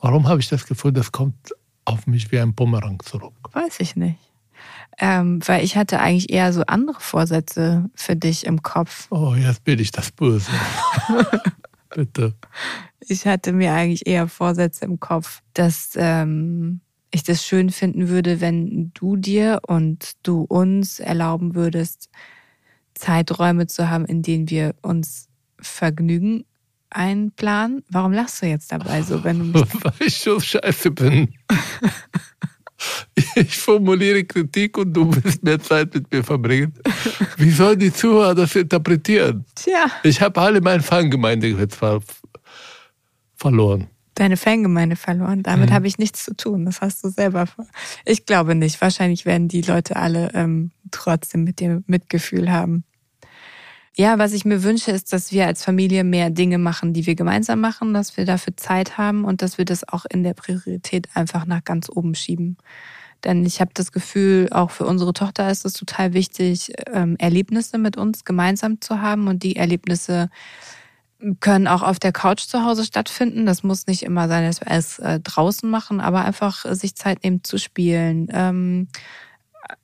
Warum 0.00 0.28
habe 0.28 0.40
ich 0.40 0.48
das 0.48 0.66
Gefühl, 0.66 0.92
das 0.92 1.12
kommt 1.12 1.54
auf 1.84 2.06
mich 2.06 2.32
wie 2.32 2.40
ein 2.40 2.54
Bumerang 2.54 3.00
zurück? 3.00 3.34
Weiß 3.52 3.80
ich 3.80 3.96
nicht. 3.96 4.18
Ähm, 4.98 5.40
weil 5.46 5.62
ich 5.62 5.76
hatte 5.76 6.00
eigentlich 6.00 6.30
eher 6.30 6.52
so 6.52 6.62
andere 6.62 7.00
Vorsätze 7.00 7.90
für 7.94 8.16
dich 8.16 8.46
im 8.46 8.62
Kopf. 8.62 9.08
Oh, 9.10 9.34
jetzt 9.34 9.62
bin 9.64 9.78
ich 9.78 9.90
das 9.90 10.10
Böse. 10.10 10.50
Bitte. 11.94 12.34
Ich 13.00 13.26
hatte 13.26 13.52
mir 13.52 13.72
eigentlich 13.72 14.06
eher 14.06 14.26
Vorsätze 14.26 14.84
im 14.84 14.98
Kopf, 14.98 15.42
dass 15.54 15.90
ähm, 15.96 16.80
ich 17.16 17.22
das 17.22 17.44
schön 17.44 17.70
finden 17.70 18.08
würde, 18.08 18.40
wenn 18.42 18.92
du 18.92 19.16
dir 19.16 19.60
und 19.66 20.12
du 20.22 20.42
uns 20.42 21.00
erlauben 21.00 21.54
würdest, 21.54 22.10
Zeiträume 22.94 23.66
zu 23.66 23.88
haben, 23.88 24.04
in 24.04 24.22
denen 24.22 24.50
wir 24.50 24.74
uns 24.82 25.28
Vergnügen 25.58 26.44
einplanen. 26.90 27.82
Warum 27.88 28.12
lachst 28.12 28.42
du 28.42 28.46
jetzt 28.46 28.70
dabei 28.70 29.02
so, 29.02 29.24
wenn 29.24 29.52
du 29.52 29.60
Weil 29.82 30.06
ich 30.06 30.18
so 30.18 30.38
scheiße 30.38 30.90
bin. 30.90 31.34
Ich 33.34 33.56
formuliere 33.56 34.24
Kritik 34.24 34.76
und 34.76 34.92
du 34.92 35.10
willst 35.14 35.42
mehr 35.42 35.58
Zeit 35.58 35.94
mit 35.94 36.12
mir 36.12 36.22
verbringen. 36.22 36.74
Wie 37.38 37.50
sollen 37.50 37.78
die 37.78 37.92
Zuhörer 37.92 38.34
das 38.34 38.54
interpretieren? 38.54 39.46
Tja. 39.54 39.90
Ich 40.02 40.20
habe 40.20 40.38
alle 40.38 40.60
meine 40.60 40.82
Fangemeinde 40.82 41.48
jetzt 41.48 41.78
verloren 43.36 43.88
deine 44.16 44.36
Fangemeinde 44.36 44.96
verloren. 44.96 45.42
Damit 45.42 45.70
mhm. 45.70 45.74
habe 45.74 45.86
ich 45.86 45.98
nichts 45.98 46.24
zu 46.24 46.34
tun. 46.34 46.64
Das 46.64 46.80
hast 46.80 47.04
du 47.04 47.08
selber. 47.08 47.46
Ich 48.04 48.26
glaube 48.26 48.54
nicht. 48.54 48.80
Wahrscheinlich 48.80 49.24
werden 49.24 49.48
die 49.48 49.62
Leute 49.62 49.96
alle 49.96 50.30
ähm, 50.34 50.72
trotzdem 50.90 51.44
mit 51.44 51.60
dir 51.60 51.82
Mitgefühl 51.86 52.50
haben. 52.50 52.84
Ja, 53.98 54.18
was 54.18 54.32
ich 54.34 54.44
mir 54.44 54.62
wünsche, 54.62 54.90
ist, 54.90 55.12
dass 55.14 55.32
wir 55.32 55.46
als 55.46 55.64
Familie 55.64 56.04
mehr 56.04 56.28
Dinge 56.28 56.58
machen, 56.58 56.92
die 56.92 57.06
wir 57.06 57.14
gemeinsam 57.14 57.60
machen, 57.60 57.94
dass 57.94 58.18
wir 58.18 58.26
dafür 58.26 58.54
Zeit 58.56 58.98
haben 58.98 59.24
und 59.24 59.40
dass 59.40 59.56
wir 59.56 59.64
das 59.64 59.88
auch 59.88 60.04
in 60.10 60.22
der 60.22 60.34
Priorität 60.34 61.08
einfach 61.14 61.46
nach 61.46 61.64
ganz 61.64 61.88
oben 61.88 62.14
schieben. 62.14 62.58
Denn 63.24 63.46
ich 63.46 63.60
habe 63.60 63.70
das 63.72 63.92
Gefühl, 63.92 64.48
auch 64.50 64.70
für 64.70 64.84
unsere 64.84 65.14
Tochter 65.14 65.50
ist 65.50 65.64
es 65.64 65.72
total 65.72 66.12
wichtig, 66.12 66.72
ähm, 66.92 67.16
Erlebnisse 67.18 67.78
mit 67.78 67.96
uns 67.96 68.26
gemeinsam 68.26 68.82
zu 68.82 69.00
haben 69.00 69.28
und 69.28 69.42
die 69.42 69.56
Erlebnisse 69.56 70.28
können 71.40 71.66
auch 71.66 71.82
auf 71.82 71.98
der 71.98 72.12
Couch 72.12 72.42
zu 72.42 72.64
Hause 72.64 72.84
stattfinden. 72.84 73.46
Das 73.46 73.62
muss 73.62 73.86
nicht 73.86 74.02
immer 74.02 74.28
sein, 74.28 74.44
dass 74.44 74.60
wir 74.60 74.70
es 74.70 74.98
äh, 74.98 75.20
draußen 75.20 75.68
machen, 75.68 76.00
aber 76.00 76.24
einfach 76.24 76.64
äh, 76.64 76.74
sich 76.74 76.94
Zeit 76.94 77.24
nehmen 77.24 77.42
zu 77.42 77.58
spielen, 77.58 78.28
ähm, 78.32 78.88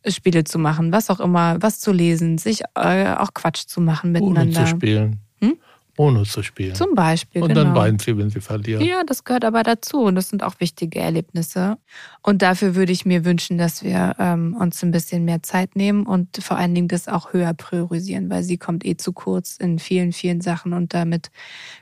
Spiele 0.07 0.45
zu 0.45 0.59
machen, 0.59 0.93
was 0.93 1.11
auch 1.11 1.21
immer, 1.21 1.57
was 1.61 1.81
zu 1.81 1.93
lesen, 1.93 2.39
sich 2.39 2.63
äh, 2.77 3.15
auch 3.15 3.35
Quatsch 3.35 3.67
zu 3.67 3.81
machen 3.81 4.13
miteinander. 4.13 4.61
Ohne 4.61 4.65
zu 4.65 4.67
spielen. 4.67 5.21
Hm? 5.41 5.59
Ohne 5.97 6.23
zu 6.23 6.43
spielen. 6.43 6.75
Zum 6.75 6.95
Beispiel. 6.95 7.43
Und 7.43 7.49
genau. 7.49 7.65
dann 7.65 7.75
weinen 7.75 7.99
sie, 7.99 8.17
wenn 8.17 8.31
sie 8.31 8.41
verlieren. 8.41 8.83
Ja, 8.83 9.03
das 9.05 9.25
gehört 9.25 9.45
aber 9.45 9.63
dazu 9.63 10.03
und 10.03 10.15
das 10.15 10.31
sind 10.31 10.43
auch 10.43 10.59
wichtige 10.59 11.01
Erlebnisse. 11.01 11.77
Und 12.23 12.41
dafür 12.43 12.75
würde 12.75 12.93
ich 12.93 13.05
mir 13.05 13.25
wünschen, 13.25 13.59
dass 13.59 13.83
wir 13.85 14.17
ähm, 14.19 14.57
uns 14.59 14.83
ein 14.83 14.91
bisschen 14.91 15.25
mehr 15.25 15.43
Zeit 15.43 15.77
nehmen 15.77 16.07
und 16.07 16.39
vor 16.43 16.57
allen 16.57 16.75
Dingen 16.75 16.89
das 16.89 17.09
auch 17.09 17.33
höher 17.33 17.53
priorisieren, 17.53 18.31
weil 18.31 18.43
sie 18.43 18.57
kommt 18.57 18.87
eh 18.87 18.97
zu 18.97 19.13
kurz 19.13 19.57
in 19.59 19.79
vielen, 19.79 20.13
vielen 20.13 20.41
Sachen 20.41 20.73
und 20.73 20.95
damit 20.95 21.31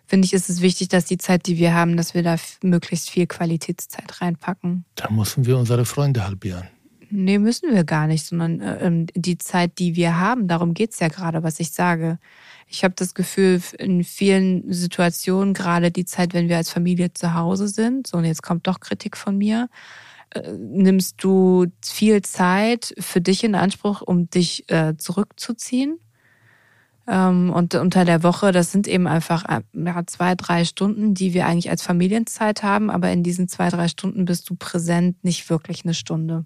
finde 0.06 0.26
ich, 0.26 0.32
ist 0.32 0.50
es 0.50 0.60
wichtig, 0.60 0.88
dass 0.88 1.04
die 1.04 1.18
Zeit, 1.18 1.46
die 1.46 1.58
wir 1.58 1.74
haben, 1.74 1.96
dass 1.96 2.14
wir 2.14 2.22
da 2.22 2.36
möglichst 2.62 3.10
viel 3.10 3.26
Qualitätszeit 3.26 4.20
reinpacken. 4.20 4.84
Da 4.96 5.10
müssen 5.10 5.46
wir 5.46 5.56
unsere 5.56 5.84
Freunde 5.84 6.24
halbieren. 6.24 6.68
Nee, 7.12 7.38
müssen 7.38 7.74
wir 7.74 7.82
gar 7.84 8.06
nicht, 8.06 8.24
sondern 8.24 8.60
äh, 8.60 8.86
ähm, 8.86 9.06
die 9.14 9.36
Zeit, 9.36 9.78
die 9.78 9.96
wir 9.96 10.18
haben, 10.20 10.46
darum 10.46 10.74
geht's 10.74 11.00
ja 11.00 11.08
gerade, 11.08 11.42
was 11.42 11.58
ich 11.58 11.72
sage. 11.72 12.18
Ich 12.68 12.84
habe 12.84 12.94
das 12.96 13.14
Gefühl, 13.14 13.60
in 13.78 14.04
vielen 14.04 14.72
Situationen, 14.72 15.52
gerade 15.52 15.90
die 15.90 16.04
Zeit, 16.04 16.34
wenn 16.34 16.48
wir 16.48 16.56
als 16.56 16.70
Familie 16.70 17.12
zu 17.12 17.34
Hause 17.34 17.66
sind, 17.66 18.06
so 18.06 18.18
und 18.18 18.24
jetzt 18.24 18.44
kommt 18.44 18.68
doch 18.68 18.78
Kritik 18.78 19.16
von 19.16 19.36
mir, 19.36 19.68
äh, 20.30 20.52
nimmst 20.52 21.16
du 21.18 21.66
viel 21.84 22.22
Zeit 22.22 22.94
für 22.98 23.20
dich 23.20 23.42
in 23.42 23.56
Anspruch, 23.56 24.02
um 24.02 24.30
dich 24.30 24.70
äh, 24.70 24.96
zurückzuziehen. 24.96 25.98
Ähm, 27.08 27.50
und 27.50 27.74
unter 27.74 28.04
der 28.04 28.22
Woche, 28.22 28.52
das 28.52 28.70
sind 28.70 28.86
eben 28.86 29.08
einfach 29.08 29.44
äh, 29.48 29.62
ja, 29.72 30.06
zwei, 30.06 30.36
drei 30.36 30.64
Stunden, 30.64 31.14
die 31.14 31.34
wir 31.34 31.46
eigentlich 31.46 31.70
als 31.70 31.82
Familienzeit 31.82 32.62
haben, 32.62 32.88
aber 32.88 33.10
in 33.10 33.24
diesen 33.24 33.48
zwei, 33.48 33.68
drei 33.68 33.88
Stunden 33.88 34.26
bist 34.26 34.48
du 34.48 34.54
präsent, 34.54 35.24
nicht 35.24 35.50
wirklich 35.50 35.84
eine 35.84 35.94
Stunde. 35.94 36.44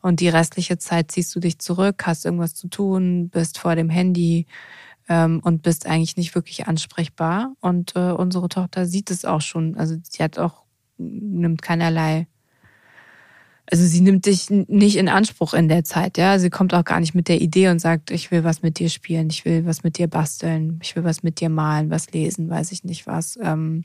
Und 0.00 0.20
die 0.20 0.28
restliche 0.28 0.78
Zeit 0.78 1.10
ziehst 1.10 1.34
du 1.34 1.40
dich 1.40 1.58
zurück, 1.58 2.06
hast 2.06 2.24
irgendwas 2.24 2.54
zu 2.54 2.68
tun, 2.68 3.28
bist 3.30 3.58
vor 3.58 3.74
dem 3.74 3.90
Handy, 3.90 4.46
ähm, 5.08 5.40
und 5.42 5.62
bist 5.62 5.86
eigentlich 5.86 6.16
nicht 6.16 6.34
wirklich 6.34 6.66
ansprechbar. 6.66 7.54
Und 7.60 7.96
äh, 7.96 8.12
unsere 8.12 8.48
Tochter 8.48 8.86
sieht 8.86 9.10
es 9.10 9.24
auch 9.24 9.40
schon. 9.40 9.76
Also 9.76 9.96
sie 10.02 10.22
hat 10.22 10.38
auch, 10.38 10.64
nimmt 10.98 11.62
keinerlei 11.62 12.26
Also 13.70 13.84
sie 13.84 14.00
nimmt 14.00 14.26
dich 14.26 14.50
nicht 14.50 14.96
in 14.96 15.08
Anspruch 15.08 15.54
in 15.54 15.68
der 15.68 15.84
Zeit, 15.84 16.18
ja. 16.18 16.38
Sie 16.38 16.50
kommt 16.50 16.74
auch 16.74 16.84
gar 16.84 17.00
nicht 17.00 17.14
mit 17.14 17.28
der 17.28 17.40
Idee 17.40 17.68
und 17.68 17.80
sagt, 17.80 18.10
ich 18.10 18.30
will 18.30 18.44
was 18.44 18.62
mit 18.62 18.78
dir 18.78 18.90
spielen, 18.90 19.30
ich 19.30 19.44
will 19.44 19.66
was 19.66 19.82
mit 19.82 19.98
dir 19.98 20.08
basteln, 20.08 20.78
ich 20.82 20.94
will 20.96 21.04
was 21.04 21.22
mit 21.22 21.40
dir 21.40 21.48
malen, 21.48 21.90
was 21.90 22.10
lesen, 22.12 22.50
weiß 22.50 22.72
ich 22.72 22.84
nicht 22.84 23.06
was. 23.06 23.38
Ähm, 23.42 23.84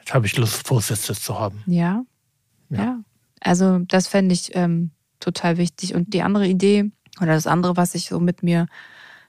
Jetzt 0.00 0.14
habe 0.14 0.26
ich 0.26 0.36
Lust, 0.36 0.66
Vorsätze 0.66 1.14
zu 1.14 1.38
haben. 1.38 1.62
Ja. 1.66 2.04
Ja. 2.70 2.78
ja. 2.78 3.00
Also 3.40 3.80
das 3.80 4.08
fände 4.08 4.34
ich 4.34 4.54
ähm, 4.54 4.90
total 5.24 5.56
wichtig. 5.56 5.94
Und 5.94 6.14
die 6.14 6.22
andere 6.22 6.46
Idee 6.46 6.90
oder 7.20 7.34
das 7.34 7.46
andere, 7.46 7.76
was 7.76 7.94
ich 7.94 8.06
so 8.06 8.20
mit 8.20 8.42
mir 8.42 8.66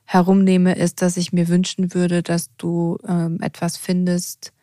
herumnehme, 0.05 0.75
ist, 0.75 1.01
dass 1.01 1.17
ich 1.17 1.33
mir 1.33 1.47
wünschen 1.47 1.93
würde, 1.93 2.21
dass 2.21 2.49
du 2.57 2.97
ähm, 3.07 3.39
etwas 3.41 3.77
findest, 3.77 4.53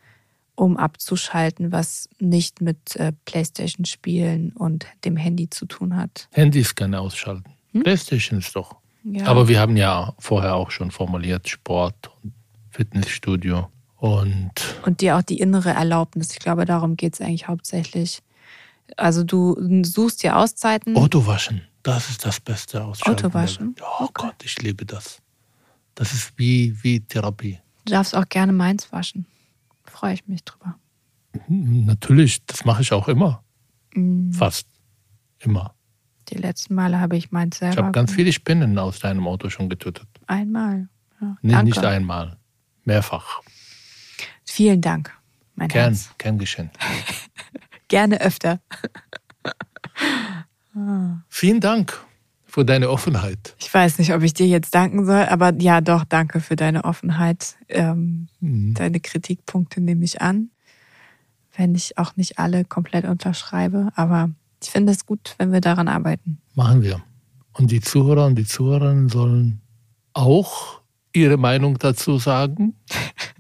um 0.55 0.77
abzuschalten, 0.77 1.73
was 1.73 2.09
nicht 2.21 2.61
mit 2.61 2.97
äh, 2.97 3.13
Playstation-Spielen 3.25 4.53
und 4.53 4.87
dem 5.05 5.17
Handy 5.17 5.51
zu 5.51 5.67
tun 5.67 5.97
hat. 5.97 6.29
Handys 6.33 6.75
kann 6.75 6.95
ausschalten. 6.95 7.53
Hm? 7.73 7.83
Playstation 7.83 8.39
ist 8.39 8.55
doch. 8.55 8.77
Ja. 9.05 9.27
Aber 9.27 9.49
wir 9.49 9.59
haben 9.59 9.77
ja 9.77 10.15
vorher 10.19 10.55
auch 10.55 10.71
schon 10.71 10.91
formuliert, 10.91 11.49
Sport 11.49 12.11
und 12.23 12.35
Fitnessstudio 12.71 13.69
und. 13.97 14.53
Und 14.85 15.01
dir 15.01 15.17
auch 15.17 15.23
die 15.23 15.39
innere 15.39 15.71
Erlaubnis. 15.71 16.33
Ich 16.33 16.39
glaube, 16.39 16.65
darum 16.65 16.97
geht 16.97 17.15
es 17.15 17.21
eigentlich 17.21 17.49
hauptsächlich. 17.49 18.23
Also 18.97 19.25
du 19.25 19.57
suchst 19.85 20.23
dir 20.23 20.37
Auszeiten. 20.37 20.97
Autowaschen, 20.97 21.63
das 21.83 22.11
ist 22.11 22.25
das 22.25 22.41
Beste 22.41 22.85
Ausschalten. 22.85 23.27
Autowaschen? 23.27 23.75
Oh 23.81 24.05
okay. 24.05 24.13
Gott, 24.27 24.45
ich 24.45 24.61
liebe 24.63 24.85
das. 24.85 25.21
Das 25.95 26.13
ist 26.13 26.33
wie, 26.37 26.77
wie 26.83 27.01
Therapie. 27.01 27.59
Du 27.85 27.93
darfst 27.93 28.15
auch 28.17 28.29
gerne 28.29 28.53
meins 28.53 28.91
waschen 28.93 29.27
freue 29.93 30.15
ich 30.15 30.27
mich 30.27 30.45
drüber. 30.45 30.75
Natürlich, 31.49 32.45
das 32.47 32.65
mache 32.65 32.83
ich 32.83 32.93
auch 32.93 33.07
immer. 33.07 33.45
Mhm. 33.95 34.33
Fast 34.33 34.67
immer. 35.39 35.75
Die 36.29 36.35
letzten 36.39 36.75
Male 36.75 36.99
habe 36.99 37.17
ich 37.17 37.31
meins 37.31 37.59
selber. 37.59 37.73
Ich 37.75 37.79
habe 37.79 37.93
ganz 37.93 38.13
viele 38.13 38.33
Spinnen 38.33 38.79
aus 38.79 38.99
deinem 38.99 39.27
Auto 39.29 39.49
schon 39.49 39.69
getötet. 39.69 40.09
Einmal. 40.27 40.89
Ja, 41.21 41.37
nee, 41.43 41.63
nicht 41.63 41.85
einmal. 41.85 42.37
Mehrfach. 42.85 43.43
Vielen 44.45 44.81
Dank, 44.81 45.17
mein 45.55 45.69
Gern, 45.69 45.95
Herz. 45.95 46.11
Gern 46.19 46.39
geschehen. 46.39 46.71
Gerne 47.93 48.23
öfter. 48.23 48.59
Vielen 51.29 51.61
Dank 51.61 52.01
für 52.47 52.65
deine 52.65 52.89
Offenheit. 52.89 53.55
Ich 53.59 53.73
weiß 53.73 53.99
nicht, 53.99 54.15
ob 54.15 54.23
ich 54.23 54.33
dir 54.33 54.47
jetzt 54.47 54.75
danken 54.75 55.05
soll, 55.05 55.27
aber 55.27 55.53
ja, 55.59 55.83
doch, 55.83 56.05
danke 56.05 56.41
für 56.41 56.57
deine 56.57 56.85
Offenheit. 56.85 57.57
Ähm, 57.69 58.29
mhm. 58.41 58.73
Deine 58.73 58.99
Kritikpunkte 58.99 59.83
nehme 59.83 60.07
ich 60.07 60.23
an, 60.23 60.49
wenn 61.55 61.75
ich 61.75 61.99
auch 61.99 62.17
nicht 62.17 62.39
alle 62.39 62.65
komplett 62.65 63.05
unterschreibe. 63.05 63.91
Aber 63.95 64.31
ich 64.63 64.71
finde 64.71 64.93
es 64.93 65.05
gut, 65.05 65.35
wenn 65.37 65.53
wir 65.53 65.61
daran 65.61 65.89
arbeiten. 65.89 66.39
Machen 66.55 66.81
wir. 66.81 67.03
Und 67.53 67.71
die 67.71 67.83
Zuhörer 67.83 68.25
und 68.25 68.37
die 68.37 68.47
Zuhörerinnen 68.47 69.11
sollen 69.11 69.61
auch 70.15 70.81
ihre 71.13 71.37
Meinung 71.37 71.79
dazu 71.79 72.19
sagen. 72.19 72.75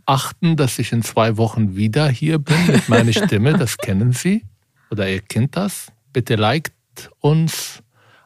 Achten, 0.04 0.56
dass 0.56 0.78
ich 0.78 0.92
in 0.92 1.02
zwei 1.02 1.36
Wochen 1.36 1.76
wieder 1.76 2.08
hier 2.08 2.38
bin 2.38 2.66
mit 2.66 2.88
meiner 2.88 3.12
Stimme. 3.12 3.52
Das 3.54 3.76
kennen 3.78 4.12
Sie 4.12 4.44
oder 4.90 5.08
ihr 5.08 5.20
kennt 5.20 5.56
das. 5.56 5.88
Bitte 6.12 6.36
liked 6.36 6.72
uns 7.20 7.82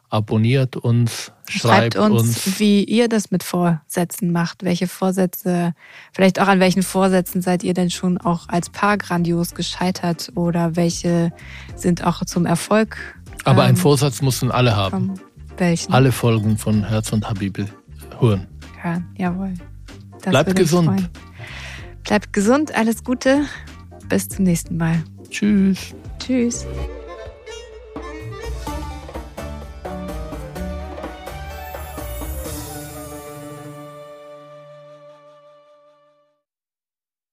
abonniert 0.08 0.76
uns, 0.76 1.32
schreibt, 1.48 1.94
schreibt 1.94 1.96
uns, 1.96 2.22
uns, 2.22 2.58
wie 2.60 2.84
ihr 2.84 3.08
das 3.08 3.30
mit 3.30 3.42
Vorsätzen 3.42 4.32
macht. 4.32 4.64
Welche 4.64 4.86
Vorsätze, 4.86 5.74
vielleicht 6.12 6.40
auch 6.40 6.48
an 6.48 6.60
welchen 6.60 6.82
Vorsätzen 6.82 7.42
seid 7.42 7.64
ihr 7.64 7.74
denn 7.74 7.90
schon 7.90 8.18
auch 8.18 8.48
als 8.48 8.70
Paar 8.70 8.98
grandios 8.98 9.54
gescheitert 9.54 10.32
oder 10.34 10.76
welche 10.76 11.32
sind 11.74 12.04
auch 12.04 12.24
zum 12.24 12.46
Erfolg? 12.46 12.96
Aber 13.44 13.62
ähm, 13.62 13.68
einen 13.68 13.76
Vorsatz 13.76 14.22
mussten 14.22 14.50
alle 14.50 14.76
haben. 14.76 15.14
Welchen? 15.56 15.92
Alle 15.92 16.12
Folgen 16.12 16.58
von 16.58 16.84
Herz 16.84 17.12
und 17.12 17.28
Habibe 17.28 17.66
hören. 18.18 18.46
Ja, 18.86 19.02
jawohl. 19.16 19.54
Das 20.22 20.30
Bleibt 20.30 20.54
gesund. 20.54 21.10
Bleibt 22.04 22.32
gesund, 22.32 22.72
alles 22.72 23.02
Gute. 23.02 23.46
Bis 24.08 24.28
zum 24.28 24.44
nächsten 24.44 24.76
Mal. 24.76 25.02
Tschüss. 25.28 25.92
Tschüss. 26.20 26.64